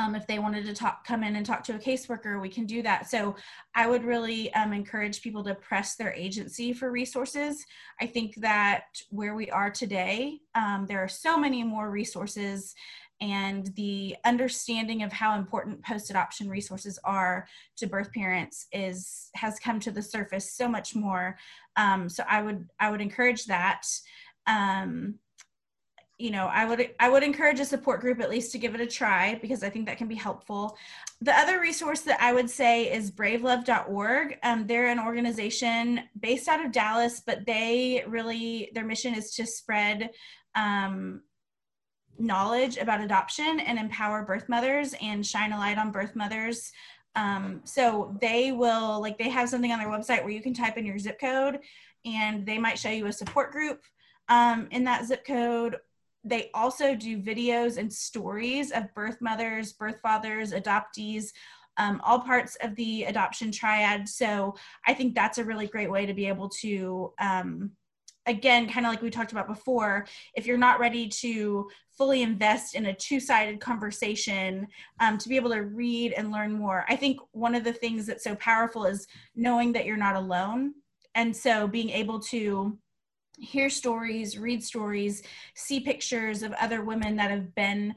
Um, 0.00 0.14
if 0.14 0.26
they 0.26 0.38
wanted 0.38 0.64
to 0.64 0.74
talk, 0.74 1.04
come 1.04 1.22
in 1.22 1.36
and 1.36 1.44
talk 1.44 1.62
to 1.64 1.74
a 1.74 1.78
caseworker, 1.78 2.40
we 2.40 2.48
can 2.48 2.64
do 2.64 2.82
that. 2.82 3.10
So 3.10 3.36
I 3.74 3.86
would 3.86 4.02
really 4.02 4.52
um, 4.54 4.72
encourage 4.72 5.20
people 5.20 5.44
to 5.44 5.54
press 5.54 5.96
their 5.96 6.12
agency 6.14 6.72
for 6.72 6.90
resources. 6.90 7.66
I 8.00 8.06
think 8.06 8.34
that 8.36 8.84
where 9.10 9.34
we 9.34 9.50
are 9.50 9.70
today, 9.70 10.40
um, 10.54 10.86
there 10.88 11.04
are 11.04 11.08
so 11.08 11.36
many 11.38 11.62
more 11.62 11.90
resources 11.90 12.74
and 13.20 13.66
the 13.76 14.16
understanding 14.24 15.02
of 15.02 15.12
how 15.12 15.36
important 15.36 15.84
post-adoption 15.84 16.48
resources 16.48 16.98
are 17.04 17.46
to 17.76 17.86
birth 17.86 18.10
parents 18.14 18.66
is 18.72 19.28
has 19.34 19.58
come 19.58 19.78
to 19.80 19.90
the 19.90 20.00
surface 20.00 20.54
so 20.54 20.66
much 20.66 20.94
more 20.94 21.36
um, 21.76 22.08
so 22.08 22.24
i 22.30 22.40
would 22.40 22.66
i 22.80 22.90
would 22.90 23.02
encourage 23.02 23.44
that 23.44 23.82
um, 24.46 25.16
you 26.20 26.30
know 26.30 26.46
i 26.52 26.64
would 26.64 26.90
i 27.00 27.08
would 27.08 27.22
encourage 27.22 27.60
a 27.60 27.64
support 27.64 28.00
group 28.00 28.20
at 28.20 28.30
least 28.30 28.52
to 28.52 28.58
give 28.58 28.74
it 28.74 28.80
a 28.80 28.86
try 28.86 29.38
because 29.40 29.62
i 29.62 29.70
think 29.70 29.86
that 29.86 29.96
can 29.98 30.08
be 30.08 30.14
helpful 30.14 30.76
the 31.20 31.36
other 31.36 31.60
resource 31.60 32.00
that 32.02 32.20
i 32.20 32.32
would 32.32 32.48
say 32.48 32.92
is 32.92 33.10
bravelove.org 33.10 34.36
um, 34.42 34.66
they're 34.66 34.88
an 34.88 35.00
organization 35.00 36.00
based 36.20 36.48
out 36.48 36.64
of 36.64 36.72
dallas 36.72 37.22
but 37.24 37.46
they 37.46 38.04
really 38.06 38.70
their 38.74 38.84
mission 38.84 39.14
is 39.14 39.34
to 39.34 39.46
spread 39.46 40.10
um, 40.54 41.22
knowledge 42.20 42.76
about 42.76 43.00
adoption 43.00 43.60
and 43.60 43.78
empower 43.78 44.24
birth 44.24 44.48
mothers 44.48 44.94
and 45.00 45.26
shine 45.26 45.52
a 45.52 45.58
light 45.58 45.78
on 45.78 45.90
birth 45.90 46.14
mothers. 46.14 46.72
Um, 47.16 47.60
so 47.64 48.16
they 48.20 48.52
will, 48.52 49.00
like, 49.00 49.18
they 49.18 49.28
have 49.28 49.48
something 49.48 49.72
on 49.72 49.78
their 49.78 49.88
website 49.88 50.22
where 50.22 50.30
you 50.30 50.42
can 50.42 50.54
type 50.54 50.76
in 50.76 50.86
your 50.86 50.98
zip 50.98 51.18
code 51.20 51.60
and 52.04 52.46
they 52.46 52.58
might 52.58 52.78
show 52.78 52.90
you 52.90 53.06
a 53.06 53.12
support 53.12 53.52
group 53.52 53.82
um, 54.28 54.68
in 54.70 54.84
that 54.84 55.06
zip 55.06 55.24
code. 55.26 55.76
They 56.24 56.50
also 56.54 56.94
do 56.94 57.18
videos 57.18 57.78
and 57.78 57.92
stories 57.92 58.72
of 58.72 58.92
birth 58.94 59.18
mothers, 59.20 59.72
birth 59.72 60.00
fathers, 60.02 60.52
adoptees, 60.52 61.28
um, 61.76 62.00
all 62.04 62.20
parts 62.20 62.56
of 62.62 62.74
the 62.76 63.04
adoption 63.04 63.50
triad. 63.50 64.08
So 64.08 64.54
I 64.86 64.92
think 64.94 65.14
that's 65.14 65.38
a 65.38 65.44
really 65.44 65.66
great 65.66 65.90
way 65.90 66.04
to 66.04 66.12
be 66.12 66.26
able 66.26 66.50
to 66.60 67.12
um, 67.20 67.70
again, 68.26 68.68
kind 68.68 68.86
of 68.86 68.92
like 68.92 69.02
we 69.02 69.10
talked 69.10 69.32
about 69.32 69.48
before, 69.48 70.06
if 70.34 70.46
you're 70.46 70.58
not 70.58 70.78
ready 70.78 71.08
to 71.08 71.68
fully 71.96 72.22
invest 72.22 72.74
in 72.74 72.86
a 72.86 72.94
two 72.94 73.18
sided 73.20 73.60
conversation, 73.60 74.66
um, 75.00 75.18
to 75.18 75.28
be 75.28 75.36
able 75.36 75.50
to 75.50 75.62
read 75.62 76.12
and 76.12 76.30
learn 76.30 76.52
more, 76.52 76.84
I 76.88 76.96
think 76.96 77.18
one 77.32 77.54
of 77.54 77.64
the 77.64 77.72
things 77.72 78.06
that's 78.06 78.24
so 78.24 78.34
powerful 78.36 78.84
is 78.84 79.06
knowing 79.34 79.72
that 79.72 79.84
you're 79.84 79.96
not 79.96 80.16
alone. 80.16 80.74
And 81.14 81.34
so 81.34 81.66
being 81.66 81.90
able 81.90 82.20
to 82.20 82.78
hear 83.40 83.70
stories, 83.70 84.38
read 84.38 84.62
stories, 84.62 85.22
see 85.54 85.80
pictures 85.80 86.42
of 86.42 86.52
other 86.52 86.84
women 86.84 87.16
that 87.16 87.30
have 87.30 87.54
been 87.54 87.94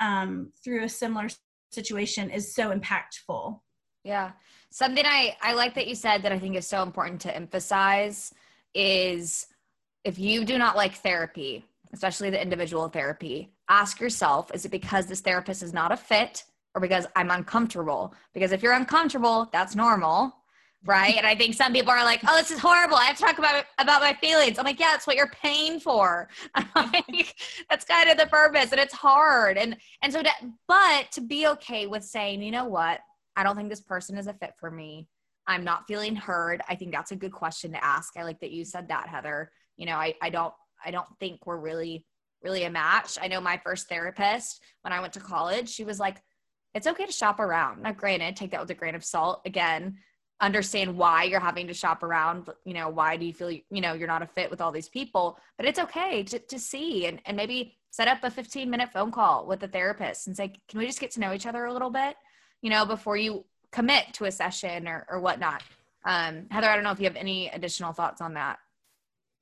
um, 0.00 0.52
through 0.62 0.84
a 0.84 0.88
similar 0.88 1.28
situation 1.72 2.30
is 2.30 2.54
so 2.54 2.72
impactful. 2.72 3.58
Yeah. 4.04 4.32
Something 4.70 5.04
I, 5.06 5.36
I 5.42 5.54
like 5.54 5.74
that 5.74 5.88
you 5.88 5.94
said 5.94 6.22
that 6.22 6.32
I 6.32 6.38
think 6.38 6.56
is 6.56 6.66
so 6.66 6.82
important 6.82 7.20
to 7.22 7.34
emphasize 7.34 8.32
is 8.74 9.46
if 10.04 10.18
you 10.18 10.44
do 10.44 10.58
not 10.58 10.76
like 10.76 10.94
therapy, 10.94 11.64
especially 11.92 12.30
the 12.30 12.40
individual 12.40 12.88
therapy, 12.88 13.52
ask 13.68 14.00
yourself 14.00 14.50
is 14.52 14.64
it 14.64 14.70
because 14.70 15.06
this 15.06 15.20
therapist 15.20 15.62
is 15.62 15.72
not 15.72 15.92
a 15.92 15.96
fit 15.96 16.44
or 16.74 16.80
because 16.80 17.06
I'm 17.16 17.30
uncomfortable? 17.30 18.14
Because 18.34 18.52
if 18.52 18.62
you're 18.62 18.72
uncomfortable, 18.72 19.48
that's 19.52 19.74
normal. 19.74 20.34
Right. 20.86 21.16
and 21.16 21.26
I 21.26 21.34
think 21.34 21.54
some 21.54 21.72
people 21.72 21.92
are 21.92 22.04
like, 22.04 22.20
oh, 22.28 22.36
this 22.36 22.50
is 22.50 22.58
horrible. 22.58 22.96
I 22.96 23.04
have 23.04 23.16
to 23.16 23.22
talk 23.22 23.38
about 23.38 23.64
about 23.78 24.02
my 24.02 24.12
feelings. 24.14 24.58
I'm 24.58 24.64
like, 24.64 24.78
yeah, 24.78 24.90
that's 24.90 25.06
what 25.06 25.16
you're 25.16 25.30
paying 25.30 25.80
for. 25.80 26.28
like, 26.76 27.34
that's 27.70 27.84
kind 27.84 28.10
of 28.10 28.18
the 28.18 28.26
purpose. 28.26 28.72
And 28.72 28.80
it's 28.80 28.94
hard. 28.94 29.56
And 29.56 29.76
and 30.02 30.12
so 30.12 30.22
that 30.22 30.40
but 30.68 31.10
to 31.12 31.20
be 31.20 31.46
okay 31.48 31.86
with 31.86 32.04
saying, 32.04 32.42
you 32.42 32.50
know 32.50 32.66
what, 32.66 33.00
I 33.34 33.42
don't 33.42 33.56
think 33.56 33.70
this 33.70 33.80
person 33.80 34.18
is 34.18 34.26
a 34.26 34.34
fit 34.34 34.52
for 34.58 34.70
me. 34.70 35.08
I'm 35.46 35.64
not 35.64 35.86
feeling 35.86 36.16
heard. 36.16 36.62
I 36.68 36.74
think 36.74 36.92
that's 36.92 37.12
a 37.12 37.16
good 37.16 37.32
question 37.32 37.72
to 37.72 37.84
ask. 37.84 38.16
I 38.16 38.22
like 38.22 38.40
that 38.40 38.50
you 38.50 38.64
said 38.64 38.88
that, 38.88 39.08
Heather 39.08 39.50
you 39.76 39.86
know, 39.86 39.96
I, 39.96 40.14
I 40.22 40.30
don't, 40.30 40.54
I 40.84 40.90
don't 40.90 41.08
think 41.18 41.46
we're 41.46 41.56
really, 41.56 42.04
really 42.42 42.64
a 42.64 42.70
match. 42.70 43.18
I 43.20 43.28
know 43.28 43.40
my 43.40 43.60
first 43.64 43.88
therapist 43.88 44.62
when 44.82 44.92
I 44.92 45.00
went 45.00 45.12
to 45.14 45.20
college, 45.20 45.68
she 45.68 45.84
was 45.84 45.98
like, 45.98 46.18
it's 46.74 46.86
okay 46.86 47.06
to 47.06 47.12
shop 47.12 47.40
around. 47.40 47.82
Now, 47.82 47.92
granted, 47.92 48.36
take 48.36 48.50
that 48.50 48.60
with 48.60 48.70
a 48.70 48.74
grain 48.74 48.94
of 48.94 49.04
salt. 49.04 49.42
Again, 49.44 49.98
understand 50.40 50.96
why 50.96 51.24
you're 51.24 51.40
having 51.40 51.66
to 51.68 51.74
shop 51.74 52.02
around. 52.02 52.48
You 52.64 52.74
know, 52.74 52.88
why 52.88 53.16
do 53.16 53.24
you 53.24 53.32
feel, 53.32 53.50
you 53.50 53.62
know, 53.70 53.94
you're 53.94 54.08
not 54.08 54.22
a 54.22 54.26
fit 54.26 54.50
with 54.50 54.60
all 54.60 54.72
these 54.72 54.88
people? 54.88 55.38
But 55.56 55.66
it's 55.66 55.78
okay 55.78 56.22
to, 56.24 56.38
to 56.38 56.58
see 56.58 57.06
and, 57.06 57.20
and 57.24 57.36
maybe 57.36 57.78
set 57.90 58.08
up 58.08 58.18
a 58.24 58.30
15 58.30 58.68
minute 58.68 58.92
phone 58.92 59.12
call 59.12 59.46
with 59.46 59.60
the 59.60 59.68
therapist 59.68 60.26
and 60.26 60.36
say, 60.36 60.52
can 60.68 60.78
we 60.78 60.86
just 60.86 61.00
get 61.00 61.12
to 61.12 61.20
know 61.20 61.32
each 61.32 61.46
other 61.46 61.64
a 61.66 61.72
little 61.72 61.90
bit, 61.90 62.16
you 62.62 62.70
know, 62.70 62.84
before 62.84 63.16
you 63.16 63.44
commit 63.74 64.12
to 64.14 64.24
a 64.24 64.30
session 64.30 64.86
or, 64.86 65.04
or 65.10 65.20
whatnot. 65.20 65.62
Um, 66.04 66.46
Heather, 66.50 66.68
I 66.68 66.76
don't 66.76 66.84
know 66.84 66.92
if 66.92 67.00
you 67.00 67.06
have 67.06 67.16
any 67.16 67.48
additional 67.48 67.92
thoughts 67.92 68.20
on 68.20 68.34
that. 68.34 68.58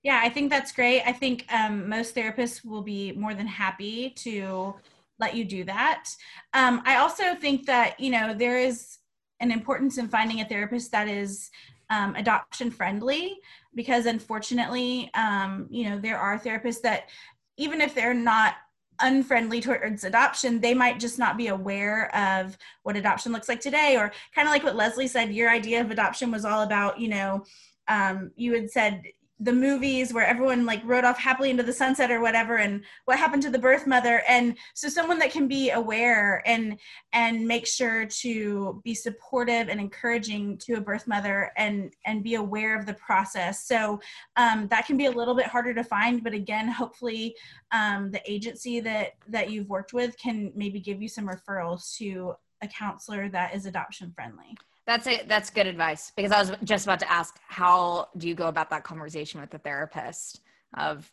Yeah, 0.02 0.20
I 0.22 0.30
think 0.30 0.50
that's 0.50 0.72
great. 0.72 1.02
I 1.02 1.12
think 1.12 1.44
um, 1.52 1.88
most 1.88 2.14
therapists 2.14 2.64
will 2.64 2.82
be 2.82 3.12
more 3.12 3.34
than 3.34 3.46
happy 3.46 4.10
to 4.20 4.74
let 5.18 5.36
you 5.36 5.44
do 5.44 5.64
that. 5.64 6.08
Um, 6.54 6.82
I 6.84 6.96
also 6.96 7.34
think 7.34 7.66
that, 7.66 8.00
you 8.00 8.10
know, 8.10 8.34
there 8.34 8.58
is 8.58 8.98
an 9.42 9.50
importance 9.50 9.98
in 9.98 10.08
finding 10.08 10.40
a 10.40 10.44
therapist 10.44 10.90
that 10.92 11.08
is 11.08 11.50
um, 11.90 12.14
adoption 12.14 12.70
friendly 12.70 13.38
because 13.74 14.06
unfortunately, 14.06 15.10
um, 15.14 15.66
you 15.68 15.90
know, 15.90 15.98
there 15.98 16.18
are 16.18 16.38
therapists 16.38 16.80
that 16.82 17.10
even 17.58 17.80
if 17.80 17.94
they're 17.94 18.14
not 18.14 18.54
unfriendly 19.00 19.60
towards 19.60 20.04
adoption, 20.04 20.60
they 20.60 20.74
might 20.74 21.00
just 21.00 21.18
not 21.18 21.36
be 21.36 21.48
aware 21.48 22.14
of 22.14 22.56
what 22.84 22.96
adoption 22.96 23.32
looks 23.32 23.48
like 23.48 23.60
today. 23.60 23.96
Or 23.96 24.12
kind 24.34 24.46
of 24.46 24.52
like 24.52 24.62
what 24.62 24.76
Leslie 24.76 25.08
said, 25.08 25.34
your 25.34 25.50
idea 25.50 25.80
of 25.80 25.90
adoption 25.90 26.30
was 26.30 26.44
all 26.44 26.62
about, 26.62 27.00
you 27.00 27.08
know, 27.08 27.44
um, 27.88 28.30
you 28.36 28.54
had 28.54 28.70
said 28.70 29.02
the 29.42 29.52
movies 29.52 30.12
where 30.12 30.24
everyone 30.24 30.64
like 30.64 30.80
rode 30.84 31.04
off 31.04 31.18
happily 31.18 31.50
into 31.50 31.64
the 31.64 31.72
sunset 31.72 32.12
or 32.12 32.20
whatever 32.20 32.58
and 32.58 32.84
what 33.06 33.18
happened 33.18 33.42
to 33.42 33.50
the 33.50 33.58
birth 33.58 33.88
mother 33.88 34.22
and 34.28 34.56
so 34.74 34.88
someone 34.88 35.18
that 35.18 35.32
can 35.32 35.48
be 35.48 35.70
aware 35.70 36.42
and 36.46 36.78
and 37.12 37.46
make 37.46 37.66
sure 37.66 38.06
to 38.06 38.80
be 38.84 38.94
supportive 38.94 39.68
and 39.68 39.80
encouraging 39.80 40.56
to 40.58 40.74
a 40.74 40.80
birth 40.80 41.08
mother 41.08 41.50
and 41.56 41.92
and 42.06 42.22
be 42.22 42.36
aware 42.36 42.78
of 42.78 42.86
the 42.86 42.94
process. 42.94 43.64
So 43.64 44.00
um, 44.36 44.68
that 44.68 44.86
can 44.86 44.96
be 44.96 45.06
a 45.06 45.10
little 45.10 45.34
bit 45.34 45.46
harder 45.46 45.74
to 45.74 45.82
find 45.82 46.22
but 46.22 46.34
again 46.34 46.68
hopefully 46.68 47.34
um, 47.72 48.12
the 48.12 48.22
agency 48.30 48.78
that 48.80 49.14
that 49.28 49.50
you've 49.50 49.68
worked 49.68 49.92
with 49.92 50.16
can 50.18 50.52
maybe 50.54 50.78
give 50.78 51.02
you 51.02 51.08
some 51.08 51.28
referrals 51.28 51.96
to 51.96 52.34
a 52.62 52.68
counselor 52.68 53.28
that 53.30 53.56
is 53.56 53.66
adoption 53.66 54.12
friendly 54.14 54.56
that's 54.86 55.06
it. 55.06 55.28
That's 55.28 55.50
good 55.50 55.66
advice 55.66 56.12
because 56.16 56.32
I 56.32 56.40
was 56.40 56.52
just 56.64 56.86
about 56.86 57.00
to 57.00 57.10
ask, 57.10 57.38
how 57.46 58.08
do 58.16 58.28
you 58.28 58.34
go 58.34 58.48
about 58.48 58.70
that 58.70 58.84
conversation 58.84 59.40
with 59.40 59.50
the 59.50 59.58
therapist? 59.58 60.40
Of, 60.74 61.10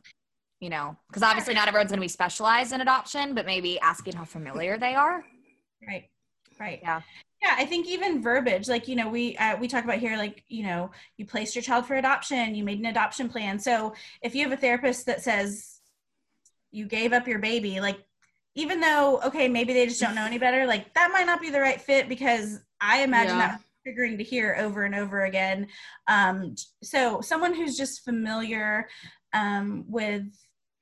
you 0.59 0.69
know, 0.69 0.95
because 1.07 1.21
obviously 1.21 1.53
not 1.53 1.67
everyone's 1.67 1.91
going 1.91 1.99
to 1.99 2.03
be 2.03 2.07
specialized 2.07 2.71
in 2.71 2.81
adoption, 2.81 3.35
but 3.35 3.45
maybe 3.45 3.79
asking 3.81 4.13
how 4.15 4.23
familiar 4.23 4.77
they 4.77 4.95
are. 4.95 5.23
Right. 5.85 6.09
Right. 6.59 6.79
Yeah. 6.81 7.01
Yeah, 7.41 7.55
I 7.57 7.65
think 7.65 7.87
even 7.87 8.21
verbiage, 8.21 8.67
like 8.67 8.89
you 8.89 8.97
know, 8.97 9.07
we 9.07 9.37
uh, 9.37 9.55
we 9.57 9.69
talk 9.69 9.85
about 9.85 9.99
here, 9.99 10.17
like 10.17 10.43
you 10.49 10.63
know, 10.63 10.91
you 11.15 11.25
placed 11.25 11.55
your 11.55 11.61
child 11.61 11.85
for 11.85 11.95
adoption, 11.95 12.53
you 12.53 12.65
made 12.65 12.79
an 12.79 12.87
adoption 12.87 13.29
plan. 13.29 13.57
So 13.59 13.93
if 14.21 14.35
you 14.35 14.43
have 14.43 14.51
a 14.51 14.57
therapist 14.57 15.05
that 15.05 15.21
says 15.23 15.79
you 16.71 16.85
gave 16.85 17.13
up 17.13 17.29
your 17.29 17.39
baby, 17.39 17.79
like 17.79 18.03
even 18.55 18.81
though 18.81 19.21
okay, 19.21 19.47
maybe 19.47 19.71
they 19.73 19.85
just 19.85 20.01
don't 20.01 20.15
know 20.15 20.25
any 20.25 20.37
better, 20.37 20.65
like 20.65 20.93
that 20.95 21.11
might 21.13 21.25
not 21.25 21.39
be 21.39 21.49
the 21.49 21.61
right 21.61 21.79
fit 21.79 22.09
because 22.09 22.59
I 22.81 23.03
imagine 23.03 23.37
yeah. 23.37 23.57
that 23.57 23.61
triggering 23.87 24.17
to 24.17 24.23
hear 24.23 24.55
over 24.59 24.83
and 24.83 24.95
over 24.95 25.25
again. 25.25 25.67
Um, 26.07 26.55
so 26.83 27.21
someone 27.21 27.53
who's 27.53 27.77
just 27.77 28.03
familiar 28.03 28.87
um, 29.33 29.85
with 29.87 30.25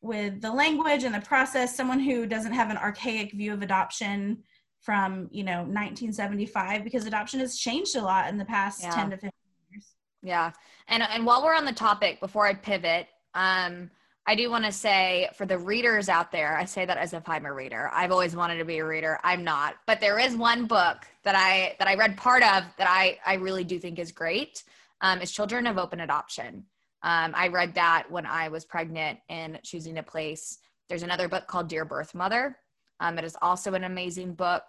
with 0.01 0.41
the 0.41 0.51
language 0.51 1.03
and 1.03 1.13
the 1.13 1.21
process, 1.21 1.75
someone 1.75 1.99
who 1.99 2.25
doesn't 2.25 2.53
have 2.53 2.69
an 2.69 2.77
archaic 2.77 3.33
view 3.33 3.51
of 3.53 3.61
adoption 3.61 4.43
from 4.81 5.27
you 5.31 5.43
know 5.43 5.59
1975 5.59 6.83
because 6.83 7.05
adoption 7.05 7.39
has 7.39 7.57
changed 7.57 7.95
a 7.95 8.01
lot 8.01 8.29
in 8.29 8.37
the 8.37 8.45
past 8.45 8.83
yeah. 8.83 8.91
10 8.91 9.09
to 9.09 9.17
15 9.17 9.31
years. 9.71 9.85
Yeah, 10.21 10.51
and 10.87 11.03
and 11.03 11.25
while 11.25 11.43
we're 11.43 11.55
on 11.55 11.65
the 11.65 11.73
topic, 11.73 12.19
before 12.19 12.45
I 12.45 12.53
pivot, 12.53 13.07
um, 13.33 13.89
I 14.29 14.35
do 14.35 14.49
want 14.49 14.65
to 14.65 14.73
say 14.73 15.29
for 15.35 15.45
the 15.45 15.57
readers 15.57 16.09
out 16.09 16.33
there, 16.33 16.57
I 16.57 16.65
say 16.65 16.85
that 16.85 16.97
as 16.97 17.13
if 17.13 17.29
I'm 17.29 17.45
a 17.45 17.53
reader. 17.53 17.89
I've 17.93 18.11
always 18.11 18.35
wanted 18.35 18.57
to 18.57 18.65
be 18.65 18.79
a 18.79 18.85
reader. 18.85 19.21
I'm 19.23 19.41
not, 19.41 19.75
but 19.87 20.01
there 20.01 20.19
is 20.19 20.35
one 20.35 20.65
book 20.65 21.07
that 21.23 21.33
I 21.33 21.77
that 21.79 21.87
I 21.87 21.95
read 21.95 22.17
part 22.17 22.43
of 22.43 22.65
that 22.77 22.89
I 22.89 23.17
I 23.25 23.35
really 23.35 23.63
do 23.63 23.79
think 23.79 23.99
is 23.99 24.11
great. 24.11 24.65
Um, 24.99 25.21
is 25.21 25.31
Children 25.31 25.65
of 25.65 25.77
Open 25.77 26.01
Adoption. 26.01 26.65
Um, 27.03 27.31
I 27.35 27.47
read 27.47 27.73
that 27.75 28.11
when 28.11 28.25
I 28.25 28.49
was 28.49 28.65
pregnant 28.65 29.19
and 29.29 29.61
choosing 29.63 29.97
a 29.97 30.03
place. 30.03 30.57
There's 30.89 31.03
another 31.03 31.29
book 31.29 31.47
called 31.47 31.69
Dear 31.69 31.85
Birth 31.85 32.13
Mother. 32.13 32.57
Um, 32.99 33.17
it 33.17 33.23
is 33.23 33.37
also 33.41 33.75
an 33.75 33.85
amazing 33.85 34.33
book. 34.33 34.63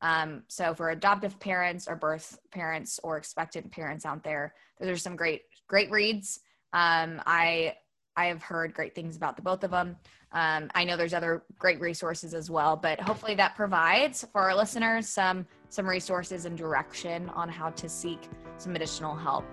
Um, 0.00 0.42
so 0.48 0.74
for 0.74 0.90
adoptive 0.90 1.38
parents 1.38 1.86
or 1.86 1.94
birth 1.94 2.38
parents 2.50 2.98
or 3.04 3.16
expectant 3.16 3.70
parents 3.70 4.04
out 4.04 4.24
there, 4.24 4.54
those 4.80 4.88
are 4.88 4.96
some 4.96 5.14
great 5.14 5.42
great 5.68 5.90
reads. 5.92 6.40
Um, 6.72 7.22
I 7.26 7.76
I 8.16 8.26
have 8.26 8.42
heard 8.42 8.74
great 8.74 8.94
things 8.94 9.16
about 9.16 9.36
the 9.36 9.42
both 9.42 9.64
of 9.64 9.70
them. 9.70 9.96
Um, 10.32 10.70
I 10.74 10.84
know 10.84 10.96
there's 10.96 11.14
other 11.14 11.42
great 11.58 11.80
resources 11.80 12.34
as 12.34 12.50
well, 12.50 12.76
but 12.76 13.00
hopefully 13.00 13.34
that 13.36 13.54
provides 13.54 14.26
for 14.32 14.40
our 14.42 14.54
listeners 14.54 15.08
some 15.08 15.46
some 15.68 15.86
resources 15.86 16.44
and 16.44 16.56
direction 16.56 17.28
on 17.30 17.48
how 17.48 17.70
to 17.70 17.88
seek 17.88 18.28
some 18.58 18.76
additional 18.76 19.16
help. 19.16 19.44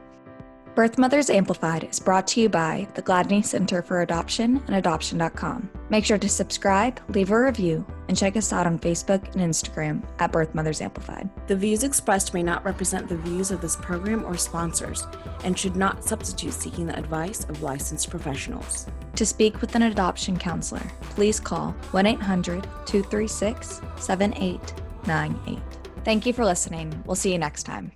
Birth 0.73 0.97
Mothers 0.97 1.29
Amplified 1.29 1.83
is 1.83 1.99
brought 1.99 2.25
to 2.27 2.39
you 2.39 2.47
by 2.47 2.87
the 2.95 3.01
Gladney 3.01 3.43
Center 3.43 3.81
for 3.81 4.01
Adoption 4.01 4.63
and 4.67 4.77
Adoption.com. 4.77 5.69
Make 5.89 6.05
sure 6.05 6.17
to 6.17 6.29
subscribe, 6.29 7.01
leave 7.09 7.29
a 7.31 7.41
review, 7.41 7.85
and 8.07 8.15
check 8.15 8.37
us 8.37 8.53
out 8.53 8.65
on 8.65 8.79
Facebook 8.79 9.21
and 9.33 9.41
Instagram 9.41 10.01
at 10.19 10.31
Birth 10.31 10.55
Mothers 10.55 10.79
Amplified. 10.79 11.29
The 11.47 11.57
views 11.57 11.83
expressed 11.83 12.33
may 12.33 12.41
not 12.41 12.63
represent 12.63 13.09
the 13.09 13.17
views 13.17 13.51
of 13.51 13.59
this 13.59 13.75
program 13.75 14.23
or 14.23 14.37
sponsors 14.37 15.05
and 15.43 15.59
should 15.59 15.75
not 15.75 16.05
substitute 16.05 16.53
seeking 16.53 16.87
the 16.87 16.97
advice 16.97 17.43
of 17.43 17.61
licensed 17.61 18.09
professionals. 18.09 18.87
To 19.17 19.25
speak 19.25 19.59
with 19.59 19.75
an 19.75 19.81
adoption 19.81 20.37
counselor, 20.37 20.89
please 21.01 21.37
call 21.37 21.71
1 21.91 22.05
800 22.05 22.63
236 22.85 23.81
7898. 23.97 25.59
Thank 26.05 26.25
you 26.25 26.31
for 26.31 26.45
listening. 26.45 27.03
We'll 27.05 27.15
see 27.15 27.33
you 27.33 27.39
next 27.39 27.63
time. 27.63 27.91